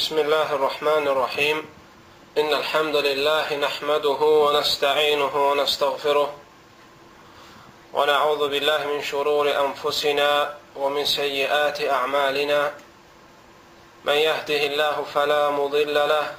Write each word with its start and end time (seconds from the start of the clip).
بسم 0.00 0.18
الله 0.18 0.54
الرحمن 0.54 1.08
الرحيم 1.08 1.68
إن 2.38 2.54
الحمد 2.54 2.96
لله 2.96 3.56
نحمده 3.56 4.20
ونستعينه 4.22 5.50
ونستغفره 5.50 6.34
ونعوذ 7.92 8.48
بالله 8.48 8.86
من 8.86 9.02
شرور 9.02 9.60
أنفسنا 9.60 10.56
ومن 10.76 11.04
سيئات 11.04 11.80
أعمالنا 11.84 12.74
من 14.04 14.12
يهده 14.12 14.66
الله 14.66 15.04
فلا 15.14 15.50
مضل 15.50 15.94
له 15.94 16.34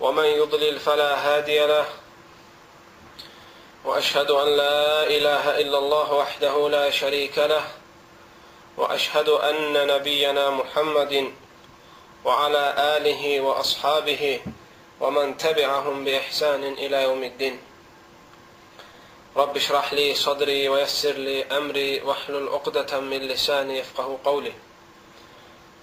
ومن 0.00 0.24
يضلل 0.24 0.80
فلا 0.80 1.14
هادي 1.14 1.66
له 1.66 1.86
وأشهد 3.84 4.30
أن 4.30 4.48
لا 4.48 5.06
إله 5.06 5.60
إلا 5.60 5.78
الله 5.78 6.12
وحده 6.12 6.68
لا 6.68 6.90
شريك 6.90 7.38
له 7.38 7.64
وأشهد 8.76 9.28
أن 9.28 9.86
نبينا 9.86 10.50
محمد 10.50 11.43
وعلى 12.24 12.74
آله 12.96 13.40
وأصحابه 13.40 14.40
ومن 15.00 15.36
تبعهم 15.36 16.04
بإحسان 16.04 16.64
إلى 16.64 17.02
يوم 17.02 17.22
الدين 17.24 17.58
رب 19.36 19.56
اشرح 19.56 19.92
لي 19.92 20.14
صدري 20.14 20.68
ويسر 20.68 21.12
لي 21.12 21.44
أمري 21.44 22.00
واحلل 22.00 22.48
عقدة 22.48 23.00
من 23.00 23.18
لساني 23.18 23.78
يفقه 23.78 24.18
قولي 24.24 24.52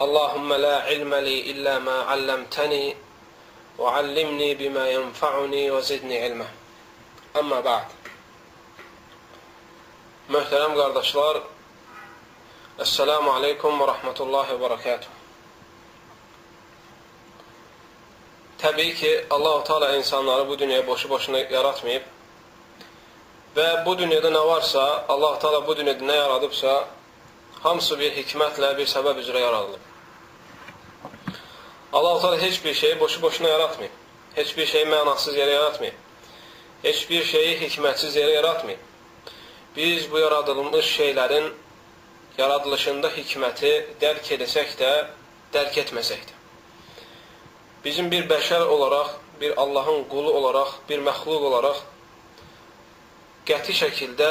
اللهم 0.02 0.54
لا 0.54 0.82
علم 0.82 1.16
لي 1.16 1.52
إلا 1.52 1.80
ما 1.80 2.02
علمتني 2.02 2.96
وعلمني 3.80 4.56
بما 4.56 4.90
ينفعني 4.90 5.72
وزدني 5.72 6.24
علما 6.24 6.48
Amma 7.32 7.62
ba'd. 7.64 7.94
Möhtərəm 10.36 10.74
qardaşlar, 10.76 11.38
Əssəlamu 12.84 13.32
aleykum 13.38 13.80
və 13.80 13.88
rəhmətullahi 13.88 14.58
və 14.58 14.60
barakatuh. 14.66 15.21
Təbii 18.62 18.94
ki, 18.96 19.26
Allah-u 19.30 19.64
Teala 19.64 19.96
insanları 19.96 20.48
bu 20.48 20.60
dünyaya 20.60 20.88
boşu-boşuna 20.88 21.38
yaratmayıb 21.38 22.04
və 23.56 23.86
bu 23.86 23.98
dünyada 23.98 24.30
nə 24.30 24.42
varsa, 24.48 25.06
Allah-u 25.10 25.40
Teala 25.42 25.68
bu 25.68 25.78
dünyada 25.78 26.06
nə 26.06 26.16
yaradıbsa, 26.16 26.74
hamısı 27.64 27.98
bir 28.00 28.12
hikmətlə, 28.20 28.70
bir 28.78 28.86
səbəb 28.92 29.18
üzrə 29.24 29.42
yaradılıb. 29.42 29.88
Allah-u 31.94 32.22
Teala 32.22 32.38
heç 32.42 32.66
bir 32.66 32.74
şeyi 32.74 33.00
boşu-boşuna 33.00 33.50
yaratmayıb. 33.50 33.96
Heç 34.36 34.58
bir 34.58 34.66
şeyi 34.66 34.86
mənasız 34.86 35.38
yerə 35.38 35.56
yaratmayıb. 35.56 35.94
Heç 36.84 37.10
bir 37.10 37.24
şeyi 37.24 37.56
hikmətsiz 37.62 38.18
yerə 38.18 38.36
yaratmayıb. 38.36 38.80
Biz 39.76 40.12
bu 40.12 40.20
yaradılmış 40.20 40.92
şeylərin 41.00 41.50
yaradılışında 42.38 43.10
hikməti 43.18 43.74
dərk 44.02 44.32
edəsək 44.38 44.78
də, 44.84 44.94
dərk 45.54 45.82
etməsək 45.86 46.30
də. 46.30 46.41
Bizim 47.86 48.12
bir 48.12 48.28
bəşər 48.30 48.62
olaraq, 48.62 49.16
bir 49.42 49.58
Allahın 49.58 50.04
qulu 50.10 50.32
olaraq, 50.38 50.74
bir 50.90 51.02
məxluq 51.02 51.46
olaraq 51.50 51.80
qəti 53.50 53.74
şəkildə 53.74 54.30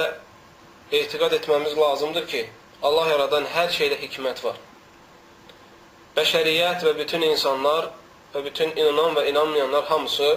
etiqad 0.93 1.34
etməmiz 1.41 1.75
lazımdır 1.78 2.27
ki, 2.31 2.45
Allah 2.83 3.09
yaradan 3.11 3.48
hər 3.55 3.73
şeydə 3.75 3.98
hikmət 4.05 4.45
var. 4.45 4.56
Bəşəriyyət 6.17 6.87
və 6.87 6.95
bütün 6.98 7.27
insanlar 7.27 7.91
və 8.34 8.45
bütün 8.47 8.71
inanan 8.77 9.19
və 9.19 9.27
inanmayanlar 9.33 9.84
hamısı 9.91 10.31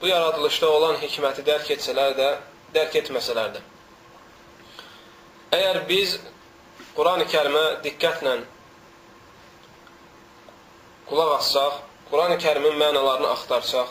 bu 0.00 0.10
yaradılışda 0.10 0.70
olan 0.70 0.98
hikməti 1.00 1.46
dərk 1.46 1.70
etsələr 1.76 2.14
də, 2.18 2.28
dərk 2.74 2.98
etməsələr 3.02 3.54
də. 3.56 3.64
Əgər 5.56 5.82
biz 5.88 6.18
Quran-ı 6.96 7.26
kərimə 7.30 7.64
diqqətlə 7.86 8.38
qulaq 11.06 11.36
assaq, 11.38 11.84
Quran-ı 12.10 12.36
kərimin 12.38 12.76
mənalarını 12.78 13.26
axtarsaq 13.34 13.88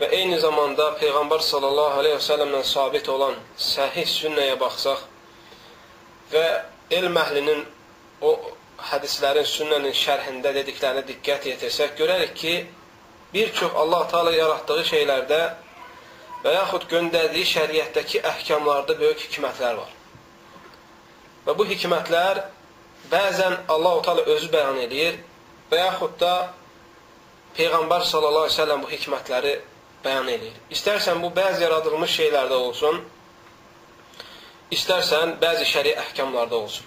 və 0.00 0.08
eyni 0.12 0.36
zamanda 0.42 0.90
Peyğəmbər 1.00 1.40
sallallahu 1.46 2.02
aleyhi 2.02 2.18
və 2.18 2.24
səlləmlə 2.26 2.60
sabit 2.68 3.08
olan 3.08 3.38
səhih 3.66 4.04
sünnəyə 4.10 4.58
baxsaq 4.60 5.06
və 6.32 6.42
elm 6.98 7.16
əhlinin 7.16 7.62
o 8.20 8.34
hədislərin, 8.90 9.48
sünnənin 9.48 9.96
şərhində 9.96 10.52
dediklərinə 10.58 11.06
diqqət 11.08 11.48
yetirsək, 11.48 11.96
görərik 11.96 12.36
ki, 12.36 12.54
bir 13.32 13.56
çox 13.56 13.72
Allah 13.84 14.04
Teala 14.12 14.36
yaratdığı 14.36 14.84
şeylərdə 14.92 15.40
və 16.44 16.54
yaxud 16.58 16.86
göndərdiyi 16.92 17.48
şəriətdəki 17.54 18.20
əhkamlarda 18.34 18.98
böyük 19.00 19.24
hikmətlər 19.26 19.80
var. 19.80 19.90
Və 21.48 21.56
bu 21.56 21.66
hikmətlər 21.72 22.44
bəzən 23.10 23.58
Allah 23.72 24.00
Teala 24.04 24.28
özü 24.36 24.52
bəyan 24.52 24.84
edir 24.84 25.18
və 25.72 25.84
yaxud 25.86 26.20
da 26.20 26.34
Peyğəmbər 27.58 28.04
sallallahu 28.06 28.46
əleyhi 28.46 28.54
və 28.54 28.62
səlləm 28.62 28.82
bu 28.84 28.90
hikmətləri 28.92 29.54
bəyan 30.04 30.28
edir. 30.30 30.52
İstərsən 30.70 31.18
bu 31.22 31.32
bəzi 31.34 31.64
yaradılmış 31.64 32.12
şeylərdə 32.20 32.58
olsun, 32.68 33.00
istərsən 34.74 35.34
bəzi 35.42 35.66
şəri 35.66 35.96
əhkamlarda 36.04 36.54
olsun. 36.54 36.86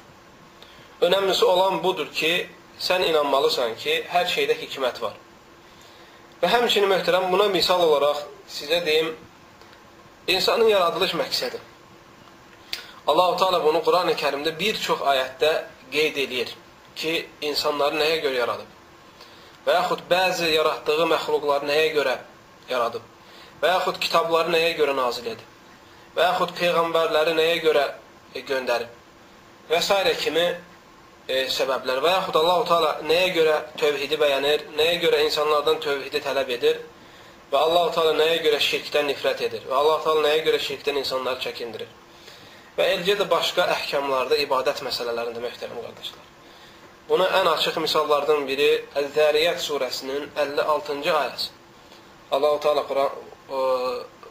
Önəmlisi 1.02 1.44
olan 1.44 1.82
budur 1.84 2.08
ki, 2.16 2.32
sən 2.80 3.04
inanmalısan 3.10 3.76
ki, 3.84 3.98
hər 4.14 4.32
şeydə 4.32 4.56
hikmət 4.62 5.02
var. 5.04 5.20
Və 6.42 6.50
həmçinin 6.56 6.90
möhtərəm 6.90 7.28
buna 7.34 7.50
misal 7.52 7.84
olaraq 7.84 8.24
sizə 8.50 8.80
deyim, 8.86 9.12
insanın 10.28 10.70
yaradılış 10.72 11.14
məqsədi. 11.20 11.60
Allah-u 13.08 13.38
Teala 13.38 13.64
bunu 13.64 13.84
Quran-ı 13.84 14.14
Kərimdə 14.18 14.54
bir 14.60 14.78
çox 14.80 15.02
ayətdə 15.14 15.52
qeyd 15.92 16.22
edir 16.28 16.54
ki, 16.96 17.26
insanları 17.42 18.00
nəyə 18.00 18.22
görə 18.24 18.46
yaradıb? 18.46 18.81
Və 19.66 19.76
yaxud 19.78 20.02
bəzi 20.10 20.50
yaratdığı 20.56 21.06
məxluqları 21.12 21.68
nəyə 21.70 21.90
görə 21.94 22.16
yaradıb? 22.70 23.04
Və 23.62 23.74
yaxud 23.76 24.00
kitabları 24.02 24.50
nəyə 24.56 24.72
görə 24.80 24.96
nazil 24.98 25.28
edib? 25.36 25.48
Və 26.16 26.26
yaxud 26.32 26.56
peyğəmbərləri 26.58 27.36
nəyə 27.38 27.60
görə 27.66 27.84
e, 28.34 28.42
göndərib? 28.42 28.96
Və 29.70 29.82
s. 29.82 29.94
kimi 30.24 30.48
e, 31.28 31.46
səbəblər. 31.58 32.02
Və 32.02 32.16
yaxud 32.16 32.40
Allah-u 32.42 32.66
Teala 32.72 32.96
nəyə 33.06 33.30
görə 33.38 33.60
tövhidi 33.78 34.18
bəyənir? 34.24 34.66
Nəyə 34.80 34.98
görə 35.06 35.22
insanlardan 35.28 35.80
tövhidi 35.86 36.24
tələb 36.26 36.50
edir? 36.58 36.82
Və 37.54 37.62
Allah-u 37.62 37.94
Teala 37.94 38.18
nəyə 38.18 38.42
görə 38.48 38.64
şirkdən 38.66 39.12
nifrət 39.12 39.46
edir? 39.48 39.70
Və 39.70 39.78
Allah-u 39.78 40.04
Teala 40.08 40.26
nəyə 40.26 40.42
görə 40.50 40.64
şirkdən 40.66 40.98
insanları 41.04 41.44
çəkindirir? 41.46 41.96
Və 42.80 42.92
eləcə 42.96 43.20
də 43.22 43.30
başqa 43.30 43.70
əhkamlarda 43.78 44.42
ibadət 44.42 44.82
məsələlərində 44.88 45.44
möhtərəm 45.44 45.86
qardaşlar. 45.86 46.31
Buna 47.12 47.26
ən 47.38 47.48
açıq 47.52 47.76
misallardan 47.84 48.46
biri 48.48 48.68
Əz-Zəriyyət 49.00 49.58
surəsinin 49.60 50.30
56-cı 50.44 51.12
ayəsi. 51.22 51.50
Allah-u 52.38 52.60
Teala 52.64 52.86
Quran, 52.88 53.18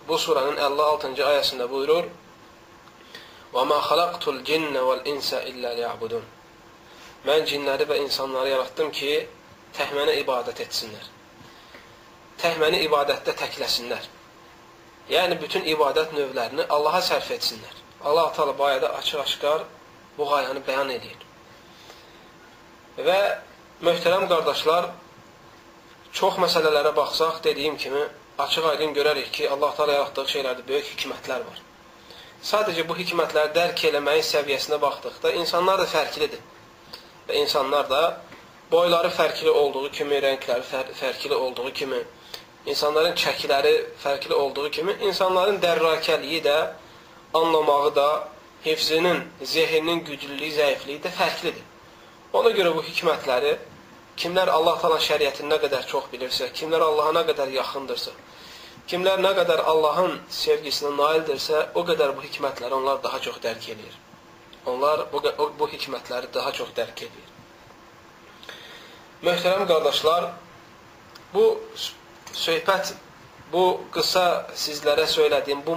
bu 0.08 0.18
suranın 0.22 0.56
56-cı 0.56 1.26
ayəsində 1.32 1.66
buyurur: 1.72 2.08
"Və 3.52 3.66
ma 3.72 3.78
xalaqtul 3.88 4.41
cinnə 4.48 4.86
vel 4.88 5.04
insə 5.12 5.42
illə 5.52 5.74
liya'budun." 5.76 6.24
Mən 7.28 7.46
cinləri 7.52 7.91
və 7.92 8.00
insanları 8.06 8.54
yaratdım 8.54 8.97
ki, 8.98 9.12
tək 9.76 9.92
mənə 10.00 10.16
ibadət 10.24 10.64
etsinlər. 10.64 11.06
Tək 12.41 12.60
məni 12.64 12.84
ibadətdə 12.88 13.36
təkləsinlər. 13.44 14.12
Yəni 15.16 15.42
bütün 15.42 15.68
ibadət 15.76 16.16
növlərini 16.16 16.64
Allaha 16.76 17.04
sərf 17.12 17.28
etsinlər. 17.36 17.74
Allah 18.08 18.32
Teala 18.36 18.56
bu 18.56 18.72
ayədə 18.72 18.97
açıq-aşkar 19.02 19.66
bu 20.16 20.36
qayəni 20.36 20.64
bəyan 20.70 21.00
edir. 21.00 21.26
Və 23.06 23.21
möhtərəm 23.87 24.27
qardaşlar, 24.28 24.91
çox 26.12 26.38
məsələlərə 26.43 26.93
baxsaq, 26.97 27.43
dediyim 27.44 27.77
kimi, 27.81 28.03
açıq-aydın 28.38 28.94
görərik 28.94 29.31
ki, 29.33 29.49
Allah 29.50 29.75
Teala 29.77 29.99
yaratdığı 29.99 30.27
şeylərdə 30.34 30.66
böyük 30.69 30.94
hikmətlər 30.94 31.44
var. 31.47 31.60
Sadəcə 32.50 32.87
bu 32.89 32.97
hikmətləri 32.97 33.53
dərk 33.56 33.84
eləməyin 33.91 34.25
səviyyəsinə 34.25 34.81
baxdıqda 34.81 35.33
insanlar 35.43 35.81
da 35.83 35.87
fərqlidir. 35.91 36.41
Və 37.28 37.37
insanlar 37.43 37.89
da 37.91 38.03
boyları 38.72 39.10
fərqli 39.12 39.50
olduğu 39.62 39.91
kimi, 39.97 40.21
rəngləri 40.25 40.65
fər 40.72 40.93
fərqli 41.00 41.36
olduğu 41.36 41.72
kimi, 41.80 42.03
insanların 42.66 43.16
çəkiləri 43.24 43.74
fərqli 44.04 44.34
olduğu 44.34 44.71
kimi, 44.77 44.97
insanların 45.09 45.60
dərrakəliyi 45.63 46.42
də 46.45 46.59
anlamağı 47.34 47.95
da, 47.97 48.09
hifzinin, 48.65 49.24
zehninin 49.42 50.04
güclülüyü, 50.04 50.53
zəifliyi 50.60 51.03
də 51.04 51.13
fərqlidir. 51.19 51.70
Ona 52.32 52.50
görə 52.54 52.74
bu 52.77 52.82
hikmətləri 52.86 53.56
kimlər 54.21 54.50
Allah 54.53 54.77
talan 54.82 55.00
şəriətini 55.03 55.50
nə 55.50 55.59
qədər 55.65 55.86
çox 55.91 56.10
bilirsə, 56.12 56.50
kimlər 56.54 56.84
Allaha 56.84 57.15
nə 57.16 57.24
qədər 57.30 57.50
yaxındırsa, 57.56 58.12
kimlər 58.91 59.22
nə 59.24 59.32
qədər 59.38 59.65
Allahın 59.72 60.18
sevgisinə 60.30 60.92
naildirsə, 60.98 61.65
o 61.74 61.82
qədər 61.88 62.15
bu 62.16 62.24
hikmətləri 62.27 62.77
onlar 62.77 63.03
daha 63.03 63.21
çox 63.27 63.41
dərk 63.42 63.71
edir. 63.74 63.98
Onlar 64.66 65.06
bu, 65.12 65.22
bu 65.59 65.68
hikmətləri 65.72 66.30
daha 66.34 66.53
çox 66.53 66.71
dərk 66.77 67.04
edir. 67.09 67.28
Möhtərəm 69.24 69.66
qardaşlar, 69.68 70.30
bu 71.34 71.47
söhbət 72.34 72.94
bu 73.53 73.65
qısa 73.94 74.26
sizlərə 74.54 75.06
söylədiyim 75.10 75.65
bu 75.66 75.74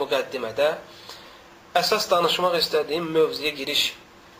müqəddimədə 0.00 0.68
əsas 1.76 2.08
danışmaq 2.10 2.56
istədiyim 2.60 3.10
mövzuya 3.12 3.52
giriş 3.58 3.90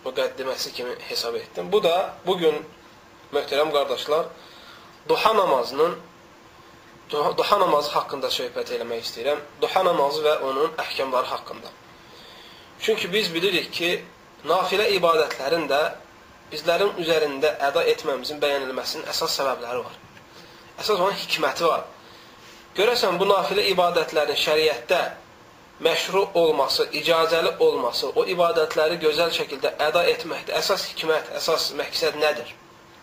müqəddiməsi 0.04 0.72
kimi 0.72 0.94
hesab 1.08 1.34
etdim. 1.34 1.72
Bu 1.72 1.82
da 1.82 2.14
bugün 2.26 2.56
möhtərəm 3.32 3.72
qardaşlar, 3.72 4.26
duha 5.08 5.37
namazının 5.37 5.99
duha 7.12 7.58
namazı 7.60 7.90
haqqında 7.90 8.28
söhbət 8.32 8.72
eləmək 8.76 9.04
istəyirəm. 9.06 9.40
Duha 9.60 9.84
namazı 9.84 10.22
və 10.25 10.34
onun 10.49 10.70
əhkamları 10.84 11.26
haqqında. 11.26 11.72
Çünki 12.81 13.12
biz 13.12 13.34
bilirik 13.34 13.72
ki, 13.72 13.90
nafilə 14.49 14.88
ibadətlərin 14.96 15.69
də 15.70 15.81
bizlərin 16.52 16.96
üzərində 17.02 17.55
əda 17.69 17.84
etməmizin 17.94 18.40
bəyənilməsinin 18.43 19.08
əsas 19.12 19.37
səbəbləri 19.38 19.84
var. 19.84 19.98
Əsas 20.81 20.98
onun 20.98 21.14
hikməti 21.16 21.69
var. 21.69 21.84
Görəsən, 22.76 23.19
bu 23.20 23.28
nafilə 23.28 23.69
ibadətlərin 23.75 24.38
şəriətdə 24.46 25.00
məşru 25.84 26.29
olması, 26.34 26.88
icazəli 26.93 27.56
olması, 27.58 28.11
o 28.14 28.25
ibadətləri 28.34 29.00
gözəl 29.02 29.32
şəkildə 29.34 29.75
əda 29.88 30.05
etməkdə 30.14 30.55
əsas 30.61 30.87
hikmət, 30.93 31.32
əsas 31.38 31.73
məqsəd 31.79 32.19
nədir? 32.23 32.52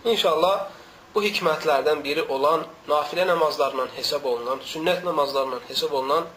İnşallah, 0.07 0.67
bu 1.13 1.23
hikmətlərdən 1.25 2.03
biri 2.05 2.23
olan 2.35 2.63
nafilə 2.87 3.27
namazlarından 3.27 3.91
hesab 3.97 4.25
olunan, 4.25 4.63
sünnət 4.71 5.03
namazlarından 5.03 5.61
hesab 5.67 5.91
olunan 5.91 6.27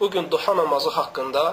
bugün 0.00 0.30
duha 0.30 0.56
namazı 0.56 0.90
haqqında 0.90 1.44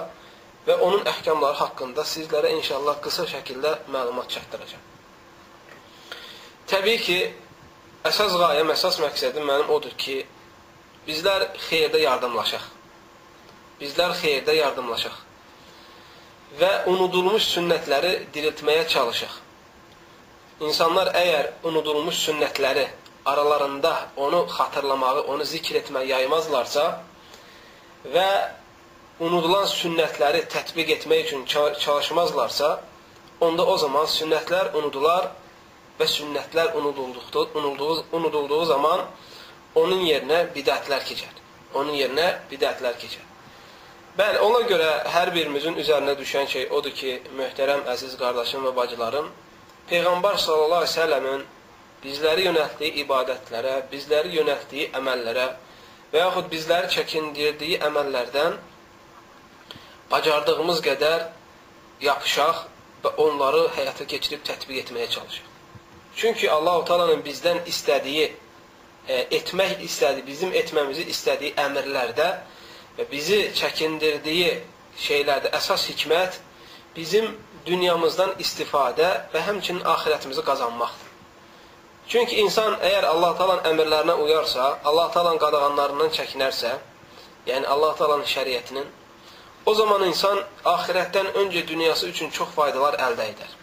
və 0.66 0.78
onun 0.82 1.04
əhkamları 1.06 1.58
haqqında 1.62 2.02
sizlərə 2.02 2.50
inşallah 2.58 2.98
qısa 3.02 3.26
şəkildə 3.30 3.76
məlumat 3.94 4.30
çatdıracağam. 4.34 4.82
Təbii 6.66 6.98
ki, 6.98 7.18
əsas 8.10 8.34
qayəm, 8.40 8.72
əsas 8.74 8.98
məqsədim 9.04 9.46
mənim 9.46 9.70
odur 9.70 9.94
ki, 9.98 10.24
bizlər 11.06 11.46
xeyirdə 11.68 12.02
yardımlaşaq. 12.02 12.75
Bizlər 13.80 14.14
xeyirdə 14.16 14.54
yardımlaşaq 14.56 15.16
və 16.60 16.70
unudulmuş 16.88 17.48
sünnətləri 17.56 18.12
diriltməyə 18.32 18.86
çalışaq. 18.88 19.32
İnsanlar 20.64 21.10
əgər 21.20 21.50
unudulmuş 21.68 22.20
sünnətləri 22.28 22.86
aralarında 23.26 23.92
onu 24.16 24.46
xatırlamağı, 24.48 25.20
onu 25.32 25.44
zikr 25.44 25.80
etməyi 25.82 26.08
yaymazlarsa 26.14 26.86
və 28.14 28.28
unudulan 29.20 29.68
sünnətləri 29.68 30.46
tətbiq 30.54 30.94
etmək 30.96 31.26
üçün 31.26 31.44
çalışmazlarsa, 31.84 32.80
onda 33.40 33.66
o 33.66 33.76
zaman 33.84 34.08
sünnətlər 34.16 34.72
unudular 34.78 35.30
və 36.00 36.08
sünnətlər 36.16 36.72
unudulduqda, 36.80 37.46
unudulduğu, 37.54 38.04
unudulduğu 38.12 38.64
zaman 38.72 39.06
onun 39.74 40.04
yerinə 40.08 40.46
bidətlər 40.56 41.04
keçər. 41.12 41.32
Onun 41.74 41.92
yerinə 41.92 42.30
bidətlər 42.50 42.96
keçər. 43.00 43.25
Bəli, 44.16 44.38
ona 44.40 44.62
görə 44.64 44.92
hər 45.12 45.28
birimizin 45.34 45.74
üzərinə 45.76 46.14
düşən 46.16 46.46
şey 46.48 46.70
odur 46.72 46.92
ki, 46.96 47.18
möhtərəm 47.36 47.82
əziz 47.92 48.14
qardaşım 48.16 48.62
və 48.64 48.72
bacılarım, 48.78 49.26
Peyğəmbər 49.90 50.38
sallallahu 50.40 50.86
əleyhi 50.86 50.92
və 50.92 51.00
səlləmin 51.02 51.42
bizləri 52.04 52.46
yönəltdiyi 52.46 53.02
ibadətlərə, 53.02 53.74
bizləri 53.90 54.32
yönəltdiyi 54.38 54.88
əməllərə 55.00 55.44
və 56.14 56.22
yaxud 56.22 56.48
bizləri 56.54 56.90
çəkindirdiyi 56.96 57.82
əməllərdən 57.90 58.56
bacardığımız 60.10 60.80
qədər 60.88 61.28
yapışaq 62.08 62.64
və 63.04 63.14
onları 63.26 63.66
həyata 63.76 64.08
keçirib 64.08 64.48
tətbiq 64.48 64.80
etməyə 64.86 65.12
çalışaq. 65.12 65.54
Çünki 66.16 66.50
Allahu 66.50 66.88
Taala'nın 66.88 67.20
bizdən 67.28 67.66
istədiyi, 67.68 68.30
e, 69.08 69.22
etmək 69.38 69.82
istədiyi, 69.84 70.26
bizim 70.26 70.56
etməmizi 70.64 71.04
istədiyi 71.12 71.52
əmrlərdə 71.68 72.30
və 72.98 73.06
bizi 73.10 73.40
çəkindirdiyi 73.56 74.52
şeylərdə 75.00 75.52
əsas 75.58 75.88
hikmət 75.90 76.40
bizim 76.96 77.28
dünyamızdan 77.66 78.36
istifadə 78.40 79.08
və 79.32 79.42
həmçinin 79.48 79.84
axirətimizi 79.94 80.44
qazanmaqdır. 80.46 81.06
Çünki 82.08 82.36
insan 82.38 82.76
əgər 82.78 83.08
Allah 83.10 83.32
talan 83.38 83.64
əmrlərinə 83.66 84.14
uyarsa, 84.22 84.76
Allah 84.84 85.10
talan 85.10 85.40
qadağanlarından 85.42 86.12
çəkinərsə, 86.14 86.76
yəni 87.48 87.66
Allah 87.66 87.96
talanın 87.98 88.28
şəriətinin, 88.30 88.86
o 89.66 89.74
zaman 89.74 90.04
insan 90.06 90.38
axirətdən 90.64 91.32
öncə 91.42 91.66
dünyası 91.66 92.06
üçün 92.12 92.30
çox 92.30 92.54
faydalar 92.54 92.94
əldə 93.08 93.26
edər. 93.32 93.56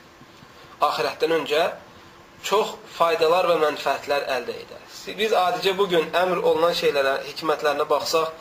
Axirətdən 0.83 1.36
öncə 1.39 1.62
çox 2.44 2.75
faydalar 2.97 3.47
və 3.47 3.56
mənfəətlər 3.62 4.27
əldə 4.36 4.57
edər. 4.65 4.81
Biz 5.18 5.36
adicə 5.39 5.77
bugün 5.79 6.12
əmr 6.12 6.44
olunan 6.44 6.75
şeylərə, 6.75 7.21
hikmətlərinə 7.29 7.88
baxsaq, 7.88 8.36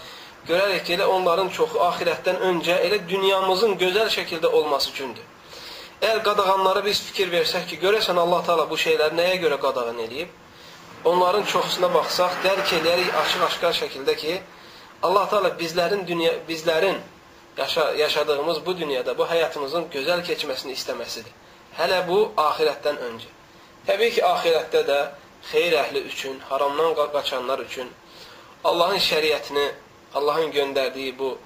görərək 0.49 0.85
ki, 0.87 0.95
elə 0.97 1.07
onların 1.07 1.51
çoxu 1.57 1.79
axirətdən 1.89 2.41
öncə 2.49 2.79
elə 2.87 2.99
dünyamızın 3.09 3.77
gözəl 3.79 4.11
şəkildə 4.17 4.51
olması 4.59 4.91
üçündür. 4.91 5.25
Əgər 6.03 6.23
qadağanlara 6.27 6.83
biz 6.85 7.01
fikir 7.09 7.31
versək 7.31 7.69
ki, 7.71 7.79
görəsən 7.83 8.19
Allah 8.19 8.43
Taala 8.47 8.65
bu 8.71 8.79
şeyləri 8.85 9.15
nəyə 9.15 9.37
görə 9.45 9.59
qadağan 9.63 10.01
eləyib? 10.03 10.33
Onların 11.05 11.45
çoxusuna 11.53 11.93
baxsaq, 11.95 12.41
dərk 12.43 12.75
eləyərik 12.79 13.15
açıq-aşkar 13.23 13.77
şəkildə 13.79 14.17
ki, 14.19 14.41
Allah 15.03 15.29
Taala 15.31 15.53
bizlərin 15.59 16.07
dünya 16.07 16.33
bizlərin 16.49 16.99
yaşa 17.57 17.93
yaşadığımız 17.93 18.67
bu 18.67 18.77
dünyada, 18.79 19.19
bu 19.19 19.27
həyatımızın 19.27 19.89
gözəl 19.95 20.23
keçməsini 20.27 20.75
istəməsidir. 20.79 21.31
Hələ 21.79 22.03
bu 22.09 22.19
axirətdən 22.37 22.99
öncə. 23.09 23.31
Təbii 23.87 24.15
ki, 24.17 24.23
axirətdə 24.27 24.83
də 24.91 24.99
xeyir 25.51 25.79
əhli 25.85 26.03
üçün, 26.11 26.39
haramdan 26.51 26.95
qaçanlar 27.15 27.59
üçün 27.59 27.91
Allahın 28.65 28.99
şəriətini, 28.99 29.67
Allahın 30.15 30.53
göndərdiyi 30.53 31.19
bu 31.19 31.37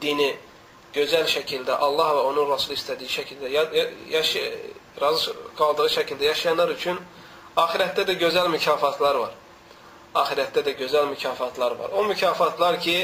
dini 0.00 0.30
gözəl 0.94 1.26
şəkildə 1.28 1.76
Allah 1.86 2.12
və 2.18 2.22
onun 2.30 2.48
Rasulü 2.50 2.76
istədiyi 2.76 3.10
şəkildə 3.12 3.50
yaş 4.12 4.36
razı 5.00 5.34
qaldığı 5.58 5.88
şəkildə 5.96 6.30
yaşayanlar 6.30 6.72
üçün 6.76 7.00
axirətdə 7.56 8.06
də 8.08 8.16
gözəl 8.20 8.48
mükafatlar 8.52 9.20
var. 9.24 9.34
Axirətdə 10.14 10.64
də 10.64 10.76
gözəl 10.80 11.08
mükafatlar 11.10 11.76
var. 11.78 11.92
O 11.92 12.04
mükafatlar 12.04 12.80
ki, 12.80 12.96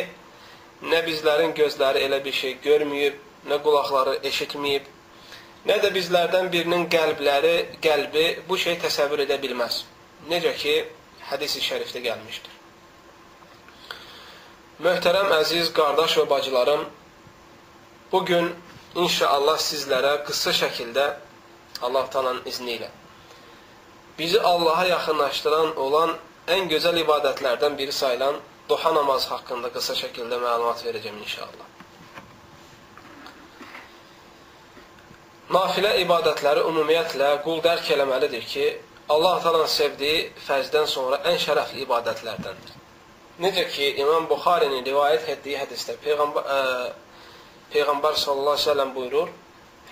nə 0.88 1.02
bizlərin 1.06 1.52
gözləri 1.56 2.04
elə 2.06 2.22
bir 2.24 2.36
şey 2.36 2.56
görməyib, 2.64 3.18
nə 3.48 3.58
qulaqları 3.64 4.18
eşitməyib, 4.30 4.88
nə 5.68 5.76
də 5.84 5.92
bizlərdən 5.96 6.50
birinin 6.52 6.88
qəlbləri, 6.92 7.54
qəlbi 7.84 8.26
bu 8.48 8.58
şey 8.64 8.80
təsəvvür 8.86 9.26
edə 9.26 9.40
bilməz. 9.42 9.84
Necə 10.30 10.56
ki, 10.56 10.74
hədis-i 11.30 11.64
şərifdə 11.68 12.04
gəlmişdir. 12.08 12.61
Möhtərəm 14.82 15.30
əziz 15.36 15.70
qardaş 15.76 16.16
və 16.18 16.28
bacılarım, 16.30 16.80
Bugün 18.12 18.48
inşallah 18.98 19.56
sizlərə 19.56 20.16
qısa 20.26 20.52
şəkildə 20.52 21.04
Allah 21.86 22.08
talanın 22.12 22.42
izni 22.50 22.74
ilə 22.76 22.88
bizi 24.18 24.40
Allaha 24.40 24.84
yaxınlaşdıran 24.86 25.76
olan 25.84 26.16
ən 26.56 26.68
gözəl 26.72 26.98
ibadətlərdən 27.04 27.78
biri 27.78 27.92
sayılan 27.92 28.36
duha 28.68 28.92
namazı 28.94 29.30
haqqında 29.34 29.70
qısa 29.76 29.96
şəkildə 30.02 30.40
məlumat 30.42 30.84
verəcəm 30.88 31.16
inşallah. 31.24 31.70
Nafilə 35.56 35.94
ibadətləri 36.04 36.66
ümumiyyətlə 36.68 37.32
qul 37.46 37.64
dərk 37.64 37.90
eləməlidir 37.96 38.44
ki, 38.52 38.68
Allah 39.08 39.40
talanın 39.46 39.74
sevdiyi 39.78 40.30
fəzdən 40.46 40.86
sonra 40.98 41.22
ən 41.32 41.40
şərəfli 41.46 41.86
ibadətlərdəndir. 41.86 42.81
Necə 43.40 43.64
ki, 43.72 43.94
İmam 43.96 44.26
Buxarinin 44.28 44.84
rivayət 44.84 45.30
etdiyi 45.32 45.56
hədisdə 45.56 45.94
Peyğəmbər 46.04 46.48
ə, 46.54 46.56
Peyğəmbər 47.72 48.16
sallallahu 48.20 48.58
əleyhi 48.58 48.66
və 48.66 48.72
səlləm 48.72 48.90
buyurur, 48.92 49.28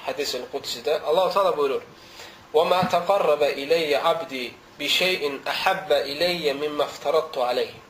hədis-ül 0.05 0.43
qudsidə 0.53 0.99
Allah 1.09 1.31
Taala 1.33 1.53
buyurur: 1.57 1.87
"Və 2.53 2.65
ma 2.69 2.81
taqarraba 2.95 3.49
ilayya 3.63 4.03
'abdi 4.05 4.43
bi 4.79 4.89
şey'in 4.89 5.41
ahabba 5.47 6.03
ilayya 6.13 6.55
mimma 6.55 6.85
iftaradtu 6.85 7.41
alayhi." 7.41 7.81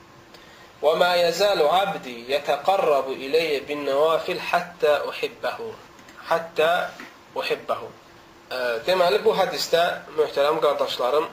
Və 0.82 0.92
ma 0.96 1.16
yazalu 1.16 1.66
'abdi 1.66 2.14
yataqarrabu 2.28 3.12
ilayya 3.12 3.66
bin 3.68 3.84
nawafil 3.84 4.38
hatta 4.38 5.02
uhibbahu. 5.08 5.72
Hatta 6.30 6.90
uhibbahu. 7.34 7.88
Deməli 8.86 9.18
bu 9.24 9.34
hədisdə 9.34 9.82
möhtərəm 10.14 10.62
qardaşlarım, 10.62 11.26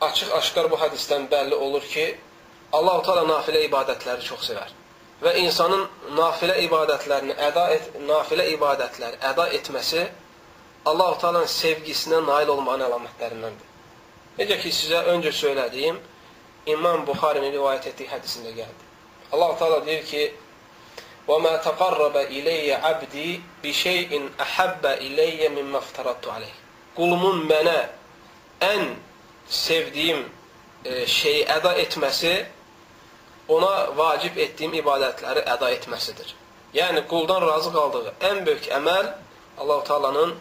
açıq-aşkar 0.00 0.70
bu 0.70 0.76
hədisdən 0.82 1.30
bəlli 1.30 1.54
olur 1.54 1.86
ki, 1.94 2.18
Allah 2.75 3.01
Taala 3.05 3.23
nafilə 3.29 3.63
ibadətləri 3.69 4.25
çox 4.25 4.49
sevər 4.49 4.73
və 5.23 5.35
insanın 5.41 5.85
nafilə 6.17 6.57
ibadətlərini 6.65 7.35
əda 7.47 7.65
et, 7.75 7.91
nafilə 8.07 8.49
ibadətləri 8.55 9.21
əda 9.31 9.47
etməsi 9.59 10.03
Allah-u 10.85 11.17
Teala'nın 11.21 11.49
sevgisinə 11.49 12.19
nail 12.27 12.51
olmanın 12.53 12.85
əlamətlərindəndir. 12.85 13.69
Necə 14.37 14.57
ki, 14.61 14.69
sizə 14.69 14.99
öncə 15.13 15.31
söylədiyim 15.33 15.97
İmam 16.69 17.05
Buxarinin 17.07 17.53
rivayət 17.55 17.87
etdiyi 17.93 18.09
hədisində 18.11 18.51
gəldi. 18.53 18.89
Allah-u 19.33 19.57
Teala 19.59 19.79
deyir 19.85 20.03
ki, 20.05 20.25
وَمَا 21.27 21.57
تَقَرَّبَ 21.57 22.15
إِلَيَّ 22.37 22.73
عَبْدِي 22.73 23.41
بِشَيْءٍ 23.63 24.11
أَحَبَّ 24.45 24.85
إِلَيَّ 24.85 25.49
مِمَّا 25.49 25.77
افْتَرَدْتُ 25.77 26.27
عَلَيْهِ 26.27 26.55
Qulumun 26.95 27.47
mənə 27.49 27.79
ən 28.61 28.93
sevdiyim 29.49 30.21
e, 30.85 31.05
şeyi 31.07 31.47
əda 31.49 31.73
etməsi 31.81 32.45
ona 33.56 33.72
vacib 33.96 34.38
etdiyim 34.44 34.76
ibadətləri 34.82 35.42
əda 35.54 35.72
etməsidir. 35.76 36.34
Yəni, 36.74 37.02
quldan 37.10 37.42
razı 37.42 37.72
qaldığı 37.74 38.14
ən 38.30 38.44
böyük 38.46 38.70
əməl 38.78 39.12
Allah-u 39.60 39.84
Teala'nın 39.88 40.34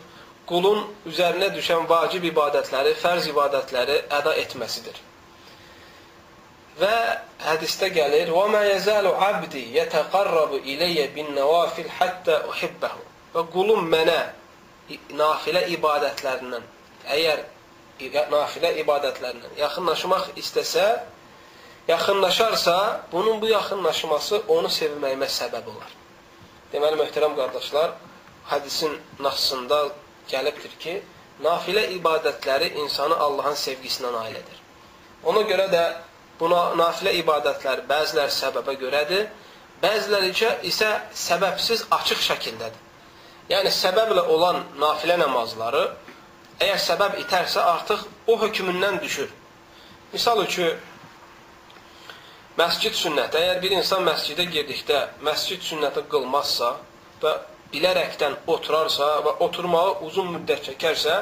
qulun 0.49 0.81
üzərinə 1.09 1.49
düşən 1.55 1.87
vacib 1.89 2.25
ibadətləri, 2.31 2.95
fərz 3.03 3.29
ibadətləri 3.33 3.97
əda 4.19 4.35
etməsidir. 4.43 4.97
Və 6.79 6.95
hədisdə 7.43 7.89
gəlir: 7.97 8.31
"Və 8.37 8.45
mə 8.53 8.61
yəzalu 8.69 9.11
abdi 9.29 9.63
yetəqarrabu 9.77 10.61
ileyyə 10.73 11.09
bin-nawafil 11.15 11.89
hatta 11.99 12.41
uhibbahu." 12.51 13.01
Və 13.33 13.45
qulum 13.55 13.89
mənə 13.93 14.19
nafilə 15.21 15.65
ibadətlərindən, 15.75 16.63
əgər 17.15 17.43
nafilə 18.33 18.71
ibadətlərindən 18.83 19.57
yaxınlaşmaq 19.59 20.31
istəsə, 20.41 20.85
yaxınlaşarsa, 21.89 23.01
bunun 23.11 23.41
bu 23.41 23.47
yaxınlaşması 23.47 24.43
onu 24.47 24.69
sevməyimə 24.69 25.27
səbəb 25.39 25.69
olar. 25.71 25.93
Deməli, 26.73 26.99
möhtərəm 27.01 27.33
qardaşlar, 27.35 27.95
hədisin 28.51 28.93
nassında 29.19 29.79
gəlibdir 30.29 30.75
ki, 30.83 30.93
nafilə 31.43 31.87
ibadətləri 31.95 32.75
insanı 32.83 33.17
Allahın 33.25 33.57
sevgisinə 33.57 34.11
nail 34.13 34.35
edir. 34.41 34.59
Ona 35.23 35.41
görə 35.49 35.65
də 35.73 35.83
buna 36.39 36.59
nafilə 36.77 37.15
ibadətlər 37.23 37.81
bəziləri 37.89 38.35
səbəbə 38.37 38.75
görədir, 38.83 39.25
bəziləri 39.81 40.29
isə 40.69 40.91
səbəbsiz 41.23 41.87
açıq 41.97 42.21
şəkildədir. 42.27 42.85
Yəni, 43.49 43.73
səbəblə 43.73 44.27
olan 44.29 44.61
nafilə 44.77 45.17
namazları, 45.17 45.87
əgər 46.61 46.79
səbəb 46.85 47.17
itərsə, 47.23 47.65
artıq 47.65 48.05
o 48.27 48.37
hökmündən 48.43 49.01
düşür. 49.01 49.33
Misal 50.13 50.43
üçün, 50.43 50.77
məscid 52.59 52.95
sünnəti, 52.97 53.39
əgər 53.39 53.59
bir 53.63 53.73
insan 53.77 54.03
məscidə 54.03 54.43
girdikdə 54.51 54.99
məscid 55.23 55.63
sünnəti 55.63 56.03
qılmazsa 56.11 56.73
və 57.21 57.33
bilərəkdən 57.73 58.35
oturarsa 58.51 59.07
və 59.25 59.35
oturmağı 59.45 59.93
uzun 60.07 60.33
müddət 60.33 60.65
çəkərsə, 60.67 61.15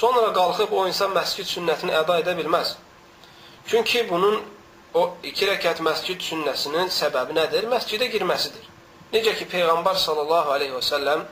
sonra 0.00 0.32
qalxıb 0.36 0.74
o 0.76 0.84
insan 0.90 1.14
məscid 1.16 1.48
sünnətini 1.54 1.94
əda 2.02 2.18
edə 2.22 2.36
bilməz. 2.40 2.74
Çünki 3.70 4.04
bunun 4.10 4.40
o 4.94 5.04
iki 5.30 5.48
rəkət 5.48 5.80
məscid 5.86 6.24
sünnəsinin 6.28 6.92
səbəbi 6.92 7.36
nədir? 7.38 7.68
Məscidə 7.72 8.10
girməsidir. 8.12 8.64
Necə 9.14 9.36
ki, 9.38 9.48
Peyğəmbər 9.52 10.00
sallallahu 10.02 10.52
aleyhi 10.56 10.74
və 10.76 10.82
səlləm 10.84 11.22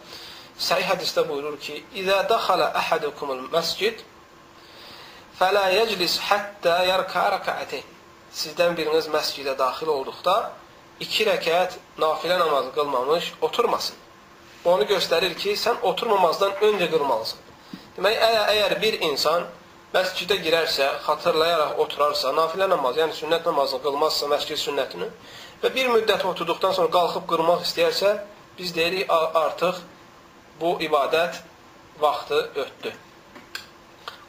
səhih 0.69 0.93
hədisdə 0.93 1.27
buyurur 1.29 1.59
ki, 1.61 1.81
İzə 2.01 2.23
dəxalə 2.31 2.71
əhədukumul 2.81 3.49
məscid 3.53 4.05
fələ 5.41 5.67
yəclis 5.81 6.21
həttə 6.29 6.79
yərkə 6.93 7.27
rəkəətin 7.35 7.94
Sizdən 8.35 8.75
biriniz 8.79 9.07
məscidə 9.12 9.59
daxil 9.59 9.93
olduqda 9.95 10.38
iki 11.00 11.26
rəkət 11.29 11.79
nafilə 11.99 12.38
namazı 12.38 12.75
qılmamış 12.75 13.33
oturmasın 13.41 14.05
onu 14.64 14.87
göstərir 14.88 15.35
ki, 15.37 15.55
sən 15.61 15.83
oturmamazdan 15.85 16.57
öncə 16.64 16.88
qılmalısan. 16.93 17.41
Demək, 17.97 18.17
əgər, 18.29 18.45
əgər 18.55 18.75
bir 18.83 18.99
insan 19.11 19.47
məscidə 19.95 20.38
girərsə, 20.43 20.88
xatırlayaraq 21.05 21.81
oturarsa, 21.85 22.33
nafilə 22.37 22.69
namaz, 22.71 22.99
yəni 22.99 23.17
sünnət 23.17 23.47
namazını 23.47 23.85
qılmazsa, 23.85 24.29
məscid 24.33 24.61
sünnətini 24.62 25.11
və 25.62 25.73
bir 25.75 25.91
müddət 25.93 26.25
oturduqdan 26.29 26.75
sonra 26.76 26.93
qalxıb 26.97 27.29
qırmaq 27.31 27.64
istəyərsə, 27.69 28.14
biz 28.59 28.75
deyirik, 28.75 29.11
artıq 29.45 29.83
bu 30.61 30.76
ibadət 30.87 31.43
vaxtı 32.00 32.41
ötdü. 32.64 32.95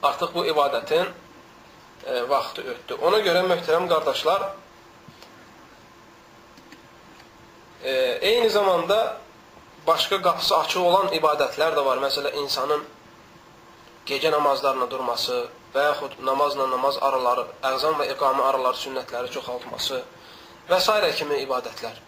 Artıq 0.03 0.33
bu 0.35 0.45
ibadətin 0.51 1.09
e, 2.03 2.29
vaxtı 2.29 2.65
ötdü. 2.71 2.97
Ona 3.01 3.19
görə, 3.25 3.45
möhtərəm 3.49 3.87
qardaşlar, 3.89 4.49
e, 7.83 7.91
eyni 8.21 8.49
zamanda 8.49 9.17
başqa 9.87 10.21
qapısı 10.21 10.57
açıq 10.57 10.81
olan 10.81 11.13
ibadətlər 11.19 11.77
də 11.77 11.85
var. 11.85 12.01
Məsələn, 12.03 12.35
insanın 12.43 12.83
gecə 14.09 14.31
namazlarına 14.31 14.89
durması 14.91 15.45
və 15.75 15.85
yaxud 15.89 16.17
namazla 16.25 16.67
namaz 16.71 16.97
araları, 17.01 17.45
əzan 17.71 17.97
və 17.99 18.09
iqamə 18.13 18.43
araları 18.49 18.81
sünnətləri 18.81 19.31
çoxaltması 19.33 20.01
və 20.69 20.79
s. 20.79 21.15
kimi 21.17 21.41
ibadətlər. 21.45 22.03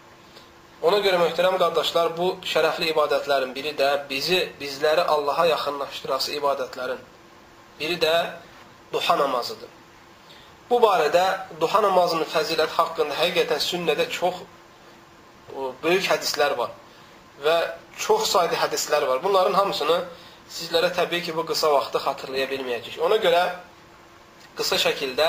Ona 0.81 0.99
görə 1.01 1.17
möhtərəm 1.17 1.57
qardaşlar, 1.57 2.11
bu 2.17 2.35
şərəfli 2.45 2.91
ibadətlərin 2.93 3.53
biri 3.55 3.73
də 3.77 3.89
bizi, 4.09 4.43
bizləri 4.59 5.01
Allaha 5.01 5.47
yaxınlaşdırası 5.49 6.35
ibadətlərin 6.37 7.01
biri 7.79 7.97
də 8.01 8.13
duha 8.93 9.17
namazıdır. 9.17 9.76
Bu 10.69 10.81
barədə 10.83 11.23
duha 11.61 11.79
namazının 11.85 12.27
fəzilət 12.27 12.73
haqqında 12.75 13.15
həqiqətən 13.15 13.61
sünnədə 13.63 14.09
çox 14.11 14.41
böyük 15.83 16.09
hədislər 16.11 16.57
var 16.59 16.73
və 17.43 17.55
çox 17.97 18.25
sayda 18.33 18.57
hədislər 18.63 19.05
var. 19.07 19.21
Bunların 19.23 19.53
hamısını 19.55 20.01
sizlərə 20.51 20.89
təbii 20.95 21.23
ki, 21.23 21.35
bu 21.37 21.45
qısa 21.47 21.71
vaxtda 21.71 22.01
xatırlaya 22.03 22.49
bilməyəcək. 22.51 22.99
Ona 23.07 23.19
görə 23.23 23.43
qısa 24.57 24.79
şəkildə 24.81 25.27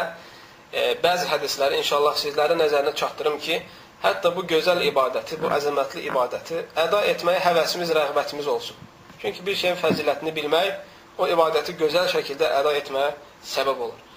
e, 0.73 0.97
bəzi 1.05 1.31
hədisləri 1.31 1.79
inşallah 1.85 2.19
sizlərin 2.19 2.59
nəzərinə 2.65 2.95
çatdırım 2.99 3.39
ki, 3.45 3.61
hətta 4.03 4.35
bu 4.35 4.43
gözəl 4.55 4.83
ibadəti, 4.91 5.39
bu 5.43 5.53
əzəmətli 5.55 6.05
ibadəti 6.11 6.65
əda 6.87 7.05
etməyə 7.15 7.45
həvəsimiz, 7.47 7.95
rəğbətimiz 8.01 8.51
olsun. 8.57 8.77
Çünki 9.23 9.47
bir 9.47 9.57
şeyin 9.63 9.79
fəzilətini 9.79 10.35
bilmək 10.35 11.19
o 11.19 11.31
ibadəti 11.31 11.79
gözəl 11.79 12.11
şəkildə 12.15 12.51
əda 12.61 12.75
etməyə 12.83 13.15
səbəb 13.55 13.87
olur. 13.89 14.08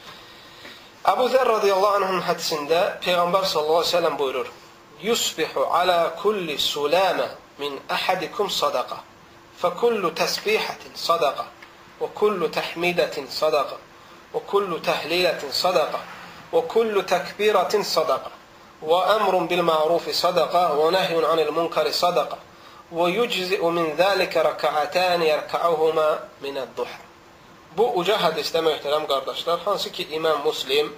Abu 1.05 1.29
Zer 1.29 1.47
radıyallahu 1.47 1.87
anh'ın 1.87 2.21
hadisinde 2.21 2.97
Peygamber 3.01 3.43
sallallahu 3.43 3.75
aleyhi 3.77 3.87
ve 3.87 3.97
sellem 3.97 4.19
buyurur. 4.19 4.51
Yusbihu 5.01 5.65
ala 5.65 6.15
kulli 6.15 6.57
sulame 6.57 7.27
min 7.57 7.79
ahadikum 7.89 8.49
sadaka. 8.49 8.97
Fekullu 9.57 10.15
tesbihatin 10.15 10.91
sadaka. 10.95 11.45
Ve 12.01 12.05
kullu 12.15 12.51
tehmidetin 12.51 13.27
sadaka. 13.27 13.75
Ve 14.35 14.39
kullu 14.47 14.81
tehliletin 14.81 15.51
sadaka. 15.51 15.99
Ve 16.53 16.67
kullu 16.67 17.05
tekbiratin 17.05 17.81
sadaka. 17.81 18.29
Ve 18.81 18.95
emrun 18.95 19.49
bil 19.49 19.61
ma'rufi 19.61 20.13
sadaka. 20.13 20.77
Ve 20.77 20.93
nehyun 20.93 21.23
anil 21.23 21.51
munkari 21.51 21.93
sadaka. 21.93 22.37
ويجزئ 22.99 23.63
من 23.77 23.87
ذلك 24.03 24.37
ركعتان 24.37 25.21
يركعهما 25.21 26.19
من 26.41 26.57
الضحى 26.57 27.03
Bu 27.77 27.85
uca 28.01 28.17
hədisdə 28.19 28.59
möhtərəm 28.65 29.05
qardaşlar, 29.07 29.59
hansı 29.65 29.91
ki 29.91 30.07
İmam 30.11 30.41
Muslim 30.43 30.91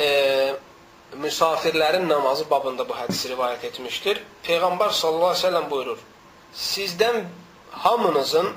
e, 0.00 0.08
müsafirlərin 1.18 2.08
namazı 2.08 2.50
babında 2.50 2.88
bu 2.88 2.94
hədisi 2.94 3.32
rivayət 3.32 3.66
etmişdir. 3.66 4.20
Peyğəmbər 4.46 4.94
sallallahu 4.94 5.32
əleyhi 5.32 5.42
və 5.42 5.48
səlləm 5.48 5.70
buyurur: 5.70 6.04
Sizdən 6.54 7.24
hamınızın 7.86 8.52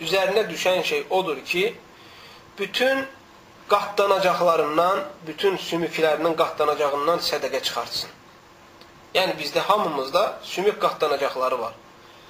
üzərinə 0.00 0.46
düşən 0.52 0.84
şey 0.84 1.06
odur 1.10 1.42
ki, 1.44 1.74
bütün 2.58 3.02
qatlanacaqlarından, 3.68 5.02
bütün 5.26 5.56
sümüklərinin 5.56 6.38
qatlanacağından 6.38 7.18
sədəqə 7.32 7.62
çıxartsın. 7.62 8.14
Yəni 9.14 9.34
bizdə 9.42 9.66
hamımızda 9.66 10.38
sümük 10.42 10.80
qatlanacaqları 10.80 11.60
var. 11.60 11.74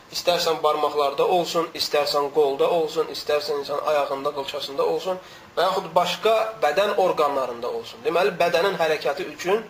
İstərsən 0.09 0.63
barmaqlarda 0.65 1.27
olsun, 1.29 1.67
istərsən 1.77 2.31
qolda 2.33 2.65
olsun, 2.73 3.11
istərsən 3.13 3.61
insan 3.61 3.83
ayağında, 3.91 4.31
qılçasında 4.39 4.87
olsun 4.87 5.19
və 5.57 5.67
yaxud 5.67 5.91
başqa 5.95 6.35
bədən 6.63 6.95
orqanlarında 6.97 7.69
olsun. 7.69 8.01
Deməli, 8.05 8.33
bədənin 8.41 8.79
hərəkəti 8.81 9.27
üçün 9.35 9.65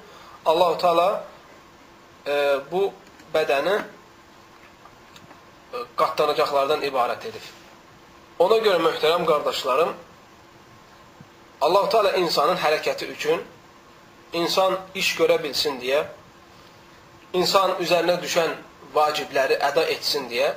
Allah-u 0.46 0.78
Teala 0.78 1.24
e, 2.26 2.34
bu 2.70 2.92
bədəni 3.34 3.74
e, 3.78 3.82
qatlanacaqlardan 5.98 6.86
ibarət 6.86 7.26
edir. 7.32 7.50
Ona 8.38 8.60
görə 8.62 8.78
möhtərəm 8.84 9.26
qardaşlarım, 9.26 9.90
Allah-u 11.66 11.90
Teala 11.90 12.14
insanın 12.22 12.62
hərəkəti 12.62 13.10
üçün, 13.10 13.42
insan 14.38 14.78
iş 14.94 15.16
görə 15.18 15.42
bilsin 15.42 15.82
deyə, 15.82 16.04
insan 17.34 17.74
üzərinə 17.82 18.20
düşən 18.22 18.54
vacibləri 18.94 19.58
əda 19.70 19.84
etsin 19.94 20.28
deyə, 20.30 20.52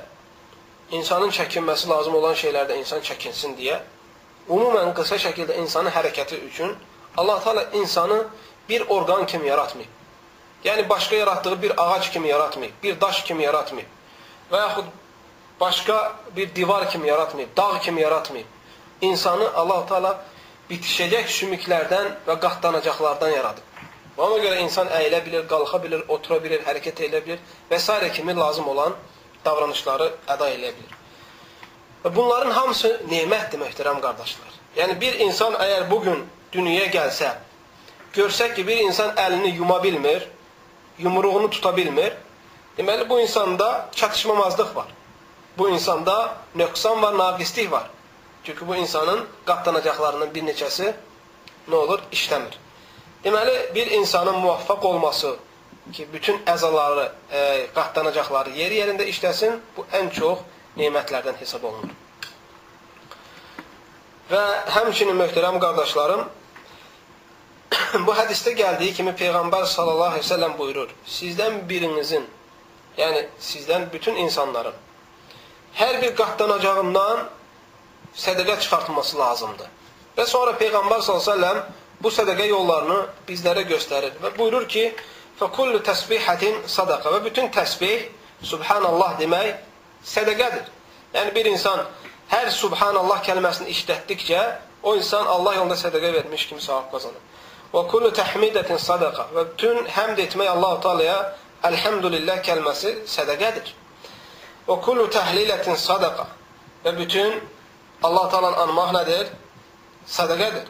insanın 0.90 1.30
çəkinməsi 1.30 1.88
lazım 1.88 2.14
olan 2.14 2.34
şeylərdə 2.34 2.76
insan 2.80 3.00
çəkinsin 3.00 3.56
deyə, 3.58 3.80
umumən 4.48 4.94
qısa 4.96 5.18
şəkildə 5.22 5.56
insanın 5.62 5.90
hərəkəti 5.90 6.40
üçün 6.48 6.76
Allah 7.16 7.42
Teala 7.44 7.64
insanı 7.72 8.24
bir 8.68 8.88
orqan 8.88 9.26
kimi 9.26 9.48
yaratmayıb. 9.48 9.90
Yəni, 10.64 10.88
başqa 10.88 11.16
yaratdığı 11.16 11.62
bir 11.62 11.72
ağac 11.76 12.10
kimi 12.10 12.28
yaratmayıb, 12.28 12.72
bir 12.82 13.00
daş 13.00 13.24
kimi 13.24 13.42
yaratmayıb 13.42 13.88
və 14.52 14.60
yaxud 14.60 14.84
başqa 15.60 16.12
bir 16.36 16.54
divar 16.54 16.90
kimi 16.90 17.08
yaratmayıb, 17.08 17.56
dağ 17.56 17.80
kimi 17.80 18.00
yaratmayıb. 18.00 18.46
İnsanı 19.00 19.50
Allah 19.54 19.86
Teala 19.86 20.12
bitişəcək 20.70 21.28
sümüklərdən 21.38 22.08
və 22.26 22.38
qatlanacaqlardan 22.40 23.30
yaradıb. 23.30 23.71
Ona 24.16 24.38
görə 24.42 24.60
insan 24.60 24.88
əyilə 24.92 25.22
bilir, 25.24 25.44
qalxa 25.48 25.82
bilir, 25.82 26.02
otura 26.08 26.38
bilir, 26.42 26.60
hərəkət 26.66 27.04
edə 27.08 27.22
bilir 27.24 27.38
və 27.70 27.78
s. 27.78 28.10
kimi 28.12 28.36
lazım 28.36 28.68
olan 28.68 28.94
davranışları 29.44 30.10
əda 30.28 30.50
edə 30.50 30.72
bilir. 30.76 30.96
Və 32.04 32.14
bunların 32.14 32.50
hamısı 32.50 33.00
nemətdir, 33.08 33.60
möhtərəm 33.60 34.00
qardaşlar. 34.00 34.58
Yəni, 34.76 35.00
bir 35.00 35.20
insan 35.20 35.54
əgər 35.54 35.90
bugün 35.90 36.24
dünyaya 36.52 36.86
gəlsə, 36.90 37.34
görsək 38.14 38.54
ki, 38.54 38.66
bir 38.66 38.76
insan 38.76 39.14
əlini 39.16 39.54
yuma 39.56 39.82
bilmir, 39.82 40.28
yumruğunu 40.98 41.50
tuta 41.50 41.76
bilmir, 41.76 42.12
deməli, 42.78 43.08
bu 43.08 43.20
insanda 43.20 43.88
çatışmamazlıq 43.92 44.76
var. 44.76 44.86
bu 45.58 45.70
insanda 45.70 46.34
nöqsan 46.54 47.02
var, 47.02 47.18
naqislik 47.18 47.72
var. 47.72 47.90
Çünki 48.44 48.68
bu 48.68 48.76
insanın 48.76 49.26
qatlanacaqlarının 49.46 50.34
bir 50.34 50.42
neçəsi 50.42 50.92
nə 51.70 51.74
olur? 51.74 52.00
İşləmir. 52.12 52.56
Deməli, 53.24 53.74
bir 53.74 53.90
insanın 53.90 54.38
muvaffaq 54.42 54.84
olması 54.86 55.36
ki, 55.92 56.06
bütün 56.12 56.42
əzaları, 56.46 57.08
e, 57.30 57.42
qatlanacaqları 57.74 58.50
yeri 58.56 58.80
yerində 58.80 59.06
işləsin, 59.06 59.60
bu 59.76 59.86
ən 59.94 60.10
çox 60.14 60.42
nemətlərdən 60.78 61.38
hesab 61.38 61.64
olunur. 61.70 61.92
Və 64.30 64.42
həmçinin 64.74 65.18
möhtərəm 65.18 65.58
qardaşlarım, 65.62 66.24
bu 68.06 68.14
hədisdə 68.18 68.56
gəldiyi 68.58 68.94
kimi 68.98 69.14
Peyğəmbər 69.18 69.66
sallallahu 69.70 70.16
əleyhi 70.16 70.26
və 70.26 70.30
səlləm 70.34 70.56
buyurur: 70.58 70.94
Sizdən 71.06 71.60
birinizin, 71.68 72.26
yəni 72.98 73.26
sizdən 73.40 73.86
bütün 73.92 74.18
insanların 74.24 74.74
hər 75.78 76.00
bir 76.02 76.16
qatlanacağından 76.16 77.22
sədəqə 78.24 78.58
çıxartılması 78.60 79.18
lazımdır. 79.18 79.70
Və 80.16 80.26
sonra 80.28 80.52
Peyğəmbər 80.60 81.00
sallallahu 81.00 81.22
əleyhi 81.22 81.30
və 81.30 81.46
səlləm 81.46 81.81
bu 82.02 82.10
sədəqə 82.10 82.48
yollarını 82.50 82.98
bizlərə 83.28 83.62
göstərir 83.68 84.16
və 84.22 84.32
buyurur 84.36 84.66
ki: 84.68 84.84
"Fəkullu 85.40 85.82
təsbihatin 85.86 86.66
sadaqa" 86.66 87.10
və 87.14 87.24
bütün 87.24 87.50
təsbih 87.54 88.08
subhanallah 88.42 89.18
demək 89.20 89.54
sədəqədir. 90.14 90.64
Yəni 91.14 91.34
bir 91.34 91.46
insan 91.52 91.84
hər 92.30 92.50
subhanallah 92.50 93.22
kəlməsini 93.26 93.70
işlətdikcə 93.74 94.42
o 94.82 94.96
insan 94.96 95.26
Allah 95.26 95.54
yolunda 95.60 95.78
sədəqə 95.78 96.12
vermiş 96.18 96.46
kimi 96.48 96.60
savab 96.60 96.90
qazanır. 96.90 97.22
Və 97.72 97.86
kullu 97.88 98.10
tahmidatin 98.12 98.78
sadaqa 98.78 99.28
və 99.34 99.46
bütün 99.52 99.86
həmd 99.86 100.18
etmək 100.26 100.48
Allah 100.48 100.80
Taala'ya 100.80 101.18
elhamdülillah 101.70 102.42
kəlməsi 102.42 102.96
sədəqədir. 103.06 103.72
Və 104.68 104.80
kullu 104.82 105.08
tahlilatin 105.10 105.76
sadaqa 105.76 106.26
və 106.84 106.98
bütün 106.98 107.40
Allah 108.02 108.28
Taala'nı 108.28 108.56
anmaq 108.66 108.94
nədir? 108.98 109.26
Sədəqədir 110.08 110.66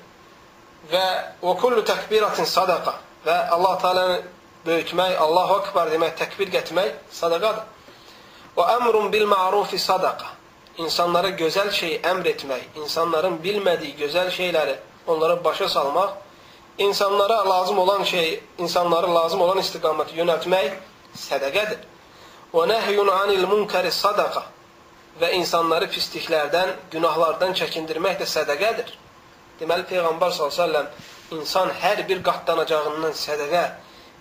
və 0.91 1.07
və 1.43 1.57
kullu 1.61 1.83
təkbiratin 1.87 2.49
sadaqa 2.49 2.95
və 3.27 3.37
Allah 3.55 3.79
Taala'nı 3.79 4.21
böyütmək, 4.67 5.17
Allahu 5.19 5.61
Ekber 5.63 5.91
demək, 5.93 6.17
təkbir 6.19 6.51
gətirmək 6.53 6.95
sadaqadır. 7.11 7.65
Və 8.57 8.69
əmrun 8.77 9.11
bil 9.13 9.27
ma'rufi 9.27 9.79
sadaqa. 9.79 10.27
İnsanlara 10.79 11.31
gözəl 11.37 11.71
şey 11.71 11.99
əmr 12.09 12.29
etmək, 12.33 12.63
insanların 12.81 13.39
bilmədiyi 13.45 13.97
gözəl 13.99 14.31
şeyləri 14.33 14.77
onlara 15.07 15.45
başa 15.45 15.69
salmaq, 15.69 16.15
insanlara 16.79 17.49
lazım 17.49 17.79
olan 17.79 18.03
şey, 18.05 18.41
insanları 18.59 19.15
lazım 19.15 19.41
olan 19.41 19.59
istiqaməti 19.59 20.17
yönəltmək 20.17 20.79
sədaqədir. 21.17 21.85
Və 22.53 22.67
nəhyun 22.69 23.09
anil 23.13 23.47
munkari 23.49 23.93
sadaqa. 23.93 24.45
Və 25.21 25.33
insanları 25.37 25.91
pisliklərdən, 25.93 26.77
günahlardan 26.91 27.53
çəkindirmək 27.57 28.19
də 28.21 28.29
sədaqədir. 28.29 28.95
Deməli 29.63 29.85
Peyğəmbər 29.87 30.33
s.ə.v 30.35 30.81
insan 31.37 31.69
hər 31.79 32.01
bir 32.09 32.19
qatlanacağından 32.27 33.13
sədəqə 33.15 33.61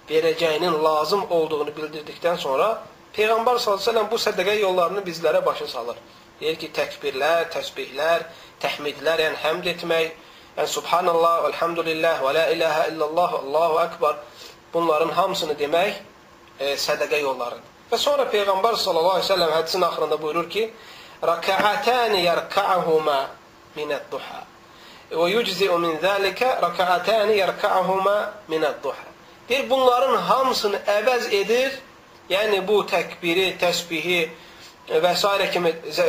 verəcəyinin 0.09 0.75
lazım 0.83 1.23
olduğunu 1.33 1.73
bildirdikdən 1.77 2.37
sonra 2.43 2.67
Peyğəmbər 3.15 3.57
s.ə.v 3.63 4.03
bu 4.11 4.19
sədəqə 4.21 4.59
yollarını 4.59 5.01
bizlərə 5.07 5.41
başa 5.45 5.65
salır. 5.71 5.97
Deyir 6.41 6.59
ki, 6.61 6.69
təkbirlər, 6.77 7.47
təsbihlər, 7.55 8.27
təhmidlər, 8.61 9.25
yəni 9.25 9.41
həmd 9.41 9.71
etmək, 9.73 10.13
yəni 10.59 10.73
subhanallah, 10.75 11.49
elhamdülillah 11.49 12.21
və 12.27 12.35
la 12.37 12.45
ilahə 12.53 12.85
illallah, 12.93 13.35
Allahu 13.41 13.81
akbar 13.87 14.21
bunların 14.73 15.09
hamısını 15.17 15.57
demək 15.57 15.97
e, 16.59 16.75
sədəqə 16.85 17.23
yollarıdır. 17.25 17.73
Və 17.89 18.01
sonra 18.05 18.29
Peyğəmbər 18.29 18.77
sallallahu 18.77 19.17
əleyhi 19.17 19.29
və 19.29 19.33
səlləm 19.33 19.57
hədisin 19.57 19.89
axırında 19.89 20.21
buyurur 20.21 20.49
ki: 20.53 20.69
"Raka'atan 21.33 22.13
yarka'uhuma 22.29 23.19
minəd-duha." 23.75 24.50
Və 25.11 25.27
yuczi'u 25.33 25.77
min 25.81 25.97
zəlikə 25.99 26.53
rəkəətəni 26.63 27.35
yərkə'ahuma 27.41 28.17
minəd-duha. 28.51 29.07
Deyir, 29.49 29.69
bunların 29.69 30.15
hamısını 30.29 30.79
əvəz 30.87 31.27
edir, 31.35 31.75
yəni 32.31 32.61
bu 32.67 32.81
təkbiri, 32.87 33.57
təsbihi 33.59 34.21
və 35.03 35.11
s. 35.15 35.27
kimi 35.53 35.69
e, 35.69 36.05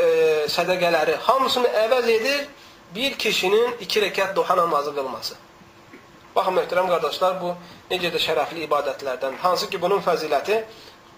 sədəqələri 0.47 1.17
hamısını 1.27 1.69
əvəz 1.87 2.09
edir 2.17 2.47
bir 2.95 3.19
kişinin 3.19 3.77
iki 3.81 4.01
rəkət 4.07 4.35
duha 4.37 4.57
namazı 4.57 4.95
qılması. 4.95 5.35
Baxın, 6.37 6.55
möhtərəm 6.57 6.89
qardaşlar, 6.89 7.41
bu 7.43 7.55
necə 7.91 8.13
də 8.15 8.21
şərəfli 8.23 8.67
ibadətlərdən. 8.69 9.37
Hansı 9.43 9.69
ki, 9.71 9.81
bunun 9.83 10.01
fəziləti 10.01 10.63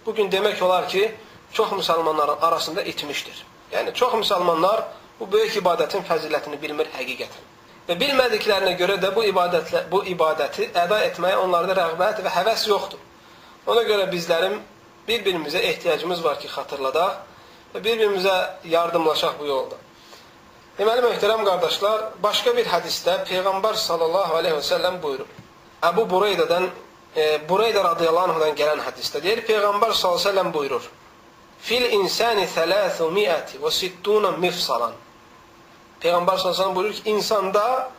bugün 0.07 0.31
demək 0.33 0.62
olar 0.62 0.88
ki, 0.88 1.11
çox 1.53 1.70
müsəlmanların 1.70 2.40
arasında 2.40 2.83
itmişdir. 2.83 3.44
Yəni, 3.73 3.94
çox 3.94 4.14
müsəlmanlar 4.14 4.83
bu 5.20 5.33
böyük 5.33 5.61
ibadətin 5.61 6.03
fəzilətini 6.09 6.62
bilmir 6.62 6.90
həqiqətən. 6.97 7.54
Və 7.85 7.99
bilmədiklərinə 8.01 8.79
görə 8.81 8.97
də 8.97 9.11
bu 9.12 9.27
ibadətlə 9.29 9.83
bu 9.90 10.01
ibadəti 10.09 10.70
əda 10.73 11.03
etməyə 11.11 11.37
onlarda 11.42 11.75
rəğbət 11.77 12.23
və 12.25 12.31
həvəs 12.33 12.64
yoxdur. 12.70 13.01
Ona 13.68 13.83
görə 13.85 14.07
bizlərin 14.12 14.57
bir-birimizə 15.09 15.61
ehtiyacımız 15.70 16.25
var 16.25 16.38
ki, 16.40 16.49
xatırladaq 16.49 17.75
və 17.75 17.83
bir-birimizə 17.85 18.37
yardımlaşaq 18.73 19.37
bu 19.40 19.51
yolda. 19.51 19.77
Deməli, 20.79 21.05
möhtərəm 21.05 21.44
qardaşlar, 21.47 22.09
başqa 22.25 22.57
bir 22.57 22.66
hədisdə 22.73 23.20
Peyğəmbər 23.29 23.77
sallallahu 23.79 24.40
aleyhi 24.40 24.57
və 24.57 24.64
səlləm 24.70 24.97
buyurur. 25.05 25.29
Əbu 25.85 26.09
Bureydədən, 26.11 26.70
e, 27.14 27.27
Bureydə 27.49 27.85
radiyallahu 27.85 28.33
anhudan 28.33 28.57
gələn 28.59 28.81
hədisdə 28.88 29.20
deyir, 29.23 29.44
Peyğəmbər 29.47 29.92
sallallahu 29.92 30.18
aleyhi 30.18 30.25
və 30.25 30.33
səlləm 30.33 30.53
buyurur. 30.57 30.88
Fil 31.68 31.85
insani 32.01 32.49
300 32.49 33.61
və 33.61 33.70
60 33.70 34.40
mifsalan. 34.40 35.04
Peyğəmbər 36.05 36.38
sallallahu 36.38 36.77
buyurur 36.77 36.97
ki, 36.99 37.03
insanda 37.11 37.90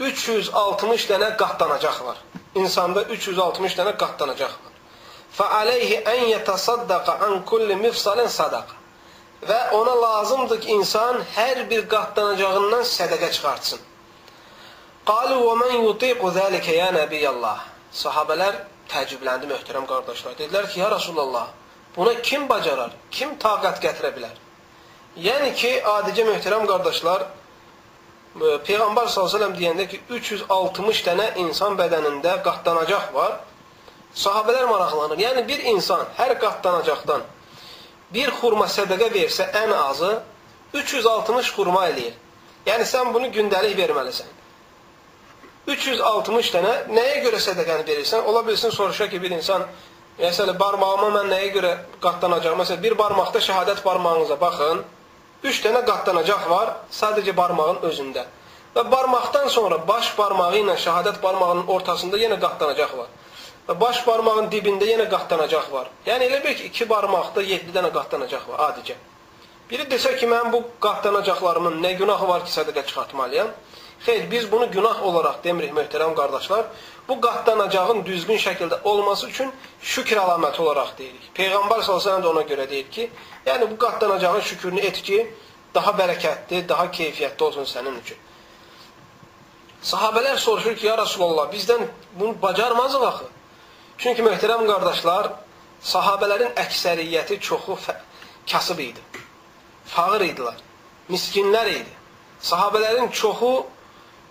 360 0.00 1.04
dənə 1.10 1.28
qatlanacaq 1.40 2.00
var. 2.04 2.22
İnsanda 2.58 3.04
360 3.16 3.76
dənə 3.78 3.92
qatlanacaq 4.00 4.56
var. 4.64 4.72
Fəaleyhi 5.36 6.00
ən 6.12 6.24
yetasaddaqa 6.32 7.18
an 7.26 7.44
kulli 7.46 7.76
mifsalin 7.78 8.26
sadaqa. 8.38 8.74
Və 9.46 9.58
ona 9.78 9.94
lazımdır 10.02 10.60
ki, 10.60 10.72
insan 10.78 11.20
hər 11.36 11.62
bir 11.70 11.84
qatlanacağından 11.92 12.82
sədəqə 12.92 13.28
çıxartsın. 13.36 13.84
Qalu 15.06 15.36
və 15.42 15.52
mən 15.60 15.76
yutiqu 15.84 16.32
zəlikə 16.34 16.74
ya 16.80 16.88
nəbiyyəllah. 16.96 17.60
Sahabələr 17.94 18.58
təəccübləndi 18.90 19.46
möhtərəm 19.52 19.86
qardaşlar. 19.86 20.34
Dedilər 20.40 20.66
ki, 20.72 20.80
ya 20.80 20.90
Rasulallah, 20.90 21.46
buna 21.96 22.16
kim 22.26 22.48
bacarar? 22.48 22.96
Kim 23.10 23.36
taqət 23.38 23.78
gətirə 23.84 24.12
bilər? 24.16 24.34
Yəni 25.16 25.52
ki, 25.56 25.72
adicə 25.80 26.26
möhtərəm 26.28 26.66
qardaşlar, 26.68 27.22
e, 27.24 28.56
Peyğəmbər 28.66 29.08
s.ə.v 29.08 29.52
deyəndə 29.56 29.86
ki, 29.88 30.02
360 30.10 31.04
dənə 31.06 31.30
insan 31.44 31.78
bədənində 31.78 32.40
qatlanacaq 32.44 33.14
var. 33.14 33.38
Sahabələr 34.16 34.68
maraqlanır. 34.68 35.20
Yəni, 35.20 35.46
bir 35.48 35.64
insan 35.72 36.04
hər 36.18 36.36
qatlanacaqdan 36.40 37.24
bir 38.14 38.30
xurma 38.38 38.66
sədəqə 38.70 39.10
versə, 39.14 39.48
ən 39.56 39.72
azı 39.74 40.12
360 40.74 41.52
xurma 41.56 41.86
eləyir. 41.90 42.14
Yəni, 42.66 42.86
sən 42.86 43.12
bunu 43.14 43.30
gündəlik 43.34 43.76
verməlisən. 43.78 44.28
360 45.66 46.50
dənə 46.54 46.74
nəyə 46.94 47.22
görə 47.24 47.40
sədəqəni 47.42 47.86
verirsən? 47.88 48.26
Ola 48.30 48.44
bilsin, 48.46 48.70
soruşa 48.70 49.08
ki, 49.10 49.22
bir 49.22 49.34
insan, 49.34 49.66
məsələ, 50.20 50.54
barmağıma 50.58 51.08
mən 51.18 51.32
nəyə 51.32 51.48
görə 51.56 51.72
qatlanacaq? 52.02 52.54
Məsələn, 52.60 52.82
bir 52.82 52.98
barmaqda 52.98 53.42
şəhadət 53.42 53.82
barmağınıza 53.84 54.40
baxın. 54.40 54.84
Üç 55.44 55.60
dənə 55.64 55.82
qatlanacaq 55.84 56.48
var 56.48 56.72
sadəcə 56.92 57.34
barmağın 57.36 57.82
özündə. 57.88 58.24
Və 58.76 58.84
barmaqdan 58.92 59.48
sonra 59.52 59.76
baş 59.88 60.12
barmağı 60.18 60.62
ilə 60.62 60.76
şəhadət 60.80 61.20
barmağının 61.22 61.68
ortasında 61.72 62.18
yenə 62.20 62.38
qatlanacaq 62.40 62.96
var. 62.96 63.10
Və 63.68 63.76
baş 63.80 64.02
barmağın 64.06 64.48
dibində 64.52 64.88
yenə 64.88 65.08
qatlanacaq 65.12 65.70
var. 65.72 65.90
Yəni 66.06 66.28
elə 66.28 66.42
bir 66.44 66.56
ki, 66.56 66.70
iki 66.70 66.88
barmaqda 66.88 67.42
7 67.42 67.72
dənə 67.76 67.92
qatlanacaq 67.92 68.48
var 68.48 68.64
adicə. 68.70 68.96
Biri 69.70 69.88
desə 69.90 70.12
ki, 70.16 70.28
mən 70.30 70.52
bu 70.52 70.62
qatlanacaqlarımın 70.80 71.80
nə 71.84 71.92
günahı 72.00 72.28
var 72.28 72.44
ki, 72.44 72.52
sədəqə 72.52 72.86
çıxartmalıyam? 72.86 73.48
Xeyr, 74.06 74.30
biz 74.30 74.52
bunu 74.52 74.70
günah 74.70 75.02
olaraq 75.02 75.42
demirik 75.44 75.72
möhtərəm 75.74 76.14
qardaşlar. 76.14 76.66
Bu 77.08 77.20
qatlanacağın 77.20 78.04
düzgün 78.04 78.38
şəkildə 78.42 78.80
olması 78.82 79.28
üçün 79.28 79.52
şükr 79.80 80.18
əlaməti 80.18 80.60
olaraq 80.62 80.96
deyirik. 80.98 81.28
Peyğəmbər 81.38 81.82
sallallahu 81.86 82.22
da 82.22 82.30
ona 82.30 82.42
görə 82.48 82.68
deyir 82.70 82.90
ki, 82.90 83.10
yəni 83.46 83.70
bu 83.70 83.78
qatlanacağın 83.78 84.40
şükrünü 84.40 84.80
et 84.80 85.02
ki, 85.02 85.20
daha 85.74 85.92
bərəkətli, 86.00 86.68
daha 86.68 86.90
keyfiyyətli 86.90 87.42
olsun 87.42 87.68
sənin 87.70 88.00
üçün. 88.02 88.18
Sahabələr 89.82 90.36
soruşur 90.36 90.74
ki, 90.76 90.86
ya 90.86 90.98
Rasulullah, 90.98 91.46
bizdən 91.52 91.86
bunu 92.18 92.34
bacarmazıq 92.42 93.06
axı. 93.06 93.28
Çünki 93.98 94.26
möhtərəm 94.26 94.66
qardaşlar, 94.66 95.30
sahabələrin 95.82 96.56
əksəriyyəti 96.58 97.38
çoxu 97.40 97.78
kasıb 98.50 98.82
idi. 98.82 99.00
Fağır 99.94 100.26
idilər, 100.26 100.58
miskinlər 101.08 101.70
idi. 101.70 101.92
Sahabələrin 102.42 103.10
çoxu 103.10 103.66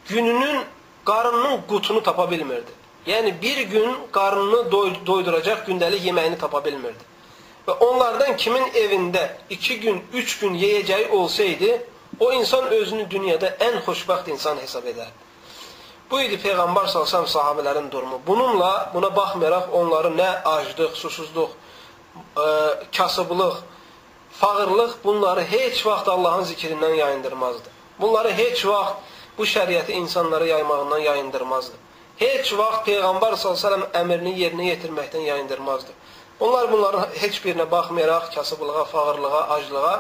gününün 0.10 0.66
qarnının 1.06 1.62
qutunu 1.70 2.04
tapa 2.04 2.32
bilmirdi. 2.32 2.72
Yəni 3.08 3.42
bir 3.42 3.58
gün 3.58 3.98
qarnını 4.12 4.72
doy 4.72 4.94
doyduracaq 5.06 5.68
gündəlik 5.68 6.02
yeməyini 6.10 6.38
tapa 6.38 6.66
bilmirdi. 6.66 7.04
və 7.66 7.76
onlardan 7.82 8.38
kimin 8.38 8.66
evində 8.78 9.26
iki 9.50 9.80
gün, 9.82 10.02
üç 10.14 10.40
gün 10.40 10.56
yeyəcəyi 10.62 11.10
olsaydı, 11.10 11.78
o 12.20 12.32
insan 12.34 12.68
özünü 12.68 13.10
dünyada 13.10 13.56
ən 13.60 13.82
xoşbəxt 13.86 14.30
insan 14.32 14.58
hesab 14.62 14.86
edərdi. 14.86 15.24
Bu 16.12 16.20
idi 16.22 16.38
Peyğəmbər 16.44 16.88
salsam 16.94 17.26
sahabələrin 17.28 17.90
durumu. 17.92 18.20
Bununla, 18.28 18.92
buna 18.94 19.10
baxmayaraq 19.16 19.74
onları 19.74 20.12
nə 20.14 20.28
aclıq, 20.46 20.94
susuzluq, 20.96 21.56
ə, 22.38 22.46
kasıblıq, 22.98 23.58
fağırlıq 24.40 25.00
bunları 25.04 25.44
heç 25.50 25.86
vaxt 25.86 26.08
Allahın 26.08 26.46
zikrindən 26.46 26.96
yayındırmazdı. 26.96 27.70
Bunları 28.00 28.32
heç 28.38 28.66
vaxt 28.66 28.94
bu 29.38 29.46
şəriəti 29.46 29.92
insanlara 29.92 30.46
yaymağından 30.46 31.00
yayındırmazdı. 31.00 31.76
Heç 32.18 32.54
vaxt 32.54 32.88
Peyğəmbər 32.88 33.36
s.ə.v 33.36 33.90
əmrini 34.02 34.36
yerinə 34.40 34.70
yetirməkdən 34.72 35.26
yayındırmazdı. 35.30 35.92
Onlar 36.40 36.72
bunların 36.72 37.08
heç 37.22 37.42
birinə 37.44 37.72
baxmayaraq 37.72 38.30
kasıblığa, 38.36 38.86
fağırlığa, 38.86 39.42
aclığa, 39.56 39.96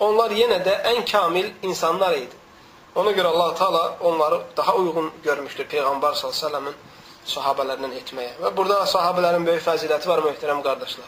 onlar 0.00 0.30
yenə 0.30 0.62
də 0.64 0.76
ən 0.92 1.04
kamil 1.12 1.50
insanlar 1.62 2.16
idi. 2.16 2.36
Ona 2.94 3.10
görə 3.10 3.26
Allah 3.26 3.54
Taala 3.54 3.96
onları 4.00 4.40
daha 4.56 4.76
uyğun 4.76 5.10
görmüşdür 5.24 5.68
Peyğəmbər 5.68 6.16
s.ə.v-in 6.16 6.74
sahabələrindən 7.26 7.94
etməyə. 8.00 8.32
Və 8.42 8.56
burada 8.56 8.86
sahabələrin 8.86 9.46
böyük 9.46 9.62
fəziləti 9.62 10.08
var, 10.08 10.24
möhtərəm 10.24 10.62
qardaşlar. 10.64 11.06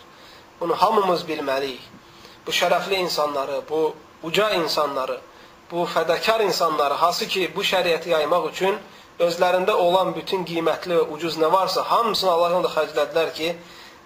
Bunu 0.61 0.77
hamımız 0.77 1.25
bilməliyik. 1.29 1.83
Bu 2.47 2.51
şərəfli 2.51 2.95
insanları, 2.95 3.63
bu 3.71 3.95
uca 4.23 4.51
insanları, 4.51 5.21
bu 5.73 5.87
fədakar 5.95 6.45
insanları, 6.45 6.95
hansı 6.95 7.29
ki, 7.29 7.51
bu 7.57 7.65
şəriəti 7.65 8.13
yaymaq 8.13 8.51
üçün 8.51 8.77
özlərində 9.21 9.73
olan 9.73 10.13
bütün 10.17 10.45
qiymətli 10.49 10.99
və 10.99 11.07
ucuz 11.17 11.39
nə 11.41 11.49
varsa, 11.53 11.85
hamısını 11.91 12.31
Allah 12.31 12.51
yolunda 12.55 12.73
xərclədilər 12.75 13.33
ki, 13.39 13.55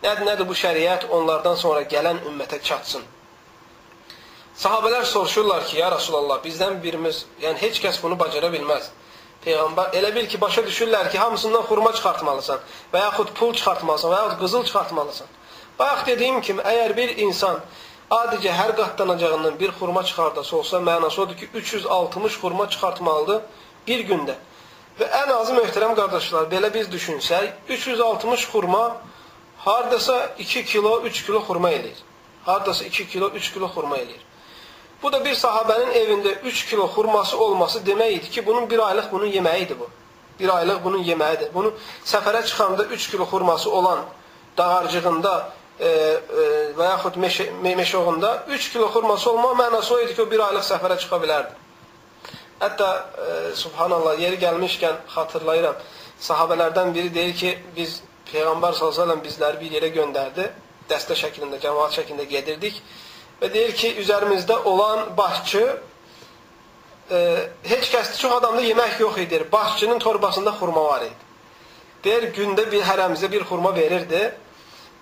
nədir, 0.05 0.27
nədir 0.31 0.49
bu 0.49 0.55
şəriət 0.55 1.09
onlardan 1.11 1.59
sonra 1.59 1.83
gələn 1.91 2.23
ümmətə 2.31 2.61
çatsın. 2.63 3.03
Sahabələr 4.57 5.05
soruşurlar 5.05 5.67
ki, 5.67 5.81
ya 5.81 5.91
Rasulallah, 5.93 6.39
bizdən 6.45 6.79
birimiz, 6.83 7.25
yəni 7.43 7.61
heç 7.61 7.81
kəs 7.85 7.99
bunu 8.03 8.19
bacara 8.19 8.49
bilməz. 8.53 8.89
Peyğəmbər 9.45 9.93
elə 9.99 10.13
bil 10.15 10.31
ki, 10.31 10.41
başa 10.41 10.63
düşürlər 10.67 11.11
ki, 11.11 11.19
hamısından 11.19 11.67
xurma 11.69 11.93
çıxartmalısan 11.99 12.63
və 12.93 13.03
yaxud 13.03 13.35
pul 13.37 13.53
çıxartmalısan 13.59 14.15
və 14.15 14.23
yaxud 14.23 14.41
qızıl 14.45 14.65
çıxartmalısan. 14.71 15.35
Bayaq 15.79 16.07
dediyim 16.07 16.41
kimi, 16.41 16.63
əgər 16.63 16.97
bir 16.97 17.17
insan 17.27 17.61
adicə 18.11 18.53
hər 18.55 18.75
qatlanacağından 18.77 19.59
bir 19.59 19.73
xurma 19.79 20.03
çıxardası 20.05 20.57
olsa, 20.57 20.77
mənası 20.79 21.21
odur 21.21 21.37
ki, 21.37 21.49
360 21.55 22.37
xurma 22.37 22.69
çıxartmalıdır 22.71 23.41
bir 23.87 24.05
gündə. 24.09 24.37
Və 24.99 25.09
ən 25.11 25.33
azı 25.35 25.55
möhtərəm 25.57 25.97
qardaşlar, 25.99 26.47
belə 26.51 26.73
biz 26.75 26.87
düşünsək, 26.93 27.51
360 27.69 28.45
xurma 28.53 28.97
hardasa 29.59 30.31
2 30.39 30.65
kilo, 30.65 31.01
3 31.03 31.27
kilo 31.27 31.41
xurma 31.41 31.71
eləyir. 31.71 31.99
Hardasa 32.45 32.85
2 32.85 33.09
kilo, 33.09 33.31
3 33.31 33.53
kilo 33.53 33.67
xurma 33.67 33.97
eləyir. 33.97 34.23
Bu 35.03 35.13
da 35.13 35.25
bir 35.25 35.35
sahabənin 35.35 35.93
evində 35.93 36.31
3 36.43 36.67
kilo 36.67 36.87
xurması 36.87 37.39
olması 37.39 37.87
demək 37.87 38.13
idi 38.13 38.31
ki, 38.31 38.47
bunun 38.47 38.71
bir 38.71 38.79
aylıq 38.79 39.13
bunun 39.13 39.27
yeməyidir 39.27 39.79
bu. 39.79 39.91
Bir 40.41 40.49
aylıq 40.57 40.85
bunun 40.85 41.03
yeməyidir. 41.05 41.55
Bunu 41.55 41.75
səfərə 42.05 42.47
çıxanda 42.47 42.85
3 42.85 43.11
kilo 43.11 43.25
xurması 43.25 43.71
olan 43.71 43.99
dağarcığında 44.59 45.53
e, 45.81 45.89
e, 45.89 46.49
və 46.79 46.91
yaxud 46.93 47.19
meşə, 47.21 47.51
me 47.63 47.75
meşoğunda 47.77 48.45
3 48.49 48.73
kilo 48.73 48.89
xurması 48.95 49.31
olma 49.31 49.53
mənası 49.63 49.95
o 49.95 50.01
idi 50.01 50.15
ki, 50.15 50.23
o 50.23 50.31
bir 50.31 50.43
aylıq 50.49 50.65
səfərə 50.65 50.99
çıxa 50.99 51.21
bilərdi. 51.23 51.55
Hətta, 52.61 52.91
e, 53.19 53.55
subhanallah, 53.55 54.19
yeri 54.21 54.39
gəlmişkən 54.41 55.03
xatırlayıram, 55.15 55.75
sahabələrdən 56.21 56.95
biri 56.95 57.15
deyir 57.15 57.35
ki, 57.37 57.59
biz 57.77 58.01
Peyğəmbər 58.33 58.75
s.ə.v 58.75 59.19
bizləri 59.25 59.61
bir 59.61 59.77
yerə 59.79 59.91
göndərdi, 59.95 60.49
dəstə 60.91 61.17
şəklində, 61.19 61.61
cəmaat 61.63 61.99
şəklində 61.99 62.25
gedirdik 62.31 62.81
və 63.41 63.53
deyir 63.53 63.75
ki, 63.77 63.93
üzərimizdə 64.03 64.57
olan 64.65 65.11
başçı 65.19 65.63
e, 67.11 67.21
heç 67.69 67.91
kəsdə 67.93 68.19
çox 68.19 68.39
adamda 68.39 68.63
yemək 68.65 69.01
yox 69.01 69.19
idi. 69.19 69.45
Başçının 69.53 69.99
torbasında 69.99 70.51
xurma 70.59 70.85
var 70.85 71.07
idi. 71.07 71.15
Deyir, 72.05 72.29
gündə 72.35 72.67
bir 72.73 72.83
hərəmizə 72.87 73.31
bir 73.33 73.45
xurma 73.47 73.75
verirdi. 73.75 74.31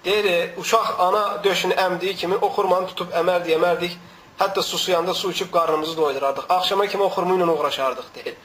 Deyir, 0.05 0.59
uşaq 0.61 0.95
ana 0.99 1.45
döşünü 1.45 1.75
əmdiyi 1.75 2.15
kimi 2.21 2.37
o 2.37 2.51
xurmanı 2.53 2.91
tutub 2.93 3.13
əmərdi, 3.13 3.55
əmərdik. 3.57 3.97
Hətta 4.39 4.63
susuyanda 4.63 5.15
su 5.15 5.31
içib 5.31 5.51
qarnımızı 5.53 5.97
doydurardıq. 5.97 6.45
Axşama 6.49 6.87
kimi 6.87 7.03
o 7.03 7.11
xurma 7.11 7.35
ilə 7.39 7.51
uğraşardıq, 7.59 8.15
deyir. 8.15 8.37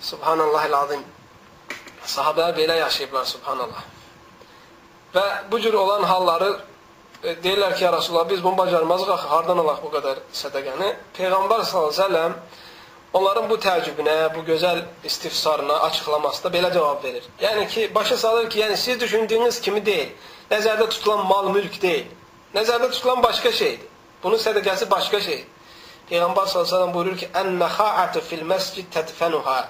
Subhanallah-ı-azim. 0.00 1.02
Sahabələr 2.06 2.56
belə 2.56 2.78
yaşayıblar, 2.78 3.24
subhanallah. 3.24 3.82
Və 5.14 5.26
bu 5.50 5.60
cür 5.60 5.74
olan 5.74 6.02
halları 6.02 6.54
E, 7.24 7.32
deyirlər 7.40 7.72
ki, 7.76 7.84
ya 7.84 7.92
Rasulullah, 7.92 8.28
biz 8.28 8.44
bunu 8.44 8.58
bacarmazıq, 8.58 9.10
axı, 9.14 9.28
hardan 9.28 9.58
alaq 9.62 9.78
bu 9.84 9.90
qədər 9.94 10.18
sədəqəni? 10.36 10.90
Peyğəmbər 11.16 11.62
s.ə.v 11.64 12.24
onların 13.14 13.46
bu 13.48 13.56
təəccübünə, 13.62 14.16
bu 14.34 14.42
gözəl 14.44 14.82
istifsarına, 15.08 15.78
açıqlamasına 15.88 16.50
belə 16.56 16.72
cavab 16.74 17.04
verir. 17.04 17.24
Yəni 17.40 17.68
ki, 17.68 17.86
başa 17.94 18.16
salır 18.16 18.50
ki, 18.50 18.60
yəni 18.60 18.76
siz 18.76 19.00
düşündüyünüz 19.00 19.60
kimi 19.60 19.86
deyil. 19.86 20.10
Nəzərdə 20.50 20.88
tutulan 20.92 21.26
mal, 21.28 21.50
mülk 21.54 21.80
deyil. 21.82 22.08
Nəzərdə 22.54 22.90
tutulan 22.92 23.22
başqa 23.22 23.52
şeydir. 23.52 23.86
Bunun 24.22 24.40
sədəqəsi 24.40 24.88
başqa 24.90 25.20
şeydir. 25.20 25.46
Peyğəmbər 26.10 26.50
s.ə.v 26.52 26.88
buyurur 26.94 27.16
ki, 27.20 27.30
Ən-nəxaətü 27.40 28.20
fil 28.28 28.44
məscid 28.48 28.90
tədfənuhə 28.92 29.60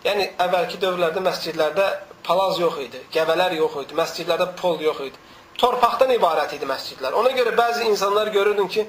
Yəni, 0.00 0.30
əvvəlki 0.40 0.78
dövrlərdə 0.80 1.20
məscidlərdə 1.20 1.86
palaz 2.24 2.56
yox 2.56 2.78
idi, 2.86 3.02
gəbələr 3.12 3.52
yox 3.58 3.82
idi, 3.82 3.96
məscidlərdə 3.98 4.46
pol 4.56 4.80
yox 4.80 5.02
idi 5.10 5.18
torpaqdan 5.60 6.12
ibarət 6.14 6.56
idi 6.56 6.68
məscidlər. 6.68 7.16
Ona 7.20 7.32
görə 7.36 7.52
bəzi 7.56 7.86
insanlar 7.90 8.30
görürdün 8.32 8.68
ki, 8.74 8.86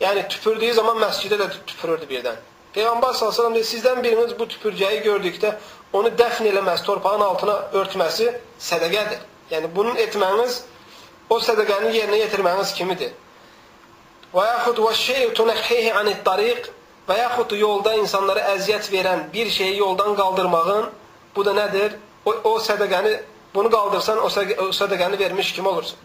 yəni 0.00 0.26
tüpürdüyü 0.30 0.74
zaman 0.78 1.00
məscidə 1.02 1.38
də 1.40 1.48
tüpürürdü 1.66 2.08
birdən. 2.10 2.38
Peyğəmbər 2.76 3.16
sallallahu 3.18 3.50
əleyhi 3.50 3.68
sizdən 3.68 4.00
biriniz 4.04 4.36
bu 4.38 4.46
tüpürcəyi 4.54 5.02
gördükdə 5.04 5.56
onu 5.98 6.12
dəfn 6.20 6.48
eləməz, 6.52 6.84
torpağın 6.86 7.26
altına 7.26 7.56
örtməsi 7.80 8.30
sədaqədir. 8.68 9.20
Yəni 9.50 9.70
bunun 9.74 9.96
etməniz 9.96 10.62
o 11.30 11.38
sədaqəni 11.40 11.92
yerinə 11.96 12.20
yetirməniz 12.22 12.72
kimidir. 12.76 13.12
Və 14.32 14.46
yaxud 14.48 14.78
və 14.84 14.94
şey'u 14.96 15.32
tunhihi 15.36 15.92
anit 15.92 16.22
tariq 16.24 16.70
və 17.08 17.18
yaxud 17.18 17.52
yolda 17.58 17.94
insanlara 18.00 18.46
əziyyət 18.54 18.88
verən 18.92 19.26
bir 19.32 19.50
şeyi 19.50 19.76
yoldan 19.78 20.16
qaldırmağın 20.16 20.88
bu 21.36 21.44
da 21.44 21.52
nədir? 21.56 21.98
O, 22.24 22.32
o 22.32 22.58
sədaqəni 22.60 23.12
bunu 23.54 23.70
qaldırsan 23.70 24.22
o 24.22 24.28
sədaqəni 24.72 25.18
vermiş 25.18 25.52
kim 25.56 25.66
olursun? 25.66 25.98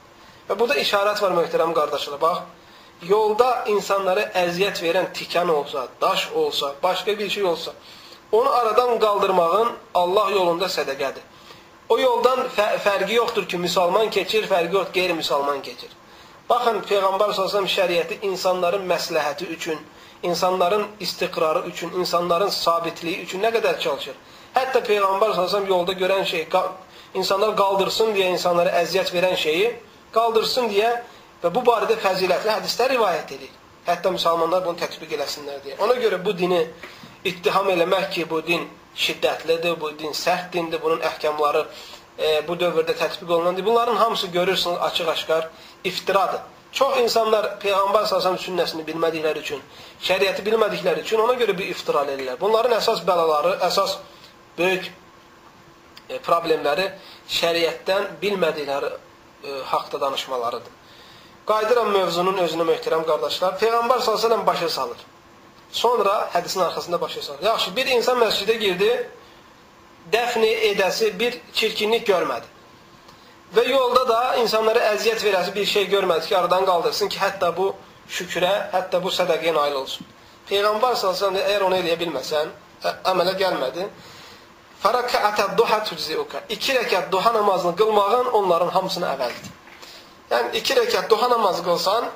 Və 0.49 0.59
burada 0.59 0.79
işarət 0.81 1.21
var 1.21 1.35
möhtərəm 1.35 1.73
qardaşlar. 1.75 2.19
Bax, 2.21 2.43
yolda 3.03 3.65
insanlara 3.71 4.29
əziyyət 4.45 4.81
verən 4.83 5.11
tikan 5.13 5.49
olsa, 5.49 5.87
daş 6.01 6.31
olsa, 6.35 6.73
başqa 6.83 7.19
bir 7.19 7.29
şey 7.29 7.43
olsa, 7.43 7.73
onu 8.31 8.49
aradan 8.49 8.99
qaldırmağın 8.99 9.71
Allah 9.93 10.31
yolunda 10.31 10.65
sədəqədir. 10.65 11.26
O 11.89 11.95
yoldan 11.99 12.47
fə 12.51 12.65
fərqi 12.83 13.15
yoxdur 13.15 13.45
ki, 13.47 13.57
müsəlman 13.63 14.09
keçir, 14.11 14.47
fərqi 14.51 14.75
yoxdur, 14.75 14.93
qeyri-müsəlman 14.97 15.61
keçir. 15.63 15.93
Baxın, 16.49 16.81
Peyğəmbər 16.89 17.31
s.ə.v 17.35 17.63
şəriəti 17.71 18.17
insanların 18.27 18.83
məsləhəti 18.89 19.47
üçün, 19.55 19.79
insanların 20.23 20.85
istiqrarı 20.99 21.63
üçün, 21.69 21.93
insanların 22.01 22.49
sabitliyi 22.51 23.21
üçün 23.23 23.43
nə 23.43 23.53
qədər 23.55 23.79
çalışır. 23.83 24.15
Hətta 24.55 24.81
Peyğəmbər 24.89 25.35
s.ə.v 25.35 25.63
yolda 25.69 25.95
görən 26.01 26.25
şey, 26.27 26.47
insanlar 27.13 27.55
qaldırsın 27.55 28.11
deyə 28.15 28.33
insanlara 28.35 28.73
əziyyət 28.81 29.13
verən 29.15 29.35
şeyi, 29.39 29.69
qaldırsın 30.15 30.67
deyə 30.73 30.91
və 31.43 31.53
bu 31.55 31.63
barədə 31.67 31.95
fəzilətli 32.03 32.51
hədislər 32.51 32.91
rivayət 32.95 33.31
edir. 33.37 33.53
Hətta 33.87 34.11
müsəlmanlar 34.11 34.65
bunu 34.65 34.75
tətbiq 34.81 35.15
eləsinlər 35.15 35.63
deyə. 35.63 35.79
Ona 35.83 35.95
görə 36.01 36.19
bu 36.23 36.35
dini 36.35 36.59
ittiham 37.23 37.69
eləmək 37.71 38.09
ki, 38.11 38.27
bu 38.29 38.41
din 38.43 38.67
şiddətlidir, 38.97 39.79
bu 39.79 39.91
din 39.99 40.13
sərt 40.17 40.51
dindir, 40.53 40.81
bunun 40.81 41.01
əhkamları 41.05 41.63
e, 42.17 42.47
bu 42.47 42.57
dövrdə 42.57 42.95
tətbiq 42.97 43.33
olunandır. 43.33 43.65
Bunların 43.65 43.95
hamısı 43.95 44.27
görürsünüz 44.27 44.77
açıq-aşkar 44.77 45.49
iftiradır. 45.83 46.41
Çox 46.71 46.99
insanlar 46.99 47.45
Peyğəmbər 47.63 48.05
sallallahu 48.09 48.43
sünnəsini 48.43 48.83
bilmədikləri 48.87 49.41
üçün, 49.41 49.61
şəriəti 50.03 50.43
bilmədikləri 50.45 51.01
üçün 51.05 51.21
ona 51.23 51.33
görə 51.39 51.55
bir 51.57 51.69
iftira 51.71 52.03
edirlər. 52.05 52.39
Bunların 52.41 52.75
əsas 52.77 53.03
bəlaları, 53.07 53.55
əsas 53.69 53.97
böyük 54.57 54.89
e, 56.09 56.19
problemləri 56.19 56.89
şəriətdən 57.39 58.09
bilmədikləri 58.21 58.91
e, 58.91 59.59
haqda 59.71 60.01
danışmalarıdır. 60.01 60.73
Qayıdıram 61.47 61.93
mövzunun 61.95 62.41
özünə 62.43 62.65
möhtərəm 62.67 63.05
qardaşlar. 63.07 63.55
Peyğəmbər 63.61 64.03
s.ə.v 64.03 64.45
başa 64.45 64.69
salır. 64.69 65.05
Sonra 65.71 66.29
hədisin 66.33 66.61
arxasında 66.61 66.99
salır. 67.21 67.43
Yaxşı, 67.43 67.75
bir 67.75 67.85
insan 67.85 68.17
məscidə 68.17 68.57
girdi, 68.57 69.09
dəfni 70.11 70.51
edəsi 70.71 71.19
bir 71.19 71.39
çirkinlik 71.53 72.07
görmədi. 72.07 72.45
Və 73.55 73.69
yolda 73.69 74.07
da 74.07 74.35
insanlara 74.35 74.79
əziyyət 74.93 75.23
verəsi 75.23 75.55
bir 75.55 75.65
şey 75.65 75.89
görmədi 75.89 76.27
ki, 76.27 76.37
aradan 76.37 76.65
qaldırsın 76.65 77.07
ki, 77.07 77.19
hətta 77.19 77.51
bu 77.57 77.75
şükrə, 78.09 78.53
hətta 78.71 79.03
bu 79.03 79.11
sədəqiyə 79.11 79.53
nail 79.55 79.75
olsun. 79.83 80.07
Peyğəmbər 80.49 80.95
s.ə.v 80.95 81.41
əgər 81.43 81.67
onu 81.67 81.75
eləyə 81.75 81.99
bilməsən, 81.99 82.53
əmələ 83.11 83.35
gəlmədi, 83.39 83.87
Fərakəətə 84.77 85.55
duha 85.57 85.79
tücziuka. 85.87 86.43
İki 86.53 86.75
rəkət 86.77 87.09
duha 87.11 87.31
namazını 87.33 87.75
qılmağın 87.79 88.27
onların 88.39 88.69
hamısını 88.75 89.07
əvəzdir. 89.09 89.55
Yəni, 90.31 90.51
iki 90.59 90.75
rəkat 90.77 91.09
duha 91.09 91.29
namazı 91.29 91.63
qılsan, 91.65 92.09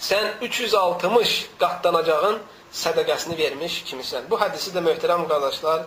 sən 0.00 0.26
360 0.42 1.36
qatlanacağın 1.60 2.38
sədəqəsini 2.72 3.38
vermiş 3.38 3.82
kimisən. 3.88 4.28
Bu 4.30 4.38
hədisi 4.40 4.74
də 4.74 4.82
möhtərəm 4.84 5.28
qardaşlar, 5.28 5.86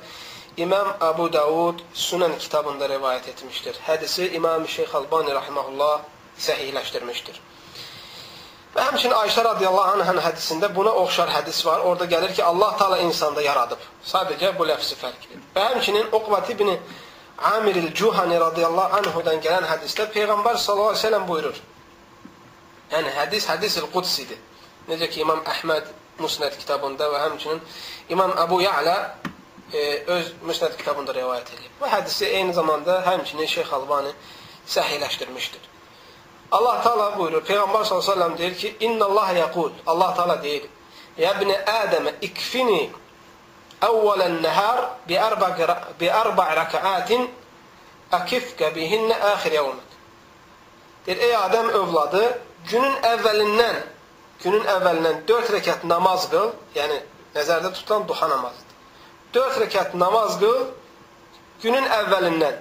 İmam 0.58 0.96
Abu 1.02 1.34
Davud 1.34 1.80
Sunan 1.94 2.38
kitabında 2.38 2.86
rivayət 2.86 3.30
etmişdir. 3.30 3.76
Hədisi 3.88 4.34
İmam 4.36 4.68
Şeyx 4.68 4.96
Albani 4.96 5.34
rahimehullah 5.34 6.02
səhihləşdirmişdir. 6.40 7.38
Və 8.76 8.84
həmçinin 8.86 9.16
Ayşə 9.18 9.44
radiyallahu 9.46 10.02
anhın 10.02 10.20
hədisində 10.22 10.70
buna 10.76 10.92
oxşar 11.04 11.30
hədis 11.34 11.66
var. 11.66 11.80
Orada 11.80 12.06
gəlir 12.06 12.34
ki, 12.34 12.44
Allah 12.44 12.76
Taala 12.78 12.98
insanda 13.06 13.42
yaradıb. 13.42 13.86
Sadəcə 14.06 14.52
bu 14.58 14.68
ləfsi 14.70 14.98
fərqlidir. 15.00 15.42
Və 15.56 15.64
həmçinin 15.72 16.12
Uqbat 16.12 16.50
ibn 16.54 16.76
Amir 17.54 17.76
el-Cuhani 17.76 18.40
radiyallahu 18.40 18.98
anhudan 19.00 19.42
gələn 19.46 19.66
hədisdə 19.72 20.10
Peyğəmbər 20.14 20.58
sallallahu 20.58 20.94
əleyhi 20.94 21.02
və 21.02 21.08
səlləm 21.08 21.28
buyurur. 21.28 21.62
Yəni 22.92 23.14
hədis 23.16 23.48
hədis 23.50 23.78
el-Qudsidir. 23.82 24.38
Necə 24.90 25.10
ki 25.10 25.22
İmam 25.22 25.42
Əhməd 25.46 25.90
Musnad 26.20 26.56
kitabında 26.60 27.08
və 27.14 27.24
həmçinin 27.26 27.60
İmam 28.10 28.32
Əbu 28.44 28.62
Ya'la 28.64 28.96
e, 29.74 30.04
öz 30.16 30.32
Musnad 30.44 30.78
kitabında 30.78 31.14
rivayət 31.16 31.54
edib. 31.56 31.74
Bu 31.82 31.88
hədisi 31.88 32.26
eyni 32.26 32.54
zamanda 32.54 33.02
həmçinin 33.06 33.48
Şeyx 33.48 33.74
Albani 33.74 34.14
səhihləşdirmişdir. 34.68 35.68
Allah 36.52 36.82
Taala 36.82 37.12
buyurur, 37.18 37.44
Peyğəmbər 37.46 37.86
sallallahu 37.86 38.06
əleyhi 38.06 38.10
və 38.10 38.16
səlləm 38.16 38.38
deyir 38.38 38.56
ki: 38.58 38.76
"İnnallaha 38.80 39.34
yaqul." 39.34 39.72
Allah 39.88 40.16
Taala 40.16 40.44
deyir: 40.44 40.64
"Ya 41.18 41.36
ibn 41.36 41.50
Adəm, 41.52 42.10
ikfini 42.22 42.90
أول 43.84 44.22
النهار 44.22 44.96
بأربع 45.08 45.78
بأربع 46.00 46.54
ركعات 46.54 47.10
أكفك 48.14 48.64
بهن 48.64 49.12
آخر 49.12 49.54
يومك. 49.54 49.90
Deyir, 51.08 51.18
ey 51.18 51.36
Adəm 51.36 51.70
övladı, 51.70 52.42
günün 52.68 52.96
əvvəlindən, 53.12 53.78
günün 54.44 54.66
əvvəlindən 54.76 55.22
4 55.28 55.52
rəkat 55.56 55.86
namaz 55.88 56.28
qıl, 56.32 56.52
yəni 56.76 56.98
nəzərdə 57.36 57.74
tutulan 57.78 58.08
duha 58.08 58.30
namazıdır. 58.30 58.78
4 59.34 59.60
rəkat 59.64 59.94
namaz 60.04 60.40
qıl 60.42 60.66
günün 61.64 61.88
əvvəlindən 62.00 62.58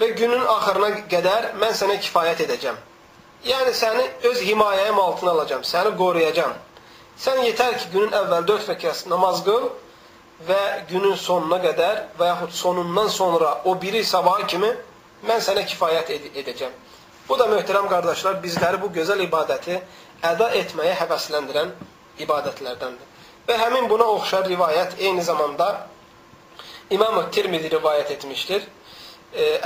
və 0.00 0.08
günün 0.22 0.46
axırına 0.56 0.90
qədər 1.12 1.52
mən 1.60 1.76
sənə 1.82 2.00
kifayət 2.06 2.46
edəcəm. 2.46 2.80
Yəni 3.44 3.76
səni 3.76 4.08
öz 4.30 4.42
himayəyim 4.48 4.98
altına 5.00 5.30
alacağam, 5.36 5.62
səni 5.64 5.94
qoruyacağam. 5.96 6.56
Sən 7.20 7.44
yetər 7.44 7.78
ki, 7.78 7.92
günün 7.92 8.16
əvvəl 8.16 8.46
4 8.48 8.68
rəkat 8.74 9.06
namaz 9.12 9.44
qıl, 9.44 9.70
və 10.48 10.60
günün 10.88 11.16
sonuna 11.20 11.58
qədər 11.60 12.04
və 12.18 12.28
yaxud 12.30 12.54
sonundan 12.56 13.08
sonra 13.12 13.60
o 13.64 13.74
biri 13.80 14.04
sabaha 14.04 14.46
kimi 14.46 14.70
mən 15.28 15.42
sənə 15.44 15.66
kifayət 15.68 16.12
ed 16.14 16.38
edəcəm. 16.42 16.72
Bu 17.30 17.38
da 17.38 17.46
möhtərəm 17.46 17.86
qardaşlar, 17.86 18.40
bizləri 18.42 18.80
bu 18.82 18.88
gözəl 18.90 19.22
ibadəti 19.22 19.76
əda 20.26 20.48
etməyə 20.60 20.96
həvəsləndirən 20.98 21.70
ibadətlərdəndir. 22.24 23.06
Və 23.46 23.58
həmin 23.60 23.86
buna 23.90 24.08
oxşar 24.16 24.48
rivayət 24.50 24.98
eyni 24.98 25.22
zamanda 25.22 25.68
İmam-ı 26.90 27.28
Tirmizi 27.30 27.70
rivayət 27.70 28.10
etmişdir. 28.16 28.66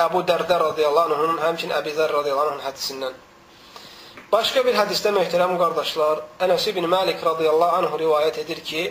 Əbu 0.05 0.21
Dərdə 0.29 0.59
radiyallahu 0.61 1.15
anhunun, 1.15 1.39
həmçin 1.41 1.73
Əbi 1.73 1.95
Zər 1.97 2.13
radiyallahu 2.13 2.51
anhunun 2.51 2.67
hədisindən. 2.67 3.17
Başqa 4.33 4.65
bir 4.67 4.77
hədisdə 4.77 5.15
möhtərəm 5.17 5.57
qardaşlar, 5.57 6.21
Ənəs 6.45 6.69
ibn 6.69 6.85
Məlik 6.95 7.25
radiyallahu 7.25 7.81
anhu 7.81 8.01
rivayət 8.05 8.43
edir 8.45 8.61
ki, 8.61 8.85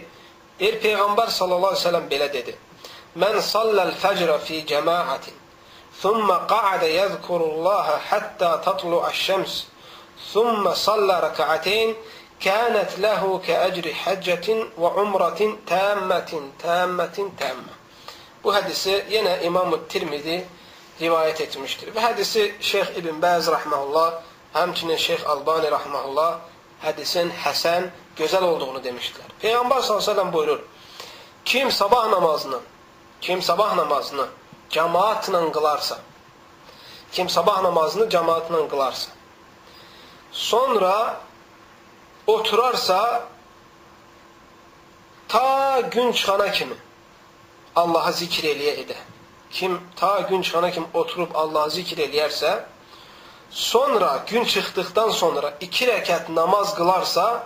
Deyir, 0.59 0.79
Peyğəmbər 0.81 1.29
sallallahu 1.29 1.75
aleyhi 1.75 1.83
ve 1.83 1.89
sellem 1.89 2.09
belə 2.09 2.33
dedi. 2.33 2.57
Mən 3.21 3.39
salləl 3.41 3.93
fəcrə 4.01 4.39
fi 4.47 4.63
cəmaətin, 4.69 5.37
thumma 6.01 6.43
qa'adə 6.49 6.89
yəzkurullaha 6.93 7.99
həttə 8.09 8.49
tatlu'aş-şəms, 8.65 9.53
thumma 10.31 10.73
sallə 10.77 11.19
rəka'ateyn, 11.27 11.93
kənət 12.43 12.97
ləhu 13.03 13.37
kəəcri 13.45 13.93
həccətin 14.03 14.65
və 14.79 14.91
umratin 15.03 15.55
təmmətin, 15.69 16.49
təmmətin, 16.63 17.31
təmmə. 17.39 17.79
Bu 18.43 18.51
hədisi 18.51 18.97
yenə 19.13 19.37
İmam-ı 19.47 19.79
Tirmidi 19.87 20.41
rivayət 20.99 21.45
etmişdir. 21.47 21.93
Və 21.95 22.03
hədisi 22.09 22.49
Şeyx 22.59 22.97
İbn 22.99 23.21
Bəz 23.23 23.47
rəhməhullah, 23.53 24.19
həmçinin 24.57 24.99
Şeyx 24.99 25.23
Albani 25.31 25.71
rəhməhullah 25.71 26.41
hədisin 26.83 27.31
həsən, 27.45 27.87
gözəl 28.19 28.43
olduğunu 28.43 28.83
demişdilər. 28.83 29.31
Peyğəmbər 29.41 29.81
s.ə.v 29.87 30.25
buyurur, 30.33 30.59
kim 31.45 31.71
sabah 31.71 32.09
namazını, 32.11 32.59
kim 33.21 33.41
sabah 33.41 33.75
namazını 33.75 34.27
cəmaatla 34.75 35.39
qılarsa, 35.55 35.97
kim 37.11 37.29
sabah 37.29 37.61
namazını 37.61 38.05
cəmaatla 38.13 38.67
qılarsa, 38.71 39.09
sonra 40.31 41.21
oturarsa, 42.27 43.23
ta 45.27 45.81
gün 45.81 46.11
çıxana 46.11 46.51
kimi 46.51 46.75
Allaha 47.75 48.11
zikr 48.11 48.45
eləyə 48.53 48.73
edə. 48.83 48.97
Kim 49.51 49.79
ta 49.95 50.19
gün 50.29 50.41
çıxana 50.41 50.71
kimi 50.71 50.85
oturub 50.93 51.31
Allahı 51.35 51.71
zikr 51.71 51.97
eləyərsə, 52.05 52.59
sonra 53.49 54.23
gün 54.27 54.43
çıxdıqdan 54.43 55.09
sonra 55.09 55.53
iki 55.59 55.85
rəkat 55.85 56.29
namaz 56.35 56.75
qılarsa, 56.75 57.43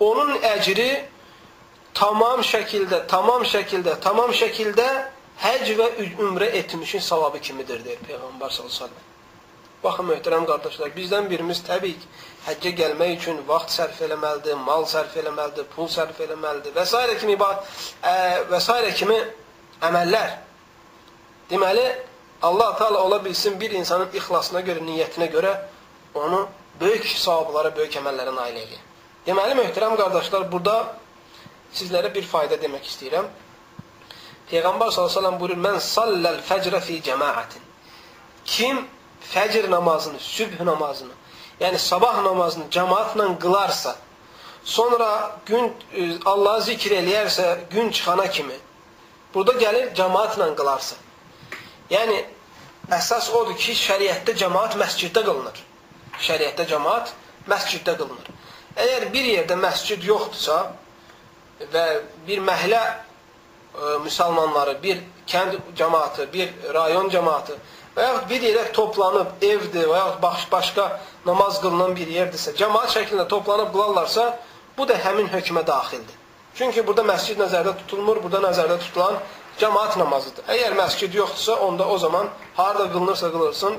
onun 0.00 0.36
əcri 0.40 1.04
tamam 1.94 2.40
şəkildə, 2.40 3.06
tamam 3.06 3.42
şəkildə, 3.42 4.00
tamam 4.00 4.30
şəkildə 4.32 4.88
həc 5.42 5.72
və 5.78 5.88
ümrə 6.28 6.50
etmişin 6.60 7.02
savabı 7.02 7.40
kimidir, 7.40 7.84
deyir 7.84 8.00
Peyğəmbər 8.08 8.52
s.ə.v. 8.52 8.88
Baxın, 9.84 10.06
möhtərəm 10.08 10.46
qardaşlar, 10.48 10.94
bizdən 10.96 11.26
birimiz 11.28 11.60
təbii 11.66 11.98
ki, 12.00 12.06
həccə 12.46 12.70
gəlmək 12.78 13.18
üçün 13.18 13.42
vaxt 13.48 13.74
sərf 13.76 14.00
eləməlidir, 14.06 14.56
mal 14.64 14.86
sərf 14.88 15.16
eləməlidir, 15.20 15.66
pul 15.74 15.90
sərf 15.92 16.22
eləməlidir 16.24 16.72
və 16.72 16.86
s. 16.88 16.96
kimi, 17.20 17.36
ə, 17.36 18.14
və 18.48 18.60
s. 18.60 18.72
kimi 18.96 19.18
əməllər. 19.84 20.34
Deməli, 21.50 21.84
Allah 22.42 22.76
Teala 22.78 23.04
ola 23.04 23.24
bilsin 23.24 23.60
bir 23.60 23.76
insanın 23.76 24.08
ixlasına 24.16 24.64
görə, 24.64 24.80
niyyətinə 24.88 25.28
görə 25.32 25.52
onu 26.14 26.46
böyük 26.80 27.06
savablara, 27.06 27.76
böyük 27.76 28.00
əməllərə 28.00 28.34
nail 28.34 28.56
edir. 28.64 28.80
Deməli, 29.26 29.58
möhtərəm 29.60 29.98
qardaşlar, 30.00 30.48
burada 30.52 30.94
sizlərə 31.74 32.08
bir 32.14 32.24
fayda 32.28 32.56
demək 32.60 32.88
istəyirəm. 32.88 33.28
Peyğəmbər 34.50 34.90
s.ə.v 34.92 35.30
buyurur, 35.40 35.60
mən 35.60 35.78
salləl 35.80 36.40
fəcrə 36.44 36.80
fi 36.84 36.98
cəmaətin. 37.04 37.62
Kim 38.44 38.82
fəcr 39.32 39.70
namazını, 39.72 40.20
sübh 40.20 40.60
namazını, 40.60 41.14
yəni 41.60 41.78
sabah 41.78 42.20
namazını 42.22 42.68
cəmaatla 42.70 43.30
qılarsa, 43.40 43.96
sonra 44.64 45.40
gün 45.46 45.72
e, 45.92 46.12
Allahı 46.24 46.62
zikr 46.62 46.92
eləyərsə, 47.00 47.56
gün 47.70 47.90
çıxana 47.90 48.28
kimi, 48.30 48.58
burada 49.34 49.52
gəlir 49.52 49.94
cəmaatla 49.96 50.50
qılarsa. 50.56 50.96
Yəni, 51.90 52.20
əsas 52.92 53.30
odur 53.32 53.56
ki, 53.56 53.72
şəriətdə 53.80 54.36
cəmaat 54.44 54.76
məsciddə 54.80 55.24
qılınır. 55.24 55.64
Şəriətdə 56.20 56.68
cəmaat 56.68 57.12
məsciddə 57.48 57.96
qılınır. 57.96 58.30
Əgər 58.76 59.08
bir 59.12 59.26
yerdə 59.30 59.56
məscid 59.56 60.04
yoxdursa 60.04 60.60
və 61.72 61.84
bir 62.26 62.40
məhlə 62.44 62.80
e, 63.74 63.96
müsəlmanları, 64.06 64.82
bir 64.82 65.00
kənd 65.26 65.58
cəmaatı, 65.76 66.32
bir 66.32 66.50
rayon 66.74 67.08
cəmaatı 67.10 67.56
və 67.96 68.08
yaxud 68.08 68.28
bir 68.30 68.42
yerə 68.48 68.64
toplanıb 68.72 69.42
evdir 69.42 69.88
və 69.90 70.00
yaxud 70.00 70.22
baş, 70.22 70.48
başqa 70.52 70.88
namaz 71.26 71.60
qılınan 71.62 71.94
bir 71.96 72.10
yerdirsə, 72.10 72.54
cəmaat 72.58 72.90
şəklində 72.96 73.28
toplanıb 73.28 73.72
qılarlarsa, 73.74 74.26
bu 74.78 74.88
da 74.88 74.98
həmin 75.06 75.30
hökmə 75.30 75.66
daxildir. 75.66 76.20
Çünki 76.54 76.86
burada 76.86 77.02
məscid 77.02 77.38
nəzərdə 77.42 77.74
tutulmur, 77.82 78.22
burada 78.22 78.42
nəzərdə 78.48 78.78
tutulan 78.82 79.18
cəmaat 79.58 79.98
namazıdır. 79.98 80.46
Əgər 80.54 80.76
məscid 80.78 81.14
yoxdursa, 81.14 81.56
onda 81.66 81.86
o 81.88 81.98
zaman 81.98 82.28
harada 82.56 82.90
qılınırsa 82.92 83.30
qılırsın, 83.30 83.78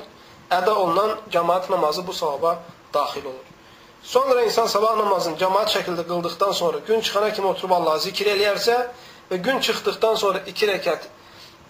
əda 0.50 0.72
olunan 0.74 1.16
cəmaat 1.32 1.70
namazı 1.70 2.06
bu 2.06 2.12
savaba 2.12 2.58
daxil 2.94 3.24
olur. 3.24 3.46
Sonra 4.02 4.42
insan 4.42 4.66
sabah 4.66 4.96
namazını 4.96 5.36
cəmaat 5.40 5.72
şəkildə 5.74 6.04
qıldıqdan 6.06 6.52
sonra 6.52 6.78
gün 6.86 7.00
çıxana 7.00 7.32
kimi 7.32 7.46
oturub 7.46 7.70
Allahı 7.70 8.00
zikr 8.00 8.28
eləyərsə 8.34 8.76
və 9.30 9.36
gün 9.42 9.60
çıxdıqdan 9.60 10.14
sonra 10.14 10.38
iki 10.46 10.66
rəkat 10.66 11.08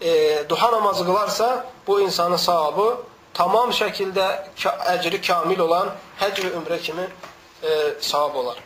e, 0.01 0.45
duha 0.49 0.73
namazı 0.73 1.05
qılarsa, 1.05 1.67
bu 1.87 2.01
insanın 2.01 2.37
savabı 2.37 2.97
tamam 3.35 3.71
şəkildə 3.71 4.27
əcri 4.95 5.21
kamil 5.21 5.61
olan 5.67 5.93
həcc 6.21 6.43
və 6.45 6.53
ümrə 6.61 6.81
kimi 6.81 7.05
e, 7.63 7.71
savab 8.01 8.35
olar. 8.43 8.61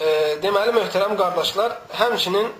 E, 0.00 0.08
deməli, 0.42 0.74
möhtərəm 0.76 1.16
qardaşlar, 1.16 1.76
həmçinin 2.00 2.50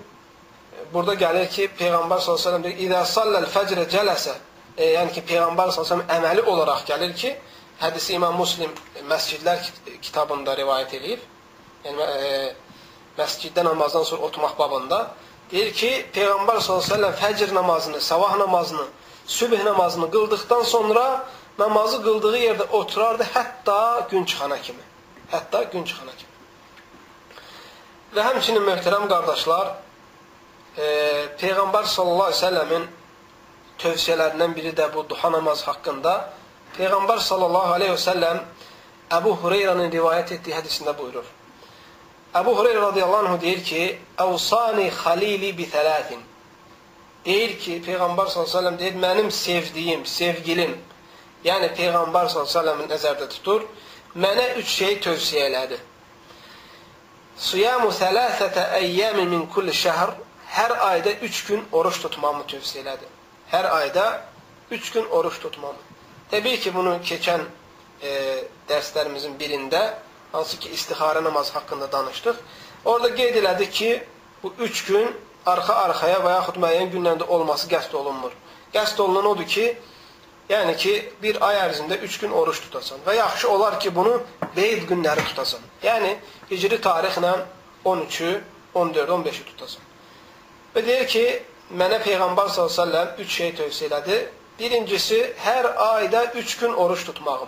burada 0.93 1.13
gəlir 1.19 1.49
ki, 1.53 1.69
Peyğəmbər 1.79 2.23
s.ə.v 2.23 2.61
deyir, 2.63 2.79
İdə 2.87 3.03
salləl 3.05 3.45
fəcrə 3.51 3.85
cələsə, 3.91 4.33
e, 4.77 4.93
yəni 4.95 5.13
ki, 5.15 5.25
Peyğəmbər 5.33 5.73
s.ə.v 5.75 5.99
əməli 6.17 6.45
olaraq 6.47 6.85
gəlir 6.89 7.13
ki, 7.15 7.35
hədisi 7.81 8.15
İmam 8.17 8.39
Muslim 8.39 8.71
məscidlər 9.09 9.61
kitabında 10.01 10.55
rivayət 10.57 10.95
edib, 10.97 11.27
yəni 11.85 12.07
e, 12.07 12.31
məsciddə 13.17 13.63
namazdan 13.65 14.03
sonra 14.03 14.21
oturmaq 14.21 14.57
babında, 14.59 14.99
deyir 15.51 15.73
ki, 15.73 15.91
Peyğəmbər 16.13 16.61
s.ə.v 16.61 17.11
fəcr 17.21 17.53
namazını, 17.53 18.01
sabah 18.01 18.37
namazını, 18.37 18.85
sübh 19.25 19.63
namazını 19.63 20.11
qıldıqdan 20.11 20.63
sonra 20.63 21.25
namazı 21.59 22.03
qıldığı 22.03 22.37
yerdə 22.37 22.69
oturardı 22.69 23.23
hətta 23.33 24.09
gün 24.11 24.25
çıxana 24.25 24.61
kimi. 24.61 24.83
Hətta 25.31 25.63
gün 25.71 25.83
çıxana 25.83 26.11
kimi. 26.19 26.33
Və 28.15 28.23
həmçinin 28.29 28.63
möhtərəm 28.63 29.07
qardaşlar, 29.09 29.73
e, 30.77 30.85
Peyğəmbər 31.41 31.89
sallallahu 31.95 32.31
əleyhi 32.31 32.37
və 32.37 32.45
səlləmin 32.45 32.87
tövsiyələrindən 33.81 34.55
biri 34.55 34.73
də 34.77 34.93
bu 34.93 35.03
duha 35.09 35.31
namazı 35.31 35.65
haqqında. 35.65 36.13
Peyğəmbər 36.77 37.19
sallallahu 37.29 37.75
əleyhi 37.77 37.95
və 37.97 38.03
səlləm 38.05 38.45
Əbu 39.17 39.33
Hureyranın 39.41 39.91
rivayət 39.91 40.33
etdiyi 40.37 40.55
hədisində 40.57 40.93
buyurur. 40.97 41.25
Əbu 42.37 42.53
Hureyra 42.57 42.81
radiyallahu 42.81 43.27
anh 43.27 43.41
deyir 43.41 43.63
ki, 43.63 43.83
Əvsani 44.19 44.89
xalili 44.93 45.53
bi 45.57 45.65
thələtin. 45.71 46.21
Deyir 47.25 47.57
ki, 47.61 47.79
Peyğəmbər 47.87 48.29
s.ə.v 48.29 48.73
deyir, 48.79 48.97
mənim 49.01 49.31
sevdiyim, 49.33 50.05
sevgilim, 50.05 50.75
yəni 51.47 51.71
Peyğəmbər 51.79 52.29
s.ə.v-in 52.29 52.89
nəzərdə 52.91 53.29
tutur, 53.33 53.65
mənə 54.15 54.45
üç 54.61 54.69
şey 54.79 54.99
tövsiyə 55.07 55.47
elədi. 55.49 55.79
Siyamu 57.47 57.89
thələthətə 57.93 58.63
əyyəmi 58.81 59.27
min 59.33 59.45
kulli 59.53 59.73
şəhr, 59.83 60.13
hər 60.57 60.73
ayda 60.91 61.13
üç 61.27 61.43
gün 61.49 61.65
oruç 61.71 62.01
tutmamı 62.05 62.45
tövsiyə 62.49 62.83
elədi. 62.83 63.09
Hər 63.51 63.69
ayda 63.79 64.07
üç 64.71 64.91
gün 64.91 65.05
oruç 65.09 65.39
tutmamı. 65.41 65.81
Təbii 66.31 66.59
ki, 66.59 66.73
bunu 66.75 66.97
keçən 67.07 67.45
e, 68.01 68.13
dərslərimizin 68.69 69.37
birində, 69.39 69.83
hansı 70.31 70.59
ki, 70.59 70.69
istixarə 70.69 71.23
namazı 71.23 71.53
haqqında 71.53 71.91
danışdıq. 71.91 72.35
Orada 72.85 73.15
qeyd 73.15 73.35
elədik 73.35 73.71
ki, 73.71 74.03
bu 74.43 74.53
üç 74.59 74.83
gün 74.85 75.07
arxa-arxaya 75.45 76.19
və 76.25 76.33
yaxud 76.37 76.59
müəyyən 76.63 76.91
günlərdə 76.93 77.27
olması 77.35 77.69
qəsd 77.71 77.95
olunmur. 77.95 78.31
Qəsd 78.73 79.01
olunan 79.03 79.25
odur 79.31 79.47
ki, 79.47 79.67
yəni 80.49 80.75
ki, 80.77 80.93
bir 81.23 81.41
ay 81.47 81.59
ərzində 81.65 81.99
üç 82.07 82.19
gün 82.21 82.31
oruç 82.31 82.61
tutasan 82.65 83.03
və 83.07 83.15
yaxşı 83.17 83.49
olar 83.49 83.79
ki, 83.79 83.95
bunu 83.95 84.19
qeyd 84.55 84.87
günləri 84.89 85.25
tutasan. 85.31 85.61
Yəni, 85.83 86.15
hicri 86.51 86.81
tarixlə 86.87 87.35
13-ü, 87.85 88.31
14-ü, 88.75 89.11
15-i 89.19 89.45
tutasan. 89.51 89.83
Və 90.75 90.83
deyir 90.85 91.07
ki, 91.07 91.27
mənə 91.71 92.01
Peyğəmbər 92.03 92.51
s.ə.v 92.51 93.05
üç 93.23 93.39
şey 93.39 93.55
tövsiyə 93.61 93.91
elədi. 93.91 94.25
Birincisi, 94.59 95.21
hər 95.45 95.71
ayda 95.77 96.25
üç 96.33 96.57
gün 96.57 96.73
oruç 96.73 97.05
tutmağım 97.05 97.47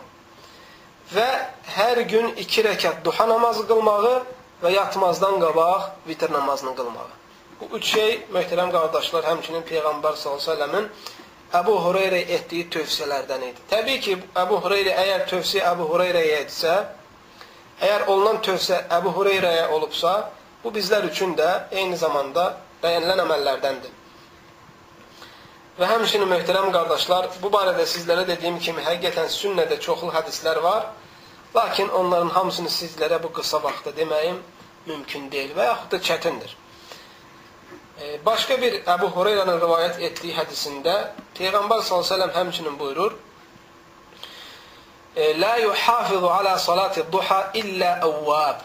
və 1.13 1.29
hər 1.75 2.01
gün 2.09 2.33
iki 2.37 2.63
rəkat 2.65 3.01
duha 3.05 3.25
namazı 3.29 3.65
qılmağı 3.69 4.15
və 4.63 4.73
yatmazdan 4.75 5.39
qabaq 5.41 5.89
vitr 6.07 6.31
namazını 6.33 6.75
qılmağı. 6.75 7.15
Bu 7.59 7.77
üç 7.77 7.85
şey, 7.93 8.11
möhtərəm 8.33 8.71
qardaşlar, 8.71 9.25
həmçinin 9.27 9.65
Peyğəmbər 9.67 10.15
s.ə.v-in 10.15 10.87
Əbu 11.59 11.75
Hureyre 11.83 12.19
etdiyi 12.35 12.67
tövsiyələrdən 12.69 13.43
idi. 13.47 13.63
Təbii 13.71 13.99
ki, 14.05 14.17
Əbu 14.37 14.59
Hureyre 14.63 14.93
əgər 15.01 15.25
tövsiyə 15.31 15.63
Əbu 15.71 15.87
Hureyrəyə 15.89 16.35
etsə, 16.43 16.75
əgər 17.81 18.05
olunan 18.13 18.37
tövsiyə 18.45 18.83
Əbu 18.99 19.15
Hureyrəyə 19.17 19.65
olubsa, 19.75 20.13
bu 20.63 20.71
bizlər 20.75 21.07
üçün 21.09 21.33
də 21.39 21.49
eyni 21.71 21.97
zamanda 21.97 22.51
bəyənilən 22.83 23.23
əməllərdəndir. 23.25 23.98
Və 25.79 25.87
həmçinin 25.87 26.27
möhtərəm 26.27 26.73
qardaşlar, 26.75 27.29
bu 27.39 27.51
barədə 27.53 27.85
sizlərə 27.87 28.25
dediyim 28.27 28.57
kimi 28.59 28.83
həqiqətən 28.83 29.29
sünnədə 29.31 29.79
çoxlu 29.79 30.11
hədislər 30.11 30.59
var. 30.63 30.89
Lakin 31.55 31.89
onların 31.99 32.29
hamısını 32.35 32.69
sizlərə 32.69 33.21
bu 33.23 33.31
qısa 33.33 33.63
vaxtda 33.63 33.95
deməyim 33.95 34.41
mümkün 34.87 35.31
deyil 35.31 35.55
və 35.55 35.69
yaxud 35.69 35.91
da 35.93 35.99
çətindir. 36.09 36.51
Başqa 38.25 38.61
bir 38.61 38.75
Əbu 38.87 39.09
Hureyranın 39.15 39.57
rivayət 39.59 39.97
etdiyi 40.07 40.35
hədisində 40.37 40.93
Peyğəmbər 41.39 41.81
s.ə.v 41.83 42.27
həmçinin 42.35 42.77
buyurur 42.79 43.15
La 45.41 45.57
yuhafizu 45.59 46.29
ala 46.31 46.53
salati 46.59 47.03
duha 47.11 47.39
illə 47.59 47.89
əvvab 48.07 48.61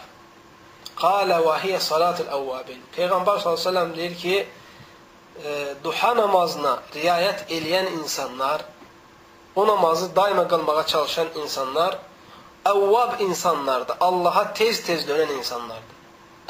Qalə 1.01 1.41
və 1.47 1.55
hiyə 1.65 1.81
salatul 1.83 2.31
əvvabin 2.37 2.79
Peyğəmbər 2.95 3.43
s.ə.v 3.43 3.83
deyir 3.97 4.15
ki 4.21 4.37
e, 5.43 5.75
duha 5.83 6.15
namazına 6.15 6.73
riayət 6.95 7.47
eləyən 7.57 7.91
insanlar, 7.99 8.65
o 9.55 9.67
namazı 9.67 10.15
daima 10.15 10.47
qılmağa 10.47 10.85
çalışan 10.87 11.27
insanlar, 11.43 11.97
əvvab 12.65 13.21
insanlardır. 13.21 13.97
Allaha 13.99 14.43
tez-tez 14.53 15.05
dönən 15.09 15.31
insanlardır. 15.37 15.95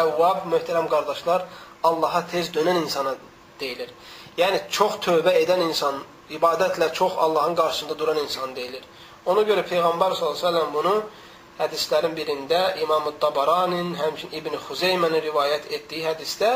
Əvvab, 0.06 0.46
möhtərəm 0.54 0.90
qardaşlar, 0.90 1.46
Allaha 1.84 2.26
tez 2.32 2.50
dönən 2.56 2.82
insana 2.84 3.16
deyilir. 3.60 3.92
Yəni, 4.38 4.62
çox 4.70 5.00
tövbə 5.06 5.36
edən 5.44 5.62
insan, 5.68 6.02
ibadətlə 6.30 6.94
çox 6.94 7.14
Allahın 7.18 7.56
qarşısında 7.56 8.00
duran 8.00 8.18
insan 8.18 8.56
deyilir. 8.56 8.84
Ona 9.26 9.42
görə 9.42 9.64
Peyğəmbər 9.70 10.16
s.ə.v 10.18 10.64
bunu 10.74 10.96
hədislərin 11.60 12.16
birində 12.18 12.62
İmam-ı 12.84 13.14
Tabaranin, 13.20 13.94
həmçin 14.00 14.34
İbn-i 14.40 14.60
Xuzeymənin 14.68 15.24
rivayət 15.30 15.72
etdiyi 15.78 16.04
hədisdə 16.10 16.52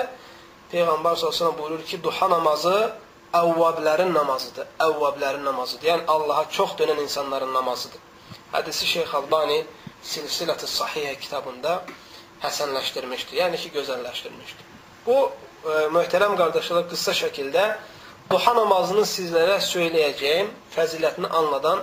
Peyğəmbər 0.71 1.15
s.ə.v 1.17 1.51
buyurur 1.57 1.81
ki, 1.89 1.97
duha 2.03 2.27
namazı 2.29 2.75
əvvablərin 3.33 4.11
namazıdır. 4.13 4.67
Əvvablərin 4.85 5.43
namazıdır. 5.45 5.87
Yəni, 5.89 6.05
Allaha 6.13 6.45
çox 6.53 6.75
dönən 6.77 7.01
insanların 7.03 7.53
namazıdır. 7.53 8.01
Hədisi 8.53 8.85
Şeyx 8.93 9.13
Albani 9.19 9.63
Silsilət-i 10.05 10.69
Sahihə 10.69 11.15
kitabında 11.21 11.81
həsənləşdirmişdir. 12.43 13.39
Yəni 13.41 13.57
ki, 13.61 13.71
gözəlləşdirmişdir. 13.77 14.67
Bu, 15.05 15.17
e, 15.65 15.79
möhtərəm 15.95 16.37
qardaşlar, 16.39 16.85
qısa 16.91 17.17
şəkildə 17.17 17.65
duha 18.29 18.53
namazının 18.61 19.07
sizlərə 19.09 19.57
söyləyəcəyim 19.65 20.53
fəzilətini 20.75 21.29
anladan 21.41 21.81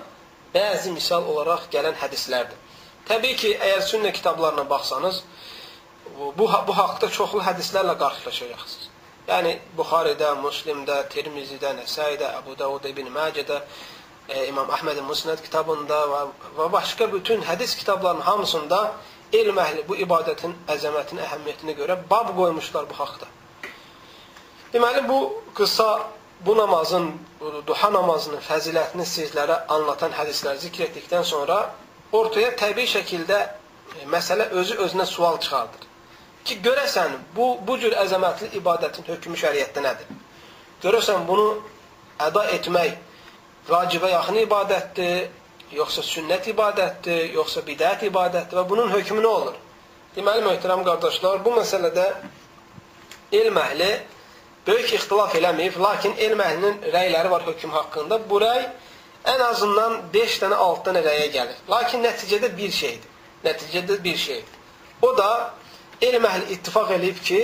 bəzi 0.55 0.95
misal 0.95 1.27
olaraq 1.33 1.67
gələn 1.75 1.99
hədislərdir. 2.01 2.59
Təbii 3.07 3.37
ki, 3.39 3.51
əgər 3.59 3.83
sünnə 3.87 4.13
kitablarına 4.15 4.65
baxsanız, 4.71 5.23
bu, 6.19 6.49
bu 6.69 6.77
haqda 6.77 7.09
çoxlu 7.11 7.43
hədislərlə 7.45 7.97
qarşılaşacaqsınız. 7.99 8.89
Yəni, 9.27 9.53
Buxaridə, 9.79 10.31
Müslimdə, 10.39 11.01
Tirmizidə, 11.11 11.73
Nəsaidə, 11.81 12.29
Əbu 12.41 12.55
Davud, 12.59 12.85
İbn 12.87 13.09
Məcədə, 13.15 13.57
e, 14.29 14.45
İmam 14.47 14.71
Əhmədin 14.77 15.07
Musnəd 15.09 15.43
kitabında 15.43 15.99
və, 16.13 16.21
və 16.59 16.67
başqa 16.73 17.09
bütün 17.13 17.43
hədis 17.49 17.75
kitablarının 17.81 18.23
hamısında 18.29 18.81
elm 19.35 19.59
əhli 19.59 19.83
bu 19.89 19.97
ibadətin 20.05 20.55
əzəmətini, 20.75 21.25
əhəmiyyətinə 21.27 21.75
görə 21.81 21.97
bab 22.11 22.31
qoymuşlar 22.37 22.87
bu 22.91 23.01
haqda. 23.01 23.27
Deməli, 24.73 25.03
bu 25.09 25.19
qısa, 25.59 25.89
bu 26.47 26.57
namazın, 26.57 27.11
duha 27.67 27.91
namazının 27.93 28.45
fəzilətini 28.47 29.09
sizlərə 29.11 29.65
anlatan 29.75 30.15
hədisləri 30.15 30.63
zikr 30.69 30.87
etdikdən 30.87 31.27
sonra 31.27 31.59
ortaya 32.13 32.55
təbii 32.63 32.87
şəkildə 32.95 33.43
e, 33.43 34.07
məsələ 34.15 34.53
özü 34.63 34.79
özünə 34.87 35.07
sual 35.17 35.43
çıxardır 35.43 35.87
ki, 36.47 36.61
görəsən, 36.65 37.17
bu, 37.37 37.57
bu 37.67 37.79
cür 37.83 37.97
əzəmətli 38.05 38.53
ibadətin 38.61 39.07
hökmü 39.09 39.39
şəriətdə 39.43 39.83
nədir? 39.85 40.23
Görəsən, 40.85 41.27
bunu 41.29 41.47
əda 42.23 42.47
etmək 42.57 42.97
vacibə 43.69 44.11
yaxın 44.13 44.41
ibadətdir, 44.45 45.29
yoxsa 45.75 46.05
sünnət 46.07 46.51
ibadətdir, 46.53 47.33
yoxsa 47.35 47.63
bidət 47.67 48.07
ibadətdir 48.11 48.61
və 48.61 48.67
bunun 48.69 48.93
hökmü 48.95 49.23
nə 49.23 49.31
olur? 49.31 49.57
Deməli, 50.17 50.45
möhtərəm 50.47 50.85
qardaşlar, 50.87 51.43
bu 51.45 51.57
məsələdə 51.59 52.07
elm 53.37 53.59
əhli 53.61 53.91
böyük 54.67 54.93
ixtilaf 54.99 55.35
eləməyib, 55.39 55.79
lakin 55.83 56.15
elm 56.19 56.41
əhlinin 56.43 56.79
rəyləri 56.95 57.31
var 57.31 57.45
hökm 57.47 57.75
haqqında. 57.75 58.21
Bu 58.31 58.41
rəy 58.43 58.65
ən 59.27 59.43
azından 59.51 59.99
5 60.15 60.39
dənə 60.43 60.59
6 60.69 60.89
dənə 60.89 61.03
rəyə 61.07 61.29
gəlir. 61.35 61.61
Lakin 61.71 62.03
nəticədə 62.07 62.51
bir 62.57 62.73
şeydir. 62.81 63.13
Nəticədə 63.45 63.99
bir 64.05 64.17
şeydir. 64.17 64.57
O 65.03 65.13
da 65.19 65.31
elm 66.03 66.25
əhli 66.29 66.53
ittifaq 66.57 66.93
eləyib 66.99 67.23
ki, 67.23 67.41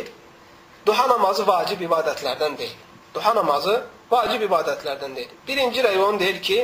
duha 0.87 1.09
namazı 1.09 1.47
vacib 1.47 1.81
ibadətlərdən 1.88 2.57
deyil. 2.59 2.77
Duha 3.15 3.35
namazı 3.35 3.83
vacib 4.11 4.45
ibadətlərdən 4.49 5.17
deyil. 5.17 5.35
Birinci 5.49 5.85
rəyon 5.85 6.19
deyir 6.21 6.41
ki, 6.43 6.59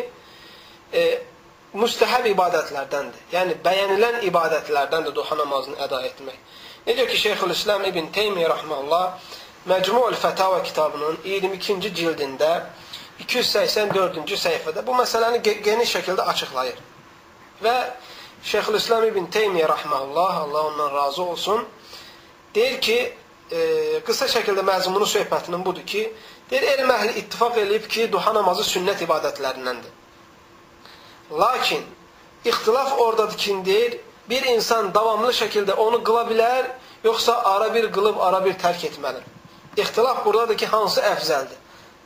e, 0.92 1.04
müstəhəb 1.74 2.28
ibadətlərdəndir. 2.32 3.26
Yəni, 3.32 3.58
bəyənilən 3.64 4.22
ibadətlərdəndir 4.28 5.14
duha 5.16 5.36
namazını 5.42 5.76
əda 5.86 6.02
etmək. 6.10 6.38
Necə 6.86 7.06
ki, 7.10 7.20
Şeyxülislam 7.24 7.84
İbn 7.90 8.12
Teymiyyə 8.16 8.48
rəhməllah 8.54 9.06
Məcmu'l 9.68 10.16
Fətava 10.16 10.62
kitabının 10.64 11.18
22-ci 11.26 11.90
cildində 11.92 12.52
284-cü 13.20 14.38
səhifədə 14.38 14.84
bu 14.86 14.94
məsələni 14.96 15.42
geniş 15.42 15.96
şəkildə 15.96 16.24
açıqlayır. 16.32 16.78
Və 17.64 17.74
Şeyxülislam 18.48 19.04
İbn 19.10 19.26
Teymiyyə 19.34 19.68
rəhməllah, 19.68 20.34
Allah 20.44 20.66
ondan 20.70 20.94
razı 20.94 21.22
olsun, 21.22 21.66
deyir 22.58 22.80
ki, 22.80 22.98
e, 23.52 23.60
qısa 24.06 24.26
şəkildə 24.34 24.64
məzmunu 24.66 25.06
söhbətinin 25.06 25.62
budur 25.64 25.86
ki, 25.86 26.02
deyir, 26.50 26.66
elm 26.74 26.90
əhli 26.90 27.14
ittifaq 27.22 27.60
eləyib 27.62 27.86
ki, 27.92 28.08
duha 28.12 28.34
namazı 28.34 28.66
sünnət 28.72 29.04
ibadətlərindəndir. 29.06 29.94
Lakin, 31.42 31.86
ixtilaf 32.44 32.98
oradadır 32.98 33.38
ki, 33.44 33.56
deyir, 33.64 33.98
bir 34.30 34.50
insan 34.54 34.90
davamlı 34.94 35.32
şəkildə 35.40 35.78
onu 35.86 36.02
qıla 36.04 36.24
bilər, 36.32 36.70
yoxsa 37.04 37.38
ara 37.54 37.70
bir 37.74 37.92
qılıb, 37.92 38.18
ara 38.28 38.44
bir 38.44 38.58
tərk 38.64 38.84
etməlidir. 38.90 39.34
İxtilaf 39.76 40.24
buradadır 40.26 40.58
ki, 40.58 40.66
hansı 40.66 41.04
əfzəldir? 41.12 41.58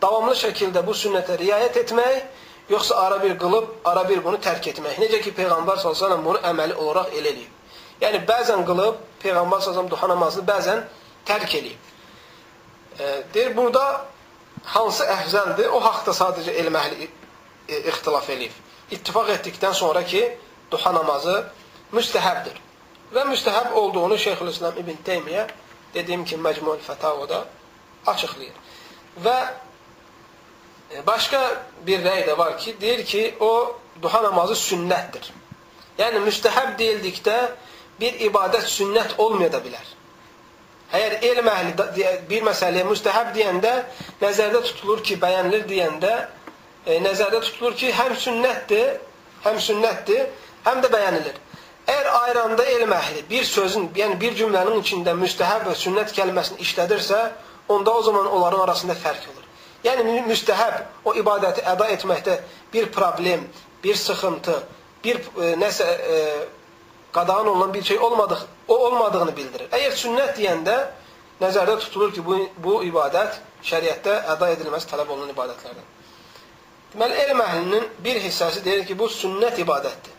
Davamlı 0.03 0.35
şəkildə 0.37 0.83
bu 0.87 0.95
sünnətə 0.99 1.39
riayət 1.41 1.79
etmək, 1.85 2.23
yoxsa 2.71 2.99
ara 3.07 3.23
bir 3.23 3.39
qılıb, 3.39 3.71
ara 3.85 4.03
bir 4.09 4.25
bunu 4.25 4.39
tərk 4.43 4.69
etmək. 4.75 5.01
Necə 5.03 5.23
ki, 5.25 5.33
Peyğəmbər 5.39 5.81
s.ə.v 5.81 6.19
bunu 6.25 6.43
əməli 6.53 6.77
olaraq 6.77 7.15
elə 7.15 7.33
eləyib. 7.33 7.59
Yəni, 8.03 8.23
bəzən 8.29 8.67
qılıb, 8.67 8.99
Peyğəmbər 9.23 9.63
s.ə.v 9.65 9.89
duha 9.91 10.09
namazını 10.11 10.47
bəzən 10.49 10.85
tərk 11.29 11.57
eləyib. 11.61 11.91
E, 12.99 13.23
deyir, 13.35 13.57
burada 13.57 14.05
hansı 14.75 15.07
əhzəldir, 15.17 15.71
o 15.73 15.81
haqda 15.83 16.15
sadəcə 16.17 16.55
elm 16.63 16.77
əhli 16.79 17.09
e, 17.69 17.81
ixtilaf 17.93 18.29
eləyib. 18.31 18.55
İttifaq 18.93 19.33
etdikdən 19.37 19.75
sonra 19.75 20.05
ki, 20.05 20.23
duha 20.71 20.93
namazı 20.95 21.37
müstəhəbdir. 21.93 22.59
Və 23.13 23.27
müstəhəb 23.29 23.73
olduğunu 23.77 24.19
Şeyxülislam 24.19 24.79
İbn 24.81 25.03
Teymiyyə 25.07 25.47
dediyim 25.95 26.25
kimi 26.25 26.45
Məcmuəl 26.49 26.81
Fətavada 26.87 27.45
açıqlayır. 28.07 28.55
Və 29.25 29.37
e, 30.91 31.07
başqa 31.07 31.43
bir 31.87 32.05
rəy 32.05 32.27
də 32.29 32.39
var 32.39 32.59
ki, 32.59 32.77
deyir 32.81 33.05
ki, 33.07 33.25
o 33.41 33.77
duha 34.03 34.23
namazı 34.23 34.57
sünnətdir. 34.61 35.31
Yəni 35.99 36.23
müstəhəb 36.25 36.77
deyildikdə 36.79 37.37
bir 38.03 38.19
ibadət 38.29 38.67
sünnət 38.67 39.17
olmaya 39.23 39.53
da 39.55 39.61
bilər. 39.63 39.91
Əgər 40.93 41.15
elm 41.31 41.49
əhli 41.49 42.09
bir 42.29 42.43
məsələyə 42.45 42.85
müstəhəb 42.85 43.31
deyəndə 43.37 43.73
nəzərdə 44.21 44.61
tutulur 44.67 45.01
ki, 45.07 45.17
bəyənilir 45.23 45.65
deyəndə 45.71 46.11
e, 46.85 46.99
nəzərdə 47.01 47.41
tutulur 47.47 47.79
ki, 47.79 47.93
həm 47.97 48.13
sünnətdir, 48.25 48.99
həm 49.47 49.61
sünnətdir, 49.69 50.27
həm 50.67 50.83
də 50.85 50.91
bəyənilir. 50.93 51.39
Əgər 51.87 52.11
ayranda 52.19 52.67
elm 52.75 52.93
əhli 52.95 53.25
bir 53.31 53.47
sözün, 53.49 53.89
yəni 53.97 54.19
bir 54.21 54.37
cümlənin 54.39 54.83
içində 54.83 55.17
müstəhəb 55.19 55.65
və 55.71 55.79
sünnət 55.81 56.13
kəlməsini 56.19 56.61
işlədirsə, 56.67 57.23
onda 57.73 57.95
o 57.97 58.03
zaman 58.03 58.29
onların 58.29 58.67
arasında 58.67 58.99
fərq 59.01 59.31
olur. 59.33 59.49
Yəni 59.87 60.21
müstəhəb 60.29 61.09
o 61.09 61.17
ibadəti 61.19 61.65
əda 61.73 61.89
etməkdə 61.97 62.37
bir 62.75 62.93
problem, 62.93 63.49
bir 63.83 63.97
sıxıntı, 63.99 64.61
bir 65.05 65.25
e, 65.41 65.55
nəsə 65.59 65.89
e, 65.89 66.19
qadağan 67.13 67.49
olunan 67.49 67.75
bir 67.75 67.83
şey 67.83 67.99
olmadıq, 67.99 68.39
o 68.69 68.77
olmadığını 68.87 69.37
bildirir. 69.37 69.69
Əgər 69.73 69.99
sünnət 70.05 70.37
deyəndə 70.39 70.77
nəzərdə 71.41 71.79
tutulur 71.79 72.13
ki, 72.15 72.25
bu, 72.25 72.39
bu 72.65 72.79
ibadət 72.87 73.41
şəriətdə 73.65 74.17
əda 74.35 74.53
edilməsi 74.57 74.89
tələb 74.91 75.11
olunan 75.11 75.35
ibadətlərdən. 75.35 75.91
Deməli, 76.95 77.21
elm 77.27 77.41
əhlinin 77.41 77.87
bir 78.05 78.21
hissəsi 78.25 78.65
deyir 78.65 78.87
ki, 78.87 78.99
bu 78.99 79.09
sünnət 79.13 79.61
ibadətdir 79.65 80.19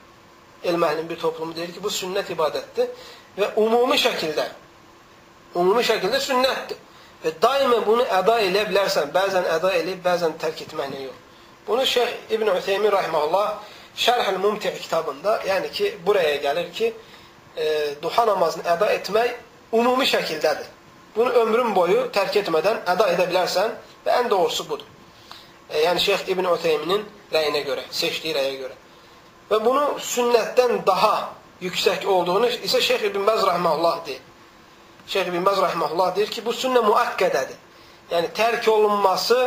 elm 0.64 0.84
əhlinin 0.84 1.10
bir 1.10 1.20
toplumu 1.20 1.56
deyir 1.56 1.74
ki, 1.76 1.84
bu 1.84 1.92
sünnət 1.92 2.32
ibadətdir 2.36 2.88
və 3.38 3.50
ümumi 3.60 3.98
şəkildə 4.00 4.48
ümumi 5.60 5.84
şəkildə 5.86 6.20
sünnətdir. 6.24 6.80
Və 7.24 7.32
daima 7.42 7.80
bunu 7.86 8.04
əda 8.12 8.40
eləyə 8.44 8.66
bilərsən, 8.72 9.12
bəzən 9.16 9.46
əda 9.58 9.72
eləyib, 9.80 10.02
bəzən 10.04 10.34
tərk 10.42 10.66
etməklə 10.66 11.06
yox. 11.06 11.20
Bunu 11.68 11.86
Şeyx 11.86 12.32
İbn 12.36 12.50
Ütheymin 12.58 12.92
rahimehullah 12.92 13.60
Şərh-ül 13.98 14.40
Mumti 14.42 14.74
kitabında, 14.74 15.40
yəni 15.48 15.72
ki, 15.72 15.98
buraya 16.06 16.36
gəlir 16.42 16.72
ki, 16.74 16.94
e, 17.58 17.66
duha 18.02 18.26
namazını 18.26 18.64
əda 18.76 18.90
etmək 18.98 19.36
ümumi 19.74 20.06
şəkildədir. 20.10 20.70
Bunu 21.16 21.30
ömrün 21.30 21.76
boyu 21.76 22.08
tərk 22.14 22.40
etmədən 22.42 22.82
əda 22.90 23.12
edə 23.14 23.28
bilərsən 23.30 23.76
və 24.06 24.16
ən 24.22 24.30
doğrusu 24.30 24.66
budur. 24.70 24.88
E, 25.70 25.84
yəni 25.84 26.00
Şeyx 26.00 26.26
İbn 26.34 26.50
Ütheyminin 26.56 27.06
rəyinə 27.34 27.62
görə, 27.68 27.86
seçdiyi 27.92 28.34
rəyə 28.34 28.56
görə. 28.64 28.80
Və 29.52 29.60
bunu 29.66 29.84
sünnətdən 30.02 30.82
daha 30.88 31.30
yüksək 31.62 32.06
olduğunu 32.06 32.50
isə 32.66 32.82
Şeyx 32.82 33.06
İbn 33.12 33.30
Bəz 33.30 33.46
rəhməhullah 33.50 34.06
deyir. 34.08 34.26
Şeyx 35.08 35.28
İbn 35.28 35.46
Bəz 35.46 35.62
rəhməhullah 35.68 36.16
deyir 36.16 36.34
ki, 36.34 36.46
bu 36.46 36.58
sünnə 36.58 36.82
müəkkədədir. 36.90 37.62
Yəni 38.12 38.34
tərk 38.34 38.68
olunması, 38.70 39.40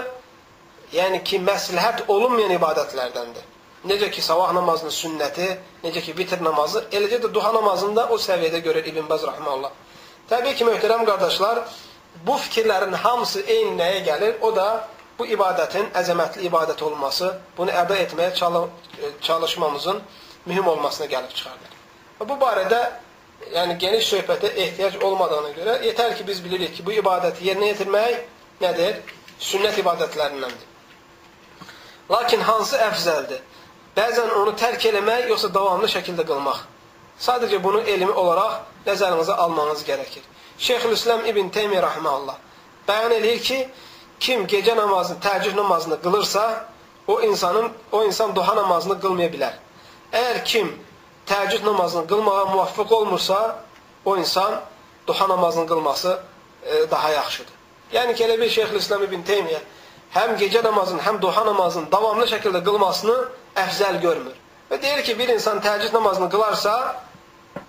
yəni 0.95 1.23
ki, 1.25 1.43
məsləhət 1.43 2.07
olunmayan 2.09 2.55
ibadətlərdəndir. 2.61 3.56
Necə 3.87 4.11
ki, 4.11 4.23
sabah 4.23 4.53
namazının 4.57 4.91
sünnəti, 4.91 5.47
necə 5.85 6.03
ki, 6.03 6.15
vitr 6.19 6.43
namazı, 6.43 6.85
eləcə 6.91 7.21
də 7.23 7.31
duha 7.35 7.53
namazında 7.55 8.09
o 8.11 8.19
səviyyədə 8.19 8.63
görür 8.65 8.87
İbn 8.91 9.07
Bəz 9.11 9.27
rəhməhullah. 9.29 9.71
Təbii 10.31 10.57
ki, 10.59 10.67
möhtərəm 10.67 11.05
qardaşlar, 11.07 11.63
bu 12.27 12.35
fikirlərin 12.47 12.95
hamısı 13.05 13.45
eyni 13.47 13.77
nəyə 13.79 14.03
gəlir? 14.09 14.37
O 14.43 14.51
da 14.57 14.67
bu 15.19 15.27
ibadətin 15.31 15.93
əzəmətli 16.01 16.49
ibadət 16.51 16.83
olması, 16.83 17.33
bunu 17.57 17.71
əda 17.71 17.99
etməyə 18.05 18.33
e, 18.33 19.11
çalışmamızın 19.21 20.03
mühüm 20.47 20.67
olmasına 20.69 21.07
gəlib 21.07 21.35
çıxardır. 21.35 21.77
Və 22.21 22.29
bu 22.29 22.39
barədə 22.43 22.81
yəni 23.55 23.79
geniş 23.79 24.13
söhbətə 24.13 24.51
ehtiyac 24.65 25.03
olmadığına 25.05 25.51
görə 25.59 25.77
yetər 25.87 26.17
ki, 26.17 26.27
biz 26.27 26.45
bilirik 26.45 26.75
ki, 26.77 26.87
bu 26.87 26.93
ibadəti 26.93 27.47
yerinə 27.49 27.73
yetirmək 27.73 28.25
nədir? 28.61 29.03
Sünnət 29.41 29.79
ibadətlərindəndir. 29.83 30.73
Lakin 32.11 32.41
hansı 32.41 32.77
əfzəldir? 32.81 33.41
Bəzən 33.97 34.33
onu 34.41 34.53
tərk 34.61 34.89
eləmək, 34.91 35.29
yoxsa 35.33 35.53
davamlı 35.55 35.89
şəkildə 35.89 36.27
qılmaq. 36.29 36.65
Sadəcə 37.21 37.63
bunu 37.65 37.81
elmi 37.81 38.13
olaraq 38.13 38.59
nəzərinizə 38.87 39.37
almanız 39.45 39.85
gərəkir. 39.89 40.25
Şeyxülislam 40.59 41.25
İbn 41.27 41.49
Teymiyyə 41.53 41.83
rahmeullah 41.83 42.37
bəyan 42.89 43.15
eləyir 43.19 43.43
ki, 43.43 43.59
kim 44.21 44.47
gecə 44.51 44.77
namazını, 44.77 45.19
təəccüd 45.23 45.57
namazını 45.57 46.01
qılırsa, 46.03 46.45
o 47.07 47.21
insanın 47.23 47.71
o 47.93 48.05
insan 48.05 48.35
duha 48.37 48.57
namazını 48.57 48.99
qılmaya 49.03 49.31
bilər. 49.33 49.59
Əgər 50.13 50.43
kim 50.45 50.73
təəccüd 51.27 51.65
namazını 51.67 52.07
qılmağa 52.07 52.45
muvaffaq 52.53 52.93
olmursa, 52.93 53.59
o 54.05 54.17
insan 54.17 54.61
duha 55.07 55.29
namazını 55.29 55.67
qılması 55.67 56.21
e, 56.63 56.91
daha 56.91 57.11
yaxşıdır. 57.11 57.55
Yəni 57.93 58.15
ki, 58.15 58.25
elə 58.25 58.41
bir 58.41 58.51
Şeyxülislam 58.51 59.03
İbn 59.03 59.27
Teymiyyə 59.27 59.61
həm 60.15 60.37
gecə 60.39 60.65
namazını, 60.65 61.03
həm 61.03 61.21
duha 61.23 61.47
namazını 61.47 61.93
davamlı 61.93 62.27
şəkildə 62.27 62.65
qılmasını 62.65 63.17
əfzəl 63.57 64.01
görmür. 64.03 64.35
Və 64.71 64.81
deyir 64.83 65.03
ki, 65.07 65.15
bir 65.19 65.31
insan 65.35 65.61
təəccüd 65.63 65.95
namazını 65.95 66.29
qılarsa, 66.31 66.75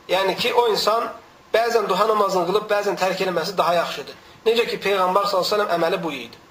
yəni 0.10 0.36
ki, 0.40 0.54
o 0.54 0.68
insan 0.74 1.10
bəzən 1.54 1.88
duha 1.90 2.08
namazını 2.08 2.48
qılıb, 2.50 2.68
bəzən 2.72 2.98
tərk 3.00 3.22
eləməsi 3.26 3.58
daha 3.58 3.74
yaxşıdır. 3.82 4.18
Necə 4.46 4.68
ki, 4.72 4.80
Peyğəmbər 4.84 5.30
s.ə.v 5.30 5.68
əməli 5.78 6.02
bu 6.04 6.12
idi. 6.16 6.44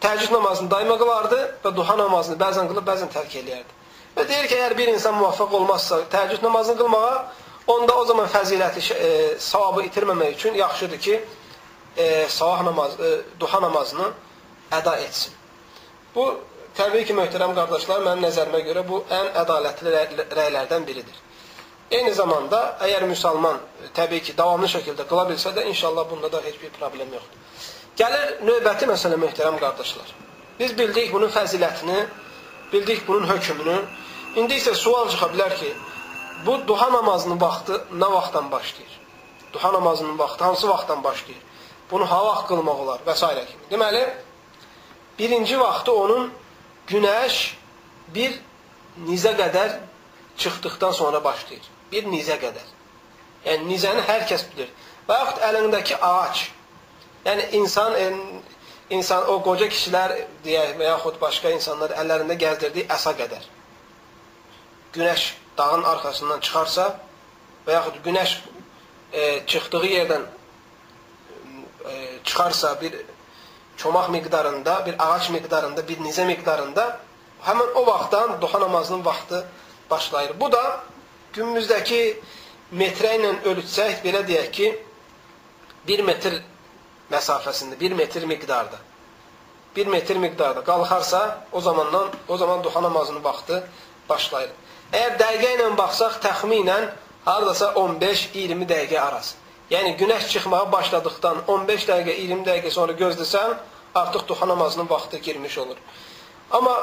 Təəccüd 0.00 0.32
namazını 0.32 0.70
daima 0.70 0.96
qılardı 1.00 1.40
və 1.64 1.74
duha 1.76 1.96
namazını 1.98 2.38
bəzən 2.40 2.68
qılıb, 2.70 2.86
bəzən 2.88 3.12
tərk 3.12 3.36
eləyərdi. 3.42 3.78
Və 4.16 4.26
deyir 4.28 4.48
ki, 4.48 4.56
əgər 4.58 4.76
bir 4.78 4.92
insan 4.94 5.14
muvaffaq 5.18 5.52
olmazsa 5.54 6.02
təəccüd 6.12 6.42
namazını 6.44 6.78
qılmağa, 6.80 7.12
onda 7.70 7.96
o 7.96 8.04
zaman 8.04 8.28
fəziləti, 8.32 8.82
e, 8.94 9.10
savabı 9.38 9.84
itirməmək 9.88 10.38
üçün 10.38 10.54
yaxşıdır 10.54 11.00
ki, 11.00 11.20
e, 11.96 12.28
sabah 12.28 12.62
namaz, 12.62 13.00
e, 13.00 13.20
duha 13.40 13.60
namazını 13.62 14.08
əda 14.72 14.96
etsin. 15.04 15.32
Bu, 16.14 16.40
təbii 16.76 17.04
ki, 17.08 17.16
möhtərəm 17.18 17.54
qardaşlar, 17.58 18.04
mənim 18.06 18.24
nəzərimə 18.26 18.62
görə 18.68 18.86
bu 18.88 19.02
ən 19.10 19.32
ədalətli 19.42 19.92
rəylərdən 20.38 20.86
biridir. 20.86 21.18
Eyni 21.90 22.12
zamanda, 22.14 22.60
əgər 22.86 23.06
müsəlman 23.10 23.58
təbii 23.96 24.22
ki, 24.26 24.36
davamlı 24.38 24.68
şəkildə 24.70 25.06
qıla 25.10 25.26
bilsə 25.32 25.50
də, 25.56 25.66
inşallah 25.72 26.06
bunda 26.10 26.30
da 26.32 26.42
heç 26.44 26.60
bir 26.62 26.70
problem 26.78 27.10
yoxdur. 27.16 27.40
Gəlir 27.98 28.36
növbəti 28.46 28.86
məsələ 28.86 29.18
möhtərəm 29.18 29.58
qardaşlar. 29.60 30.14
Biz 30.60 30.76
bildik 30.78 31.12
bunun 31.12 31.32
fəzilətini, 31.34 32.04
bildik 32.72 33.06
bunun 33.08 33.26
hökmünü. 33.28 33.76
İndi 34.38 34.60
isə 34.60 34.74
sual 34.78 35.08
çıxa 35.10 35.32
bilər 35.34 35.56
ki, 35.58 35.72
bu 36.46 36.60
duha 36.68 36.92
namazının 36.92 37.40
vaxtı 37.40 37.80
nə 37.92 38.12
vaxtdan 38.12 38.50
başlayır? 38.52 38.92
Duha 39.52 39.72
namazının 39.72 40.18
vaxtı 40.18 40.44
hansı 40.44 40.68
vaxtdan 40.68 41.04
başlayır? 41.04 41.42
Bunu 41.90 42.10
ha 42.10 42.24
vaxt 42.26 42.46
qılmaq 42.48 42.82
olar 42.84 43.00
və 43.06 43.14
s. 43.16 43.26
kimi. 43.50 43.64
Deməli, 43.70 44.02
birinci 45.18 45.60
vaxtı 45.60 45.92
onun 45.92 46.30
günəş 46.90 47.42
bir 48.14 48.38
nizə 49.06 49.34
qədər 49.38 49.78
çıxdıqdan 50.36 50.92
sonra 50.92 51.24
başlayır 51.24 51.70
bir 51.92 52.06
nizə 52.10 52.38
qədər. 52.40 52.66
Yəni 53.44 53.68
nizəni 53.70 54.02
hər 54.06 54.26
kəs 54.30 54.46
bilir. 54.52 54.70
Və 55.08 55.18
yaxud 55.18 55.44
əlindəki 55.48 55.98
ağac. 56.06 56.42
Yəni 57.26 57.46
insan 57.58 57.96
e, 57.98 58.06
insan 58.96 59.28
o 59.32 59.38
qoca 59.44 59.68
kişilər 59.70 60.16
deyək 60.44 60.76
və 60.78 60.90
yaxud 60.92 61.20
başqa 61.22 61.52
insanlar 61.56 61.94
əllərində 62.00 62.36
gəzdirdiyi 62.40 62.88
əsa 62.96 63.14
qədər. 63.18 63.46
Günəş 64.94 65.26
dağın 65.58 65.86
arxasından 65.94 66.42
çıxarsa 66.46 66.86
və 67.66 67.78
yaxud 67.78 68.00
günəş 68.04 68.36
e, 69.12 69.22
çıxdığı 69.46 69.86
yerdən 69.86 70.26
e, 71.86 71.94
çıxarsa 72.24 72.76
bir 72.80 73.00
çomaq 73.80 74.10
miqdarında, 74.16 74.86
bir 74.86 74.94
ağac 74.98 75.30
miqdarında, 75.36 75.88
bir 75.88 75.98
nizə 76.04 76.26
miqdarında 76.28 76.84
həmin 77.46 77.72
o 77.74 77.86
vaxtdan 77.86 78.40
duha 78.40 78.60
namazının 78.60 79.04
vaxtı 79.04 79.46
başlayır. 79.90 80.40
Bu 80.40 80.52
da 80.52 80.62
günümüzdəki 81.34 82.02
metrə 82.72 83.16
ilə 83.18 83.32
ölçsək, 83.50 84.02
belə 84.04 84.22
deyək 84.28 84.50
ki, 84.52 84.68
1 85.88 86.04
metr 86.04 86.36
məsafəsində, 87.10 87.80
1 87.80 87.96
metr 87.98 88.26
miqdarda. 88.28 88.78
1 89.76 89.86
metr 89.86 90.18
miqdarda 90.24 90.64
qalxarsa, 90.64 91.20
o 91.52 91.60
zamandan 91.60 92.08
o 92.28 92.36
zaman 92.36 92.64
duha 92.64 92.82
namazının 92.82 93.24
vaxtı 93.24 93.62
başlayır. 94.08 94.50
Əgər 94.92 95.18
dəqiqə 95.22 95.54
ilə 95.56 95.70
baxsaq, 95.78 96.20
təxminən 96.26 96.90
hardasa 97.24 97.72
15-20 97.78 98.68
dəqiqə 98.72 98.98
arası. 98.98 99.36
Yəni 99.70 99.94
günəş 99.96 100.28
çıxmağa 100.32 100.72
başladıqdan 100.72 101.44
15 101.46 101.84
dəqiqə, 101.88 102.14
20 102.20 102.46
dəqiqə 102.46 102.70
sonra 102.74 102.92
gözləsən, 102.98 103.54
artıq 103.94 104.28
duha 104.28 104.48
namazının 104.48 104.88
vaxtı 104.90 105.16
girmiş 105.16 105.58
olur. 105.58 105.76
Amma 106.50 106.76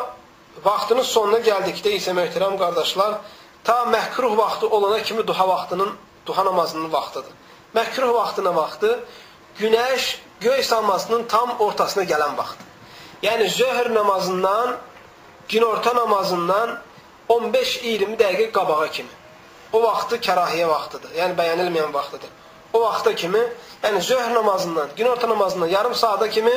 vaxtının 0.64 1.04
sonuna 1.04 1.40
gəldikdə 1.46 1.94
isə 1.98 2.14
möhtərəm 2.18 2.58
qardaşlar, 2.60 3.20
ta 3.64 3.78
məhkruh 3.94 4.38
vaxtı 4.38 4.70
olana 4.70 5.04
kimi 5.04 5.28
duha 5.28 5.48
vaxtının, 5.48 5.92
duha 6.26 6.46
namazının 6.46 6.94
vaxtıdır. 6.94 7.34
Məhkruh 7.76 8.14
vaxtı 8.14 8.42
nə 8.42 8.56
vaxtı? 8.56 9.00
Günəş 9.60 10.16
göy 10.42 10.64
salmasının 10.64 11.24
tam 11.24 11.50
ortasına 11.60 12.04
gələn 12.04 12.38
vaxt. 12.38 12.58
Yəni 13.24 13.50
zöhr 13.50 13.94
namazından, 13.94 14.78
günorta 15.50 15.96
namazından 15.96 16.80
15-20 17.30 18.18
dəqiqə 18.18 18.52
qabağa 18.52 18.88
kimi. 18.92 19.10
O 19.74 19.82
vaxtı 19.84 20.20
kərahiyyə 20.28 20.68
vaxtıdır. 20.70 21.16
Yəni 21.18 21.36
bəyənilməyən 21.40 21.94
vaxtıdır. 21.94 22.30
O 22.74 22.82
vaxta 22.82 23.16
kimi, 23.16 23.42
yəni 23.84 24.02
zöhr 24.02 24.34
namazından, 24.34 24.90
günorta 24.98 25.30
namazından 25.30 25.68
yarım 25.68 25.96
saata 25.96 26.30
kimi, 26.30 26.54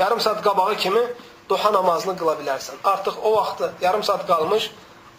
yarım 0.00 0.20
saat 0.20 0.42
qabağı 0.42 0.76
kimi 0.76 1.02
duha 1.48 1.72
namazını 1.72 2.14
qıla 2.20 2.34
bilərsən. 2.40 2.80
Artıq 2.84 3.14
o 3.22 3.36
vaxtı 3.36 3.72
yarım 3.80 4.02
saat 4.08 4.26
qalmış, 4.30 4.70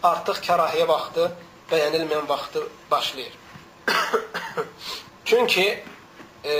artıq 0.02 0.40
kərahiyyə 0.46 0.88
vaxtı, 0.88 1.28
bəyənilməyən 1.70 2.28
vaxtı 2.28 2.62
başlayır. 2.90 3.32
Çünki 5.24 5.84
e, 6.44 6.54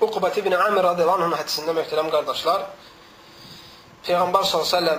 Uqbat 0.00 0.38
ibn 0.38 0.52
Amir 0.52 0.84
radiyallahu 0.90 1.28
anh 1.28 1.38
hədisində 1.40 1.74
möhtərəm 1.78 2.10
qardaşlar, 2.12 2.66
Peyğəmbər 4.06 4.44
s.ə.v 4.50 4.98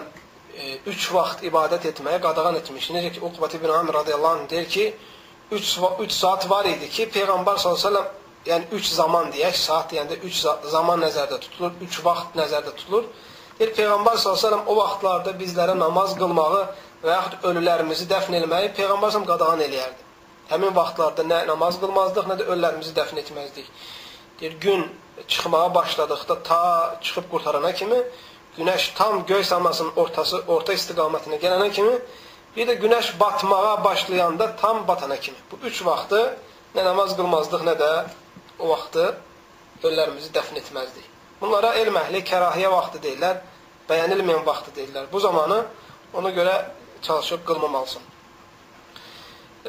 e, 0.58 0.78
üç 0.88 1.10
vaxt 1.14 1.44
ibadət 1.44 1.90
etməyə 1.92 2.22
qadağan 2.24 2.58
etmiş. 2.62 2.90
Necə 2.96 3.12
ki, 3.14 3.22
Uqbat 3.28 3.58
ibn 3.60 3.70
Amir 3.70 4.00
radiyallahu 4.02 4.40
anh 4.40 4.50
deyir 4.50 4.70
ki, 4.70 4.86
3 5.52 5.78
3 6.00 6.12
saat 6.12 6.50
var 6.50 6.66
idi 6.66 6.90
ki, 6.90 7.10
Peyğəmbər 7.14 7.60
s.ə.v 7.60 8.06
yəni 8.48 8.70
3 8.72 8.90
zaman 8.96 9.32
deyək, 9.34 9.58
saat 9.58 9.92
deyəndə 9.92 10.18
3 10.30 10.40
zaman 10.72 11.04
nəzərdə 11.06 11.40
tutulur, 11.46 11.76
3 11.82 12.00
vaxt 12.06 12.38
nəzərdə 12.40 12.74
tutulur. 12.80 13.06
Deyir 13.60 13.74
Peyğəmbər 13.78 14.18
s.ə.v 14.18 14.60
o 14.66 14.76
vaxtlarda 14.80 15.36
bizlərə 15.40 15.76
namaz 15.78 16.16
qılmağı 16.20 16.64
və 17.04 17.14
yaxud 17.18 17.48
ölülərimizi 17.52 18.10
dəfn 18.10 18.40
etməyi 18.40 18.74
Peyğəmbər 18.80 19.14
s.ə.v 19.14 19.24
qadağan 19.30 19.64
eləyərdi. 19.68 20.10
Həmin 20.50 20.76
vaxtlarda 20.76 21.24
nə 21.28 21.44
namaz 21.48 21.80
qılmazdıq, 21.82 22.28
nə 22.32 22.40
də 22.42 22.50
ölülərimizi 22.50 22.96
dəfn 22.98 23.22
etməzdik. 23.24 23.70
Deyir 24.40 24.60
gün 24.60 24.86
çıxmağa 25.28 25.70
başladıqda 25.76 26.44
ta 26.44 26.62
çıxıb 27.02 27.30
qurtarana 27.32 27.72
kimi 27.74 28.02
günəş 28.58 28.94
tam 28.98 29.26
göy 29.26 29.42
səmasının 29.46 29.96
ortası, 29.96 30.44
orta 30.48 30.74
istiqamətinə 30.74 31.40
gələnə 31.42 31.72
kimi 31.72 31.94
Bir 32.56 32.68
də 32.70 32.74
günəş 32.78 33.20
batmağa 33.20 33.84
başlayanda 33.84 34.56
tam 34.56 34.88
batana 34.88 35.18
kimi. 35.18 35.38
Bu 35.52 35.58
üç 35.68 35.86
vaxtı 35.86 36.20
nə 36.76 36.84
namaz 36.86 37.16
qılmazdıq, 37.18 37.64
nə 37.66 37.74
də 37.80 37.90
o 38.64 38.70
vaxtı 38.72 39.10
ölülərimizi 39.84 40.32
dəfn 40.36 40.60
etməzdik. 40.62 41.10
Bunlara 41.42 41.74
elm 41.82 41.98
əhli 42.00 42.24
kərahiyyə 42.24 42.70
vaxtı 42.72 43.02
deyirlər, 43.04 43.42
bəyənilməyən 43.90 44.46
vaxtı 44.48 44.72
deyirlər. 44.78 45.10
Bu 45.12 45.20
zamanı 45.20 45.60
ona 46.14 46.32
görə 46.32 46.56
çalışıb 47.04 47.44
qılmamalısan. 47.48 48.04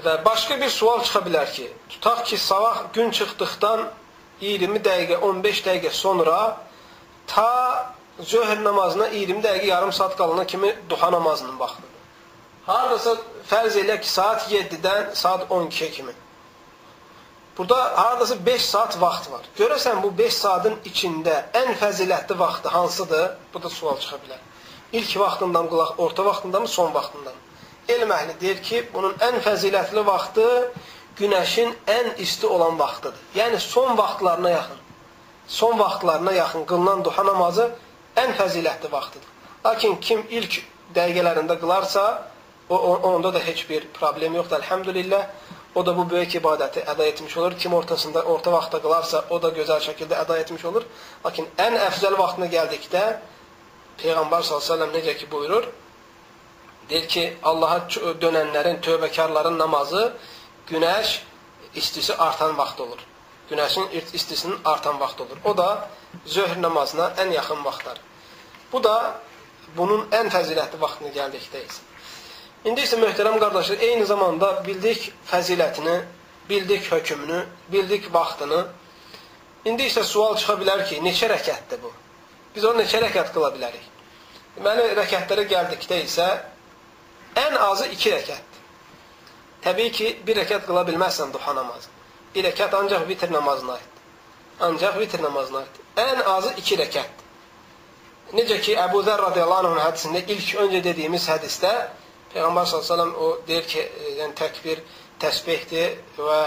Və 0.04 0.14
başqa 0.24 0.58
bir 0.60 0.70
sual 0.74 1.02
çıxa 1.06 1.20
bilər 1.26 1.50
ki, 1.54 1.66
tutaq 1.88 2.24
ki, 2.28 2.38
sabah 2.38 2.84
gün 2.94 3.10
çıxdıqdan 3.10 3.84
20 4.40 4.80
dəqiqə, 4.86 5.16
15 5.16 5.62
dəqiqə 5.66 5.90
sonra 5.90 6.38
ta 7.26 7.50
zöhr 8.20 8.64
namazına 8.64 9.08
20 9.08 9.42
dəqiqə, 9.42 9.66
yarım 9.66 9.92
saat 9.92 10.16
qalana 10.16 10.46
kimi 10.46 10.74
duha 10.90 11.12
namazının 11.12 11.58
vaxtıdır. 11.58 11.90
Hardasa 12.66 13.16
fərz 13.50 13.78
elə 13.82 14.00
ki, 14.00 14.08
saat 14.08 14.50
7-dən 14.50 15.14
saat 15.14 15.50
12-yə 15.50 15.90
kimi. 15.90 16.14
Burada 17.58 17.98
hardasa 17.98 18.46
5 18.46 18.64
saat 18.64 19.00
vaxt 19.00 19.30
var. 19.32 19.44
Görəsən 19.58 20.02
bu 20.02 20.10
5 20.18 20.34
saatın 20.34 20.74
içində 20.90 21.34
ən 21.54 21.76
fəzilətli 21.78 22.38
vaxtı 22.38 22.68
hansıdır? 22.68 23.28
Bu 23.54 23.62
da 23.62 23.70
sual 23.70 23.98
çıxa 24.00 24.16
bilər. 24.24 24.40
İlk 24.92 25.16
vaxtından 25.20 25.68
qulaq, 25.68 25.94
orta 25.98 26.24
vaxtından 26.24 26.62
mı, 26.62 26.68
son 26.68 26.94
vaxtından? 26.94 27.36
Elm 27.88 28.10
əhli 28.10 28.34
deyir 28.40 28.62
ki, 28.62 28.82
bunun 28.94 29.14
ən 29.28 29.38
fəzilətli 29.46 30.06
vaxtı 30.06 30.48
günəşin 31.20 31.70
ən 31.86 32.16
isti 32.18 32.46
olan 32.46 32.78
vaxtıdır. 32.78 33.22
Yəni 33.36 33.58
son 33.58 33.98
vaxtlarına 33.98 34.50
yaxın. 34.50 34.76
Son 35.46 35.78
vaxtlarına 35.78 36.32
yaxın 36.32 36.64
qılınan 36.64 37.04
duha 37.04 37.26
namazı 37.26 37.70
ən 38.16 38.36
fəzilətli 38.38 38.92
vaxtıdır. 38.92 39.28
Lakin 39.66 39.96
kim 40.00 40.26
ilk 40.30 40.62
dəqiqələrində 40.94 41.60
qılarsa, 41.60 42.34
O, 42.68 42.76
onda 42.96 43.34
da 43.34 43.38
heç 43.38 43.66
bir 43.70 43.84
problem 43.94 44.34
yoxdur, 44.34 44.62
əlhəmdülillah. 44.62 45.26
O 45.74 45.86
da 45.86 45.96
bu 45.96 46.04
böyük 46.10 46.34
ibadəti 46.38 46.84
əda 46.86 47.04
etmiş 47.04 47.36
olur. 47.36 47.56
Kim 47.58 47.74
ortasında, 47.74 48.22
orta 48.22 48.52
vaxtda 48.52 48.78
qılarsa, 48.82 49.24
o 49.30 49.40
da 49.42 49.50
gözəl 49.56 49.80
şəkildə 49.88 50.20
əda 50.22 50.38
etmiş 50.42 50.64
olur. 50.70 50.84
Lakin 51.24 51.48
ən 51.58 51.78
əfzəl 51.88 52.18
vaxtına 52.18 52.46
gəldikdə, 52.52 53.02
Peyğəmbər 54.02 54.42
s.ə.v 54.42 54.86
necə 54.94 55.16
ki 55.18 55.30
buyurur, 55.30 55.66
deyir 56.90 57.08
ki, 57.08 57.24
Allaha 57.42 57.82
dönənlərin, 58.22 58.80
tövbəkarların 58.86 59.58
namazı 59.58 60.12
günəş 60.70 61.18
istisi 61.74 62.14
artan 62.14 62.56
vaxt 62.58 62.80
olur. 62.80 63.00
Günəşin 63.50 63.90
istisinin 64.12 64.58
artan 64.64 65.00
vaxt 65.00 65.20
olur. 65.20 65.38
O 65.44 65.56
da 65.56 65.88
zöhr 66.26 66.62
namazına 66.62 67.10
ən 67.22 67.32
yaxın 67.32 67.64
vaxtlar. 67.64 68.00
Bu 68.72 68.84
da 68.84 69.20
bunun 69.76 70.06
ən 70.10 70.30
fəzilətli 70.30 70.80
vaxtına 70.80 71.10
gəldikdəyiz. 71.18 71.80
İndi 72.64 72.80
isə 72.86 72.96
möhtərəm 72.96 73.34
qardaşlar, 73.42 73.82
eyni 73.84 74.06
zamanda 74.08 74.48
bildik 74.64 75.10
fəzilətini, 75.28 75.98
bildik 76.48 76.86
hökmünü, 76.92 77.42
bildik 77.72 78.06
vaxtını. 78.14 78.60
İndi 79.68 79.88
isə 79.90 80.04
sual 80.04 80.38
çıxa 80.40 80.54
bilər 80.62 80.84
ki, 80.88 81.02
neçə 81.04 81.28
rəkətdir 81.28 81.82
bu? 81.82 81.90
Biz 82.54 82.64
onu 82.64 82.80
neçə 82.80 83.02
rəkət 83.04 83.34
qıla 83.34 83.50
bilərik? 83.52 83.90
Deməli, 84.56 84.86
rəkətlərə 84.96 85.44
gəldikdə 85.50 85.98
isə 86.06 86.28
ən 87.42 87.58
azı 87.66 87.90
iki 87.92 88.12
rəkətdir. 88.14 88.62
Təbii 89.66 89.92
ki, 89.98 90.08
bir 90.26 90.40
rəkət 90.40 90.64
qıla 90.68 90.86
bilməzsən 90.88 91.34
duha 91.34 91.52
namazı. 91.58 91.92
Bir 92.34 92.48
rəkət 92.48 92.76
ancaq 92.78 93.04
vitr 93.08 93.32
namazına 93.32 93.76
aiddir. 93.76 94.00
Ancaq 94.68 94.96
vitr 95.02 95.22
namazına 95.22 95.66
aiddir. 95.66 95.84
Ən 96.06 96.24
azı 96.36 96.54
iki 96.64 96.80
rəkətdir. 96.80 97.28
Necə 98.40 98.58
ki, 98.64 98.78
Əbu 98.86 99.04
Zər 99.04 99.20
radiyallahu 99.20 99.74
anh 99.74 99.82
hədisində 99.84 100.24
ilk 100.32 100.54
öncə 100.64 100.80
dediyimiz 100.88 101.28
hədisdə 101.28 101.74
Peyğəmbər 102.34 102.66
s.ə.v 102.66 103.04
o 103.24 103.26
deyir 103.48 103.66
ki, 103.70 103.80
e, 103.80 104.14
yəni 104.20 104.34
təkbir 104.38 104.80
təsbihdir 105.22 105.98
və 106.18 106.40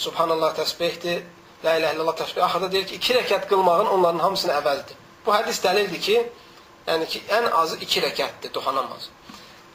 subhanallah 0.00 0.54
təsbihdir, 0.56 1.22
la 1.64 1.76
ilə 1.78 1.92
illallah 1.94 2.16
təsbih. 2.20 2.44
Axırda 2.46 2.70
deyir 2.72 2.86
ki, 2.88 3.00
iki 3.00 3.16
rəkət 3.18 3.48
qılmağın 3.50 3.90
onların 3.96 4.22
hamısını 4.24 4.54
əvəzdir. 4.60 4.96
Bu 5.26 5.34
hədis 5.34 5.60
dəlildir 5.64 6.00
ki, 6.06 6.16
yəni 6.88 7.08
ki, 7.12 7.22
ən 7.38 7.50
azı 7.60 7.78
iki 7.84 8.02
rəkətdir 8.06 8.54
duha 8.56 8.72
namazı. 8.78 9.12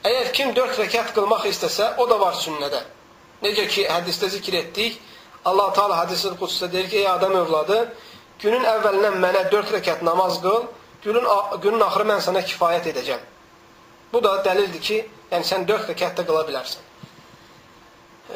Əgər 0.09 0.31
kim 0.33 0.53
dörd 0.57 0.77
rəkət 0.79 1.13
qılmaq 1.15 1.45
istəsə, 1.51 1.93
o 2.01 2.09
da 2.09 2.19
var 2.19 2.37
sünnədə. 2.39 2.83
Necə 3.43 3.67
ki, 3.69 3.87
hədisdə 3.89 4.29
zikr 4.35 4.59
etdik, 4.63 4.99
Allah-u 5.45 5.73
Teala 5.75 6.01
hədisi 6.03 6.33
qudusda 6.35 6.71
deyir 6.71 6.89
ki, 6.89 7.03
ey 7.03 7.07
adam 7.07 7.35
övladı, 7.43 7.79
günün 8.41 8.65
əvvəlindən 8.73 9.19
mənə 9.23 9.45
dörd 9.51 9.71
rəkət 9.77 10.01
namaz 10.03 10.41
qıl, 10.43 10.65
günün, 11.03 11.27
günün 11.63 11.85
axırı 11.87 12.07
mən 12.11 12.23
sənə 12.25 12.43
kifayət 12.47 12.89
edəcəm. 12.93 13.21
Bu 14.13 14.23
da 14.23 14.39
dəlildir 14.45 14.81
ki, 14.81 14.99
yəni 15.31 15.45
sən 15.45 15.65
4 15.69 15.91
rəkət 15.91 16.17
də 16.19 16.25
qıla 16.27 16.45
bilərsən. 16.47 16.85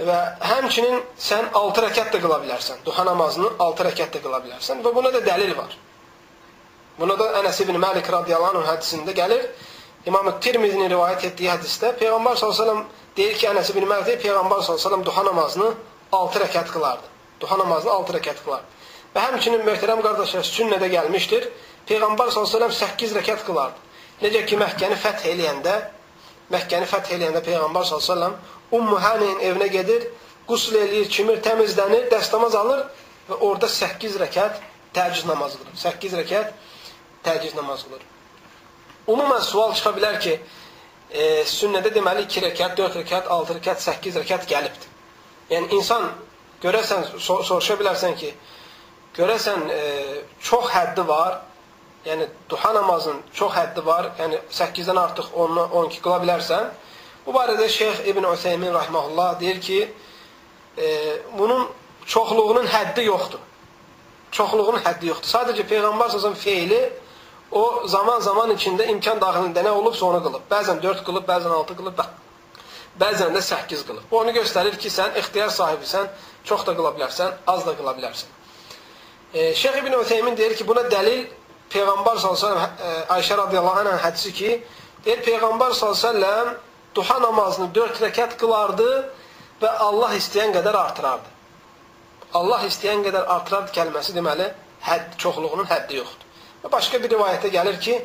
Və 0.07 0.17
həmçinin 0.41 1.01
sən 1.21 1.49
6 1.57 1.81
rəkət 1.87 2.15
də 2.15 2.21
qıla 2.21 2.39
bilərsən. 2.43 2.81
Duha 2.85 3.05
namazını 3.05 3.55
6 3.65 3.87
rəkət 3.89 4.17
də 4.17 4.21
qıla 4.23 4.41
bilərsən 4.45 4.81
və 4.85 4.93
buna 4.95 5.11
da 5.13 5.21
dəlil 5.25 5.55
var. 5.57 5.75
Buna 6.97 7.17
da 7.17 7.29
Ənəs 7.39 7.61
ibn 7.63 7.77
Məlik 7.81 8.09
radiyallahu 8.13 8.61
anh 8.61 8.69
hədisində 8.69 9.13
gəlir. 9.17 9.47
İmam 10.09 10.29
Tirmizinin 10.43 10.91
rivayət 10.91 11.29
etdiyi 11.31 11.49
hədisdə 11.49 11.93
Peyğəmbər 12.01 12.37
s.ə.v 12.37 12.75
deyir 13.17 13.37
ki, 13.37 13.47
Ənəs 13.49 13.71
ibn 13.73 13.87
Məlik 13.89 14.09
deyir, 14.09 14.21
Peyğəmbər 14.25 14.61
s.ə.v 14.65 14.99
duha 15.05 15.23
namazını 15.29 15.71
6 16.13 16.43
rəkət 16.43 16.73
qılardı. 16.73 17.09
Duha 17.41 17.57
namazını 17.61 17.93
6 17.93 18.17
rəkət 18.17 18.43
qılardı. 18.45 18.81
Və 19.15 19.23
həmçinin 19.29 19.65
möhtərəm 19.65 20.01
qardaşlar 20.05 20.45
sünnədə 20.49 20.89
gəlmişdir. 20.93 21.49
Peyğəmbər 21.89 22.33
s.ə.v 22.33 22.69
8 22.81 23.17
rəkət 23.17 23.45
qılardı. 23.47 23.82
Necə 24.23 24.45
ki, 24.47 24.57
Məkkəni 24.59 24.97
fəth 24.99 25.27
eləyəndə 25.33 25.75
Məkkəni 26.53 26.87
fəth 26.87 27.13
eləyəndə 27.15 27.41
Peyğəmbər 27.45 27.87
s.ə.v 27.87 28.29
Ummu 28.73 28.97
Hənin 28.99 29.41
evinə 29.45 29.67
gedir, 29.69 30.07
qusl 30.47 30.75
eləyir, 30.79 31.09
kimir, 31.11 31.41
təmizlənir, 31.45 32.07
dəstəmaz 32.11 32.55
alır 32.57 32.85
və 33.29 33.37
orada 33.47 33.69
8 33.69 34.17
rəkət 34.21 34.57
təciz 34.95 35.27
namazı 35.29 35.59
qılır. 35.59 35.75
8 35.83 36.15
rəkət 36.21 36.51
təciz 37.25 37.55
namazı 37.55 37.87
qılır. 37.89 38.07
Umumən 39.13 39.43
sual 39.45 39.75
çıxa 39.77 39.93
bilər 39.97 40.19
ki, 40.23 40.33
e, 41.11 41.27
sünnədə 41.49 41.93
deməli 41.93 42.25
2 42.25 42.43
rəkət, 42.47 42.75
4 42.79 42.99
rəkət, 43.01 43.29
6 43.37 43.57
rəkət, 43.59 43.85
8 43.85 44.19
rəkət 44.23 44.49
gəlibdir. 44.49 44.91
Yəni 45.51 45.77
insan 45.77 46.09
görəsən, 46.63 47.07
sor 47.19 47.43
soruşa 47.45 47.77
bilərsən 47.81 48.17
ki, 48.19 48.33
görəsən 49.17 49.67
e, 49.69 49.81
çox 50.41 50.71
həddi 50.73 51.07
var, 51.07 51.41
yəni 52.05 52.27
duha 52.49 52.73
namazın 52.73 53.21
çox 53.33 53.53
həddi 53.53 53.85
var. 53.85 54.11
Yəni 54.19 54.39
8-dən 54.51 54.99
artıq 54.99 55.31
10 55.33 55.57
12 55.57 56.01
qıla 56.03 56.17
bilərsən. 56.23 56.71
Bu 57.25 57.31
barədə 57.31 57.69
Şeyx 57.69 58.07
İbn 58.07 58.23
Üseymin 58.33 58.73
rahmehullah 58.73 59.39
deyir 59.39 59.61
ki, 59.61 59.93
e, 60.77 60.87
bunun 61.37 61.69
çoxluğunun 62.05 62.67
həddi 62.67 63.05
yoxdur. 63.05 63.39
Çoxluğunun 64.31 64.83
həddi 64.83 65.07
yoxdur. 65.11 65.29
Sadəcə 65.29 65.63
peyğəmbər 65.69 66.11
sallallahu 66.11 66.39
feili 66.39 66.81
o 67.51 67.87
zaman-zaman 67.87 68.51
içində 68.57 68.87
imkan 68.91 69.21
daxilində 69.21 69.63
nə 69.63 69.71
olubsa 69.71 70.05
onu 70.05 70.19
qılıb. 70.25 70.49
Bəzən 70.51 70.81
4 70.83 71.03
qılıb, 71.07 71.27
bəzən 71.29 71.55
6 71.59 71.77
qılıb, 71.79 72.03
bəzən 72.99 73.35
də 73.37 73.41
8 73.41 73.85
qılıb. 73.87 74.09
Bu 74.11 74.19
onu 74.19 74.33
göstərir 74.35 74.77
ki, 74.77 74.89
sən 74.89 75.15
ixtiyar 75.21 75.53
sahibisən, 75.53 76.09
çox 76.43 76.65
da 76.67 76.75
qıla 76.75 76.95
bilərsən, 76.97 77.37
az 77.47 77.65
da 77.67 77.77
qıla 77.77 77.95
bilərsən. 77.99 78.27
E, 79.33 79.53
Şeyx 79.55 79.77
İbn 79.77 79.93
Öteymin 79.93 80.37
deyir 80.37 80.55
ki, 80.55 80.67
buna 80.67 80.81
dəlil 80.91 81.27
Peyğəmbər 81.73 82.19
s.ə.v 82.21 82.65
Ayşə 83.15 83.37
radiyallahu 83.39 83.83
anh 83.89 84.01
hədisi 84.05 84.31
ki, 84.37 84.51
deyir 85.05 85.23
Peyğəmbər 85.25 85.73
s.ə.v 85.73 86.57
duha 86.95 87.19
namazını 87.21 87.71
4 87.73 88.01
rəkat 88.05 88.35
qılardı 88.37 88.89
və 89.61 89.71
Allah 89.87 90.13
istəyən 90.19 90.53
qədər 90.53 90.77
artırardı. 90.77 91.31
Allah 92.37 92.67
istəyən 92.67 93.01
qədər 93.05 93.25
artırardı 93.35 93.73
kəlməsi 93.73 94.13
deməli, 94.13 94.51
hədd, 94.85 95.17
çoxluğunun 95.21 95.69
həddi 95.69 95.97
yoxdur. 96.01 96.29
Və 96.63 96.71
başqa 96.71 97.01
bir 97.01 97.11
rivayətdə 97.15 97.49
gəlir 97.53 97.79
ki, 97.81 97.97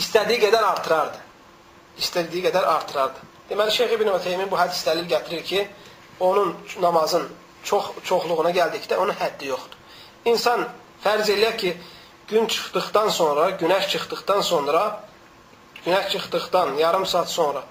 istədiyi 0.00 0.42
qədər 0.44 0.68
artırardı. 0.74 1.24
İstədiyi 2.00 2.44
qədər 2.50 2.68
artırardı. 2.76 3.24
Deməli, 3.50 3.72
Şeyx 3.72 3.92
İbn 3.96 4.12
Öteymin 4.12 4.50
bu 4.50 4.60
hədis 4.60 4.84
dəlil 4.86 5.08
gətirir 5.08 5.42
ki, 5.42 5.66
onun 6.20 6.54
namazın 6.80 7.28
çox 7.64 7.92
çoxluğuna 8.04 8.52
gəldikdə 8.56 8.96
onun 8.96 9.16
həddi 9.16 9.52
yoxdur. 9.52 9.78
İnsan 10.32 10.66
fərz 11.04 11.30
eləyək 11.32 11.56
ki, 11.62 11.76
gün 12.28 12.46
çıxdıqdan 12.46 13.08
sonra, 13.08 13.50
günəş 13.50 13.88
çıxdıqdan 13.88 14.40
sonra, 14.40 15.00
günəş 15.86 16.08
çıxdıqdan 16.10 16.74
yarım 16.74 17.06
saat 17.06 17.28
sonra 17.28 17.62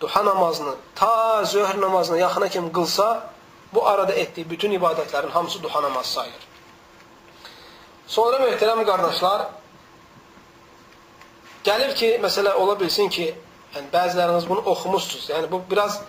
duha 0.00 0.24
namazını 0.24 0.74
ta 0.94 1.44
zöhr 1.44 1.80
namazına 1.80 2.18
yaxına 2.18 2.48
kimi 2.48 2.72
qılsa, 2.72 3.30
bu 3.74 3.86
arada 3.86 4.12
etdiyi 4.12 4.50
bütün 4.50 4.72
ibadətlərin 4.72 5.30
hamısı 5.30 5.62
duha 5.62 5.82
namazı 5.82 6.10
sayılır. 6.10 6.44
Sonra 8.06 8.36
möhtərəm 8.36 8.84
qardaşlar, 8.84 9.46
gəlir 11.64 11.94
ki, 11.94 12.10
məsələ 12.22 12.52
ola 12.54 12.80
bilsin 12.80 13.08
ki, 13.08 13.34
yəni 13.74 13.88
bəziləriniz 13.94 14.48
bunu 14.48 14.60
oxumuşsunuz. 14.60 15.30
Yəni 15.30 15.50
bu 15.50 15.62
biraz 15.70 16.00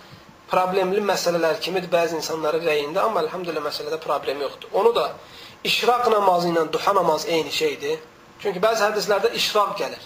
problemli 0.50 1.00
məsələlər 1.00 1.60
kimidir 1.60 1.90
bəzi 1.90 2.20
insanların 2.20 2.66
rəyində, 2.68 3.06
amma 3.08 3.22
elhamdülillah 3.24 3.64
məsələdə 3.70 3.98
problem 4.00 4.44
yoxdur. 4.44 4.68
Onu 4.72 4.94
da 4.94 5.12
işraq 5.68 6.10
namazı 6.10 6.48
ilə 6.52 6.66
duha 6.72 6.94
namazı 6.94 7.28
eyni 7.28 7.52
şeydir. 7.52 7.98
Çünki 8.42 8.60
bəzi 8.62 8.84
hədislərdə 8.86 9.32
işraq 9.38 9.76
gəlir. 9.80 10.02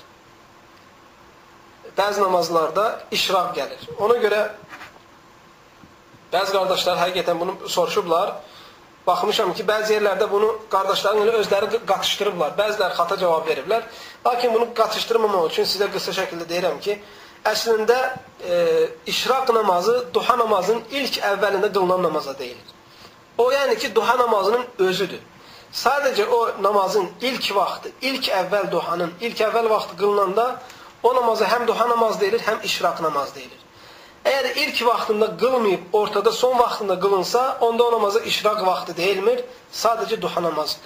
Bəzi 1.97 2.23
namazlarda 2.23 2.87
işraq 3.13 3.55
gəlir. 3.59 3.89
Ona 3.99 4.17
görə 4.23 4.41
bəzi 6.33 6.55
qardaşlar 6.55 7.01
həqiqətən 7.05 7.41
bunu 7.41 7.57
soruşublar. 7.69 8.37
Baxmışam 9.07 9.55
ki, 9.57 9.65
bəzi 9.67 9.97
yerlərdə 9.97 10.29
bunu 10.31 10.51
qardaşların 10.71 11.25
ilə 11.25 11.39
özləri 11.41 11.81
qatışdırıblar. 11.89 12.53
Bəziləri 12.59 12.97
xata 12.99 13.17
cavab 13.19 13.49
veriblər. 13.49 13.89
Lakin 14.27 14.55
bunu 14.55 14.69
qatışdırmamaq 14.77 15.49
üçün 15.51 15.67
sizə 15.67 15.89
qısa 15.95 16.15
şəkildə 16.19 16.47
deyirəm 16.51 16.79
ki, 16.85 16.99
əslində 17.53 17.97
e, 18.45 18.61
işraq 19.11 19.51
namazı 19.57 19.97
duha 20.15 20.37
namazının 20.39 20.85
ilk 21.01 21.19
əvvəlində 21.33 21.73
qılınan 21.73 22.05
namaza 22.07 22.37
deyilir. 22.39 22.77
O 23.39 23.49
yəni 23.53 23.79
ki, 23.81 23.95
duha 23.95 24.19
namazının 24.19 24.67
özüdür. 24.79 25.23
Sadəcə 25.73 26.27
o 26.27 26.63
namazın 26.63 27.09
ilk 27.23 27.55
vaxtı, 27.55 27.93
ilk 28.03 28.29
əvvəl 28.35 28.71
duhanın, 28.73 29.13
ilk 29.21 29.41
əvvəl 29.47 29.69
vaxtı 29.71 29.97
qılınanda 29.97 30.47
o 31.03 31.15
namaza 31.15 31.47
həm 31.47 31.67
duha 31.67 31.89
namaz 31.89 32.21
deyilir, 32.21 32.43
həm 32.43 32.65
işraq 32.67 33.03
namaz 33.03 33.35
deyilir. 33.35 33.61
Əgər 34.25 34.59
ilk 34.65 34.83
vaxtında 34.87 35.37
qılmayıb, 35.41 35.93
ortada 35.93 36.33
son 36.33 36.59
vaxtında 36.59 36.99
qılınsa, 37.01 37.59
onda 37.61 37.85
o 37.85 37.93
namaza 37.93 38.21
işraq 38.21 38.67
vaxtı 38.67 38.97
deyilmir, 38.97 39.45
sadəcə 39.73 40.21
duha 40.23 40.43
namazı 40.43 40.77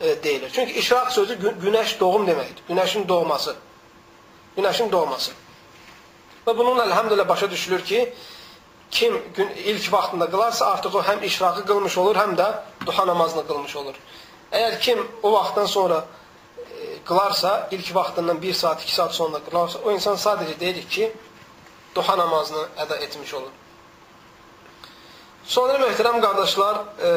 e, 0.00 0.22
deyilir. 0.22 0.50
Çünki 0.54 0.72
işraq 0.72 1.10
sözü 1.10 1.34
günəş 1.64 2.00
doğum 2.00 2.26
deməkdir. 2.26 2.62
Günəşin 2.68 3.08
doğması. 3.08 3.56
Günəşin 4.56 4.92
doğması. 4.92 5.32
Və 6.46 6.58
bununla 6.58 6.86
əlhamdülillah 6.86 7.28
başa 7.28 7.50
düşülür 7.50 7.84
ki, 7.84 8.14
kim 8.92 9.22
gün, 9.34 9.48
ilk 9.48 9.92
vaxtında 9.92 10.26
qılarsa, 10.30 10.66
artıq 10.66 10.96
o 10.98 11.02
həm 11.02 11.24
işraqı 11.24 11.64
qılmış 11.66 11.98
olur, 11.98 12.16
həm 12.16 12.36
də 12.36 12.48
duha 12.86 13.06
namazını 13.06 13.46
qılmış 13.48 13.76
olur. 13.76 13.96
Əgər 14.52 14.78
kim 14.80 14.98
o 15.22 15.32
vaxtdan 15.32 15.66
sonra 15.66 16.04
e, 16.58 16.98
qılarsa, 17.08 17.68
ilk 17.70 17.94
vaxtından 17.94 18.42
1 18.42 18.54
saat, 18.54 18.82
2 18.82 18.94
saat 18.94 19.14
sonra 19.14 19.40
qılarsa, 19.48 19.78
o 19.84 19.90
insan 19.96 20.16
sadəcə 20.16 20.60
deyirik 20.60 20.90
ki, 20.90 21.12
duha 21.94 22.18
namazını 22.18 22.66
əda 22.84 22.98
etmiş 23.06 23.34
olur. 23.34 23.54
Sonra 25.44 25.78
möhtərəm 25.86 26.20
qardaşlar, 26.20 26.82
e, 27.08 27.12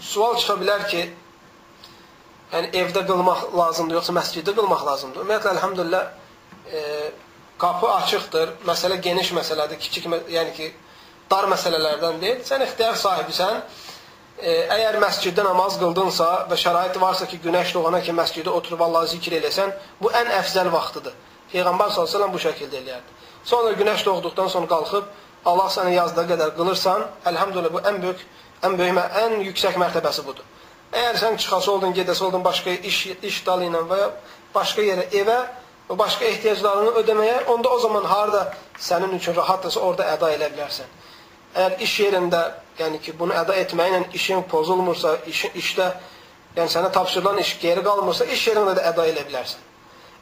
sual 0.00 0.38
çıxa 0.40 0.56
bilər 0.62 0.86
ki, 0.88 1.02
yəni 2.52 2.72
evdə 2.80 3.04
qılmaq 3.10 3.44
lazımdır, 3.58 4.00
yoxsa 4.00 4.16
məsciddə 4.16 4.56
qılmaq 4.56 4.86
lazımdır. 4.88 5.20
Ümumiyyətlə, 5.26 5.52
əlhamdülillah, 5.56 6.08
e, 6.72 6.80
qapı 7.62 7.88
açıqdır, 8.00 8.52
məsələ 8.66 8.98
geniş 9.06 9.32
məsələdir, 9.38 9.78
kiçik, 9.78 10.08
yəni 10.30 10.52
ki, 10.56 10.68
dar 11.30 11.48
məsələlərdən 11.52 12.20
deyil. 12.22 12.44
Sən 12.46 12.64
ixtiyar 12.66 12.98
sahibisən, 12.98 13.60
e, 14.38 14.54
əgər 14.76 14.98
məsciddə 15.02 15.44
namaz 15.46 15.78
qıldınsa 15.80 16.28
və 16.50 16.58
şərait 16.58 16.98
varsa 17.00 17.28
ki, 17.30 17.38
günəş 17.46 17.74
doğana 17.76 18.02
ki, 18.02 18.14
məsciddə 18.18 18.50
oturub 18.50 18.82
Allahı 18.88 19.12
zikr 19.14 19.38
eləsən, 19.38 19.74
bu 20.02 20.10
ən 20.10 20.32
əfzəl 20.40 20.72
vaxtıdır. 20.74 21.14
Peyğəmbər 21.52 21.94
s.ə.v 21.94 22.30
bu 22.32 22.40
şəkildə 22.46 22.80
eləyərdi. 22.82 23.18
Sonra 23.44 23.72
günəş 23.78 24.06
doğduqdan 24.06 24.48
sonra 24.48 24.68
qalxıb 24.74 25.04
Allah 25.44 25.70
səni 25.74 25.94
yazdığı 25.96 26.26
qədər 26.30 26.52
qılırsan, 26.58 27.06
əlhamdülillah 27.30 27.72
bu 27.74 27.80
ən 27.90 28.02
böyük, 28.02 28.20
ən 28.66 28.76
böyük, 28.78 29.00
ən 29.22 29.40
yüksək 29.48 29.78
mərtəbəsi 29.82 30.26
budur. 30.26 30.46
Əgər 30.92 31.18
sən 31.18 31.38
çıxası 31.40 31.72
oldun, 31.72 31.94
gedəsi 31.96 32.22
oldun 32.24 32.44
başqa 32.44 32.70
iş, 32.90 32.98
iş 33.22 33.40
dalı 33.46 33.66
ilə 33.70 33.80
və 33.90 33.98
ya 33.98 34.08
başqa 34.54 34.84
yerə, 34.86 35.08
evə, 35.18 35.38
başqa 35.88 36.24
ehtiyaclarını 36.24 36.90
ödəməyə, 37.02 37.44
onda 37.52 37.68
o 37.68 37.78
zaman 37.78 38.04
harada 38.04 38.54
sənin 38.78 39.16
üçün 39.16 39.36
rahatdırsa 39.36 39.80
orada 39.80 40.06
əda 40.14 40.30
elə 40.36 40.48
bilərsən. 40.54 40.88
Əgər 41.54 41.82
iş 41.84 41.98
yerində, 42.00 42.42
yəni 42.78 43.00
ki, 43.02 43.14
bunu 43.18 43.34
əda 43.36 43.56
etməklə 43.60 44.06
işin 44.16 44.42
pozulmursa, 44.48 45.16
iş, 45.26 45.44
işdə, 45.62 45.90
yəni 46.56 46.72
sənə 46.72 46.92
tapşırılan 46.92 47.38
iş 47.38 47.58
geri 47.60 47.82
qalmırsa, 47.84 48.24
iş 48.24 48.46
yerində 48.48 48.76
də 48.78 48.86
əda 48.92 49.08
elə 49.10 49.26
bilərsən. 49.28 49.66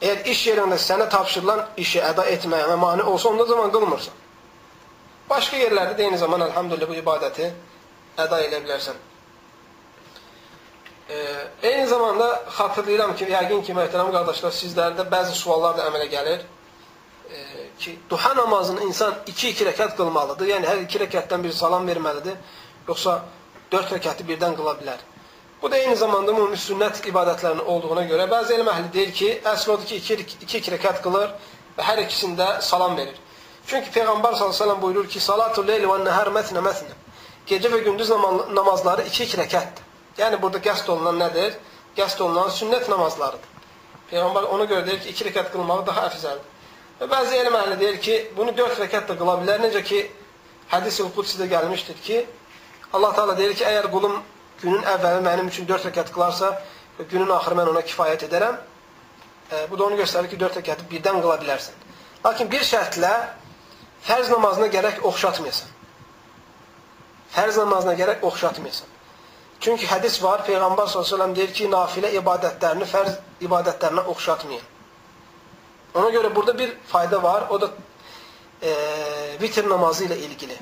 Əgər 0.01 0.27
iş 0.33 0.47
yerində 0.47 0.79
sənə 0.81 1.07
tapşırılan 1.09 1.63
işi 1.77 2.01
əda 2.01 2.25
etməyə 2.35 2.75
mani 2.75 3.03
olsa, 3.03 3.29
onda 3.29 3.45
zaman 3.45 3.71
qılmırsan. 3.71 4.19
Başqa 5.29 5.61
yerlərdə 5.61 5.95
də 5.97 6.09
eyni 6.09 6.17
zaman, 6.17 6.41
əlhamdülillah, 6.49 6.89
bu 6.89 6.99
ibadəti 6.99 7.51
əda 8.17 8.41
edə 8.47 8.63
bilərsən. 8.65 9.10
E, 11.11 11.67
eyni 11.67 11.87
zamanda 11.87 12.27
xatırlayıram 12.57 13.15
ki, 13.15 13.27
yəqin 13.35 13.63
ki, 13.67 13.75
möhtərəm 13.75 14.11
qardaşlar, 14.15 14.55
sizlərdə 14.55 15.05
bəzi 15.11 15.35
suallar 15.35 15.77
da 15.77 15.89
əmələ 15.91 16.07
gəlir 16.15 16.41
ki, 17.81 17.99
duha 18.09 18.35
namazını 18.35 18.83
insan 18.83 19.13
2-2 19.27 19.65
rəkat 19.65 19.95
qılmalıdır. 19.97 20.47
Yəni, 20.53 20.67
hər 20.67 20.83
2 20.85 20.99
rəkatdan 21.05 21.43
bir 21.43 21.51
salam 21.51 21.87
verməlidir. 21.87 22.37
Yoxsa 22.87 23.21
4 23.71 23.95
rəkatı 23.95 24.27
birdən 24.27 24.55
qıla 24.59 24.75
bilər. 24.81 25.01
Bu 25.61 25.71
da 25.71 25.77
eyni 25.77 25.95
zamanda 25.95 26.31
ümumi 26.31 26.57
sünnət 26.57 27.03
ibadətlərinin 27.11 27.65
olduğuna 27.73 28.05
görə 28.09 28.27
bəzi 28.29 28.55
elm 28.57 28.69
əhli 28.73 28.93
deyir 28.93 29.11
ki, 29.19 29.29
əsl 29.53 29.75
odur 29.75 29.85
ki, 29.85 29.99
iki, 30.01 30.13
iki, 30.45 30.57
iki 30.57 30.73
rəkat 30.75 31.01
qılır 31.05 31.35
və 31.77 31.85
hər 31.89 32.01
ikisində 32.05 32.47
salam 32.61 32.97
verir. 32.97 33.17
Çünki 33.67 33.93
Peyğəmbər 33.99 34.37
s.ə.v 34.37 34.81
buyurur 34.81 35.07
ki, 35.07 35.19
salatul 35.19 35.67
leyli 35.67 35.89
və 35.89 35.99
nəhər 36.05 36.33
mətnə 36.33 36.65
mətnə. 36.65 36.97
Gecə 37.49 37.69
və 37.73 37.83
gündüz 37.85 38.09
namazları 38.57 39.05
iki-iki 39.09 39.37
rəkətdir. 39.37 39.90
Yəni, 40.17 40.41
burada 40.41 40.59
qəst 40.63 40.89
olunan 40.91 41.19
nədir? 41.21 41.55
Qəst 41.97 42.21
olunan 42.23 42.51
sünnət 42.51 42.89
namazlarıdır. 42.91 43.47
Peyğəmbər 44.11 44.49
ona 44.51 44.67
görə 44.67 44.85
deyir 44.87 44.99
ki, 45.03 45.13
iki 45.13 45.29
rəkat 45.29 45.51
qılmağı 45.53 45.85
daha 45.87 46.07
əfzəldir. 46.09 46.47
Və 46.99 47.07
bəzi 47.09 47.37
elm 47.39 47.55
əhli 47.55 47.77
deyir 47.79 48.01
ki, 48.03 48.17
bunu 48.37 48.51
dörd 48.57 48.79
rəkat 48.83 49.07
da 49.07 49.15
qıla 49.17 49.37
bilər. 49.41 49.63
Necə 49.63 49.83
ki, 49.87 50.01
hədis-ül 50.73 51.13
qudsidə 51.15 51.47
gəlmişdir 51.51 52.01
ki, 52.03 52.19
Allah 52.93 53.15
Teala 53.15 53.37
deyir 53.37 53.55
ki, 53.55 53.63
əgər 53.63 53.87
qulum 53.93 54.19
günün 54.61 54.83
əvvəli 54.93 55.23
mənim 55.25 55.47
üçün 55.51 55.67
4 55.67 55.87
rəkat 55.89 56.11
qılarsa, 56.13 56.51
günün 56.99 57.31
axırı 57.37 57.57
mən 57.61 57.71
ona 57.71 57.81
kifayət 57.87 58.27
edərəm. 58.27 58.59
E, 59.51 59.63
bu 59.71 59.79
da 59.79 59.87
onu 59.87 59.99
göstərir 60.01 60.29
ki, 60.29 60.39
4 60.39 60.59
rəkatı 60.59 60.87
birdən 60.91 61.21
qıla 61.23 61.39
bilərsən. 61.41 61.77
Lakin 62.25 62.51
bir 62.51 62.67
şərtlə 62.67 63.13
fərz 64.05 64.29
namazına 64.35 64.67
gərək 64.75 65.01
oxşatmayasan. 65.07 65.71
Fərz 67.31 67.57
namazına 67.63 67.95
gərək 68.03 68.27
oxşatmayasan. 68.27 68.90
Çünki 69.61 69.85
hədis 69.85 70.17
var, 70.23 70.41
Peyğəmbər 70.47 70.89
s.ə.v 70.89 71.27
deyir 71.37 71.53
ki, 71.53 71.67
nafilə 71.69 72.09
ibadətlərini 72.17 72.87
fərz 72.89 73.19
ibadətlərinə 73.45 74.07
oxşatmayın. 74.13 74.63
Ona 75.93 76.09
görə 76.15 76.35
burada 76.35 76.57
bir 76.57 76.73
fayda 76.87 77.21
var, 77.23 77.45
o 77.49 77.61
da 77.61 77.69
e, 78.61 78.73
vitr 79.41 79.69
namazı 79.69 80.07
ilə 80.07 80.17
ilgili. 80.25 80.57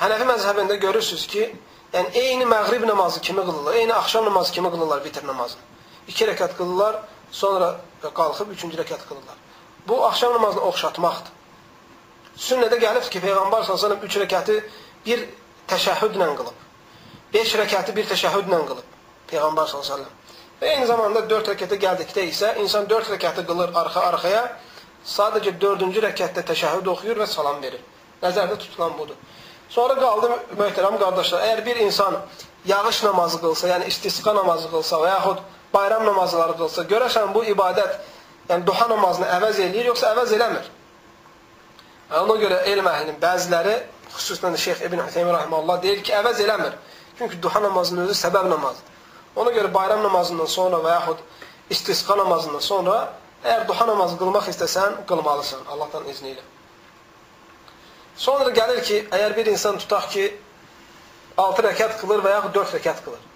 Hənəfi 0.00 0.26
məzhəbində 0.28 0.76
görürsünüz 0.82 1.26
ki, 1.32 1.48
Yəni 1.92 2.10
eyni 2.20 2.44
məğrib 2.44 2.86
namazı 2.86 3.20
kimi 3.20 3.40
qılırlar, 3.40 3.74
eyni 3.74 3.94
axşam 3.94 4.24
namazı 4.24 4.52
kimi 4.52 4.70
qılırlar 4.70 5.04
vitr 5.04 5.26
namazını. 5.26 5.60
2 6.08 6.24
rəkat 6.24 6.56
qılırlar, 6.56 6.96
sonra 7.30 7.80
qalxıb 8.02 8.52
3-cü 8.52 8.76
rəkat 8.82 9.06
qılırlar. 9.08 9.36
Bu 9.88 10.04
axşam 10.06 10.32
namazını 10.32 10.62
oxşatmaqdır. 10.68 11.32
Sünnədə 12.36 12.76
gəlib 12.84 13.08
ki, 13.08 13.22
Peyğəmbər 13.24 13.64
əleyhi 13.72 14.04
3 14.04 14.18
rəkatı 14.24 14.58
bir 15.06 15.24
təşəhhüdlə 15.68 16.28
qılıb. 16.40 16.67
5 17.34 17.54
rəkatı 17.62 17.96
bir 17.96 18.06
təşəhhüdlə 18.08 18.62
qılıb. 18.70 18.86
Peyğəmbər 19.28 19.68
sallallahu 19.68 19.98
əleyhi 19.98 20.18
Və 20.58 20.72
eyni 20.74 20.86
zamanda 20.90 21.22
4 21.30 21.52
rəkətə 21.52 21.76
gəldikdə 21.78 22.24
isə 22.26 22.48
insan 22.62 22.88
4 22.90 23.12
rəkəti 23.14 23.44
qılır 23.46 23.70
arxa-arxaya, 23.78 24.40
sadəcə 25.06 25.52
4-cü 25.62 26.02
rəkətdə 26.02 26.42
təşəhhüd 26.48 26.88
oxuyur 26.94 27.20
və 27.22 27.28
salam 27.30 27.60
verir. 27.62 27.78
Nəzərdə 28.22 28.56
tutulan 28.64 28.96
budur. 28.98 29.14
Sonra 29.70 29.94
qaldı 30.00 30.32
möhtərəm 30.58 30.96
qardaşlar, 30.98 31.44
əgər 31.46 31.64
bir 31.66 31.82
insan 31.84 32.16
yağış 32.66 33.02
namazı 33.04 33.38
qılsa, 33.44 33.68
yəni 33.74 33.86
istisqa 33.92 34.34
namazı 34.34 34.72
qılsa 34.72 34.98
və 35.04 35.12
yaxud 35.12 35.44
bayram 35.74 36.04
namazları 36.08 36.56
qılsa, 36.58 36.88
görəsən 36.90 37.30
bu 37.34 37.44
ibadət 37.52 37.94
yəni 38.48 38.66
duha 38.66 38.88
namazını 38.90 39.30
əvəz 39.38 39.62
eləyir, 39.68 39.92
yoxsa 39.92 40.10
əvəz 40.16 40.34
eləmir. 40.34 40.68
Ona 42.24 42.38
görə 42.42 42.62
elm 42.72 42.86
əhlinin 42.88 43.22
bəziləri, 43.22 43.78
xüsusən 44.16 44.56
Şeyx 44.56 44.82
İbn 44.88 45.06
Hüseyin 45.06 45.28
rahimehullah 45.28 45.82
deyir 45.82 46.02
ki, 46.02 46.16
əvəz 46.18 46.40
eləmir. 46.42 46.74
Çünki 47.18 47.42
duha 47.42 47.62
namazının 47.62 48.06
özü 48.06 48.14
səbəb 48.26 48.48
namazıdır. 48.50 48.98
Ona 49.36 49.50
görə 49.50 49.74
bayram 49.74 50.02
namazından 50.02 50.46
sonra 50.46 50.76
və 50.84 50.92
yaxud 50.92 51.24
istisqa 51.70 52.16
namazından 52.18 52.62
sonra 52.64 52.98
əgər 53.44 53.66
duha 53.68 53.86
namazı 53.86 54.18
qılmaq 54.18 54.48
istəsən, 54.52 55.02
qılmalısan 55.08 55.66
Allahdan 55.70 56.06
izni 56.10 56.34
ilə. 56.34 56.44
Sonra 58.18 58.50
gəlir 58.50 58.82
ki, 58.82 59.00
əgər 59.14 59.36
bir 59.36 59.50
insan 59.54 59.78
tutaq 59.78 60.08
ki, 60.10 60.28
6 61.38 61.62
rəkat 61.68 61.98
qılır 62.00 62.22
və 62.24 62.30
yaxud 62.36 62.54
4 62.54 62.78
rəkat 62.78 63.02
qılır. 63.04 63.26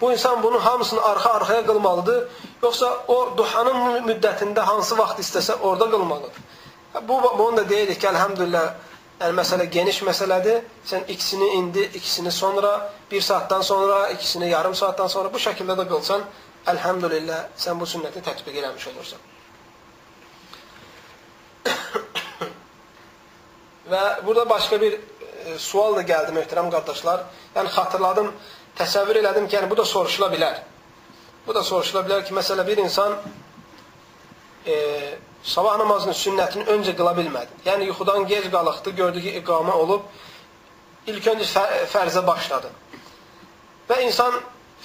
Bu 0.00 0.12
insan 0.12 0.42
bunun 0.42 0.58
hamısını 0.58 1.00
arxa-arxaya 1.00 1.66
qılmalıdır, 1.66 2.24
yoxsa 2.62 2.88
o 3.08 3.36
duhanın 3.36 4.02
müddətində 4.08 4.64
hansı 4.66 4.98
vaxt 4.98 5.20
istəsə 5.22 5.60
orada 5.60 5.90
qılmalıdır. 5.90 6.42
Bu, 7.08 7.22
bunu 7.38 7.56
da 7.56 7.68
deyirik 7.68 8.00
ki, 8.00 8.08
əlhəmdülillah, 8.10 8.72
yəni 9.20 9.38
məsələ 9.38 9.68
geniş 9.76 10.02
məsələdir. 10.08 10.64
Sən 10.90 11.06
ikisini 11.06 11.52
indi, 11.58 11.84
ikisini 11.94 12.32
sonra, 12.32 12.72
bir 13.12 13.20
saatdan 13.20 13.62
sonra, 13.62 14.08
ikisini 14.08 14.48
yarım 14.48 14.74
saatdan 14.74 15.06
sonra 15.06 15.32
bu 15.34 15.38
şəkildə 15.38 15.76
də 15.76 15.84
qılsan, 15.88 16.22
əlhəmdülillah, 16.72 17.40
sən 17.58 17.80
bu 17.80 17.84
sünnəti 17.90 18.22
tətbiq 18.24 18.56
eləmiş 18.62 18.88
olursan. 18.92 19.18
Və 23.92 24.02
burada 24.26 24.48
başqa 24.50 24.80
bir 24.80 24.92
e, 24.96 25.58
sual 25.58 25.96
da 25.96 26.02
gəldi, 26.08 26.32
möhtərəm 26.38 26.70
qardaşlar. 26.72 27.24
Yəni, 27.56 27.68
xatırladım, 27.76 28.32
təsəvvür 28.80 29.16
elədim 29.20 29.48
ki, 29.48 29.56
yəni, 29.58 29.70
bu 29.70 29.76
da 29.76 29.84
soruşula 29.84 30.28
bilər. 30.32 30.56
Bu 31.46 31.54
da 31.54 31.62
soruşula 31.62 32.00
bilər 32.06 32.24
ki, 32.24 32.34
məsələ 32.34 32.66
bir 32.66 32.78
insan 32.80 33.18
e, 34.66 34.74
sabah 35.42 35.76
namazının 35.82 36.16
sünnətini 36.16 36.64
öncə 36.76 36.96
qıla 36.96 37.12
bilmədi. 37.18 37.52
Yəni 37.66 37.90
yuxudan 37.92 38.26
gec 38.30 38.48
qalıqdı, 38.54 38.90
gördü 39.02 39.18
ki, 39.26 39.30
iqamə 39.42 39.74
olub, 39.84 40.02
ilk 41.12 41.26
öncə 41.34 41.66
fərzə 41.92 42.26
başladı. 42.26 42.70
Və 43.92 43.98
insan 44.06 44.38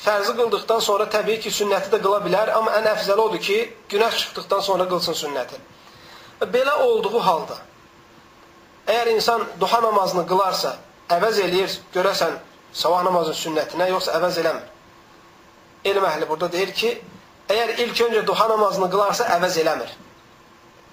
fərzi 0.03 0.33
qıldıqdan 0.35 0.81
sonra 0.83 1.05
təbii 1.11 1.39
ki, 1.39 1.51
sünnəti 1.55 1.93
də 1.93 2.01
qıla 2.03 2.17
bilər, 2.25 2.51
amma 2.57 2.73
ən 2.75 2.89
əfzəli 2.91 3.23
odur 3.23 3.39
ki, 3.39 3.59
günəş 3.93 4.17
çıxdıqdan 4.23 4.65
sonra 4.65 4.87
qılsın 4.91 5.15
sünnəti. 5.21 5.59
Və 6.41 6.47
belə 6.55 6.73
olduğu 6.83 7.21
halda, 7.23 7.55
əgər 8.87 9.13
insan 9.13 9.45
duha 9.61 9.79
namazını 9.85 10.25
qılarsa, 10.27 10.73
əvəz 11.15 11.39
eləyir, 11.45 11.77
görəsən, 11.95 12.35
sabah 12.81 13.07
namazının 13.07 13.39
sünnətinə, 13.45 13.87
yoxsa 13.93 14.17
əvəz 14.19 14.41
eləmir. 14.43 14.67
Elm 15.87 16.11
əhli 16.11 16.27
burada 16.27 16.51
deyir 16.51 16.75
ki, 16.75 16.93
əgər 17.47 17.77
ilk 17.85 18.03
öncə 18.09 18.27
duha 18.27 18.51
namazını 18.51 18.91
qılarsa, 18.91 19.31
əvəz 19.37 19.61
eləmir. 19.63 19.97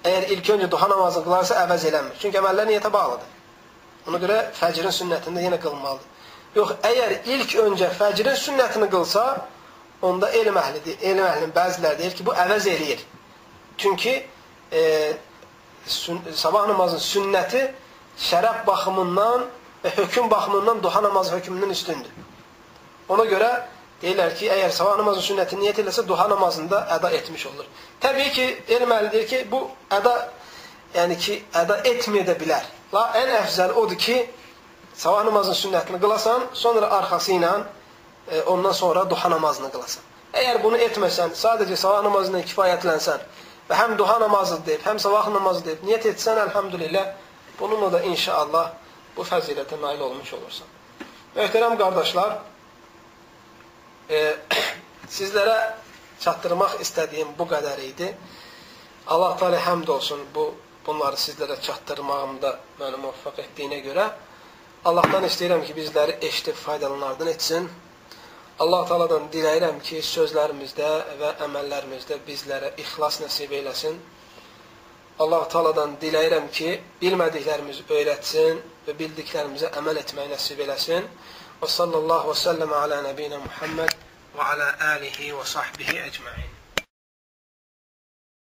Əgər 0.05 0.31
ilk 0.37 0.55
öncə 0.55 0.71
duha 0.71 0.87
namazını 0.95 1.27
qılarsa, 1.27 1.59
əvəz 1.67 1.87
eləmir. 1.91 2.17
Çünki 2.23 2.39
əməllər 2.39 2.71
niyyətə 2.71 2.95
bağlıdır. 2.95 3.31
Ona 4.07 4.23
görə 4.23 4.43
fəcrin 4.55 4.93
sünnətində 5.03 5.43
yenə 5.43 5.59
qılmalıdır. 5.59 6.14
Yox, 6.55 6.77
əgər 6.87 7.17
ilk 7.35 7.53
öncə 7.65 7.89
fəcrin 7.97 8.37
sünnətini 8.39 8.87
qılsa, 8.91 9.25
onda 10.07 10.29
elm 10.39 10.55
əhlidir. 10.59 10.97
Elm 11.03 11.23
əhlinin 11.27 11.53
bəziləri 11.55 11.99
deyir 11.99 12.15
ki, 12.15 12.25
bu 12.27 12.35
əvəz 12.45 12.67
eləyir. 12.71 13.01
Çünki 13.77 14.13
e, 14.71 14.83
sün, 15.87 16.21
sabah 16.33 16.67
namazının 16.69 17.03
sünnəti 17.03 17.65
şərəf 18.29 18.63
baxımından 18.67 19.43
və 19.83 19.91
hökm 19.97 20.29
baxımından 20.31 20.79
duha 20.83 21.01
namazı 21.03 21.35
hökmündən 21.35 21.75
üstündür. 21.75 22.23
Ona 23.09 23.27
görə 23.29 23.51
deyirlər 24.01 24.31
ki, 24.39 24.47
əgər 24.55 24.71
sabah 24.71 24.95
namazının 25.01 25.27
sünnətini 25.27 25.65
niyyət 25.65 25.83
eləsə, 25.83 26.07
duha 26.07 26.29
namazında 26.31 26.85
əda 26.95 27.11
etmiş 27.19 27.45
olur. 27.51 27.67
Təbii 28.01 28.31
ki, 28.37 28.47
elm 28.77 28.95
əhlidir 28.95 29.27
ki, 29.27 29.43
bu 29.51 29.65
əda 29.99 30.15
yəni 30.95 31.19
ki, 31.19 31.37
əda 31.63 31.81
etməyə 31.91 32.25
də 32.31 32.39
bilər. 32.39 32.73
La, 32.95 33.09
ən 33.19 33.35
əfzəl 33.41 33.75
odur 33.75 33.99
ki, 33.99 34.21
sabah 34.97 35.23
namazının 35.25 35.55
sünnətini 35.55 35.99
qılasan, 36.01 36.47
sonra 36.53 36.89
arxası 36.97 37.31
ilə 37.35 37.51
e, 38.31 38.41
ondan 38.41 38.71
sonra 38.71 39.09
duha 39.09 39.29
namazını 39.29 39.71
qılasan. 39.71 40.03
Əgər 40.33 40.61
bunu 40.63 40.79
etməsən, 40.87 41.35
sadəcə 41.35 41.75
sabah 41.79 42.03
namazından 42.03 42.43
kifayətlənsən 42.47 43.27
və 43.69 43.77
həm 43.81 43.95
duha 43.97 44.19
namazı 44.19 44.59
deyib, 44.65 44.83
həm 44.85 44.99
sabah 44.99 45.29
namazı 45.33 45.65
deyib, 45.65 45.85
niyyət 45.87 46.09
etsən, 46.13 46.41
əlhamdülillah, 46.47 47.13
bununla 47.59 47.91
da 47.93 48.01
inşallah 48.03 48.73
bu 49.15 49.23
fəzilətə 49.23 49.79
nail 49.81 50.01
olmuş 50.09 50.33
olursan. 50.33 50.67
Möhtərəm 51.35 51.77
qardaşlar, 51.79 52.37
e, 54.09 54.21
sizlərə 55.17 55.57
çatdırmaq 56.19 56.79
istədiyim 56.81 57.35
bu 57.39 57.47
qədər 57.49 57.81
idi. 57.85 58.11
Allah 59.07 59.35
Teala 59.37 59.59
həmd 59.61 59.89
olsun 59.91 60.23
bu 60.35 60.53
bunları 60.85 61.17
sizlərə 61.19 61.57
çatdırmağımda 61.61 62.51
məni 62.79 63.01
muvaffaq 63.01 63.41
etdiyinə 63.43 63.81
görə. 63.85 64.09
Allahdan 64.85 65.23
istəyirəm 65.25 65.63
ki, 65.65 65.73
bizləri 65.73 66.13
eşidib 66.27 66.57
faydalanardan 66.61 67.29
etsin. 67.31 67.63
Allah 68.63 68.83
Teala'dan 68.89 69.23
diləyirəm 69.33 69.79
ki, 69.87 69.97
sözlərimizdə 70.05 70.89
və 71.21 71.31
əməllərimizdə 71.45 72.19
bizlərə 72.27 72.69
ixlas 72.83 73.17
nəsib 73.23 73.55
eyləsin. 73.59 73.97
Allah 75.25 75.47
Teala'dan 75.53 75.97
diləyirəm 76.03 76.51
ki, 76.57 76.75
bilmədiklərimizi 77.01 77.87
öyrətsin 77.97 78.61
və 78.85 78.95
bildiklərimizə 78.99 79.73
əməl 79.81 80.03
etməyi 80.03 80.33
nəsib 80.35 80.61
eləsin. 80.67 81.09
Və 81.63 81.71
sallallahu 81.79 82.29
və 82.29 82.41
səlləm 82.43 82.77
alə 82.83 83.01
nəbiyyə 83.07 83.41
Muhammed 83.47 83.97
və 84.37 84.51
alə 84.53 84.69
alihi 84.91 85.33
və 85.39 85.47
sahbihi 85.55 85.97
əcməin. 86.11 86.54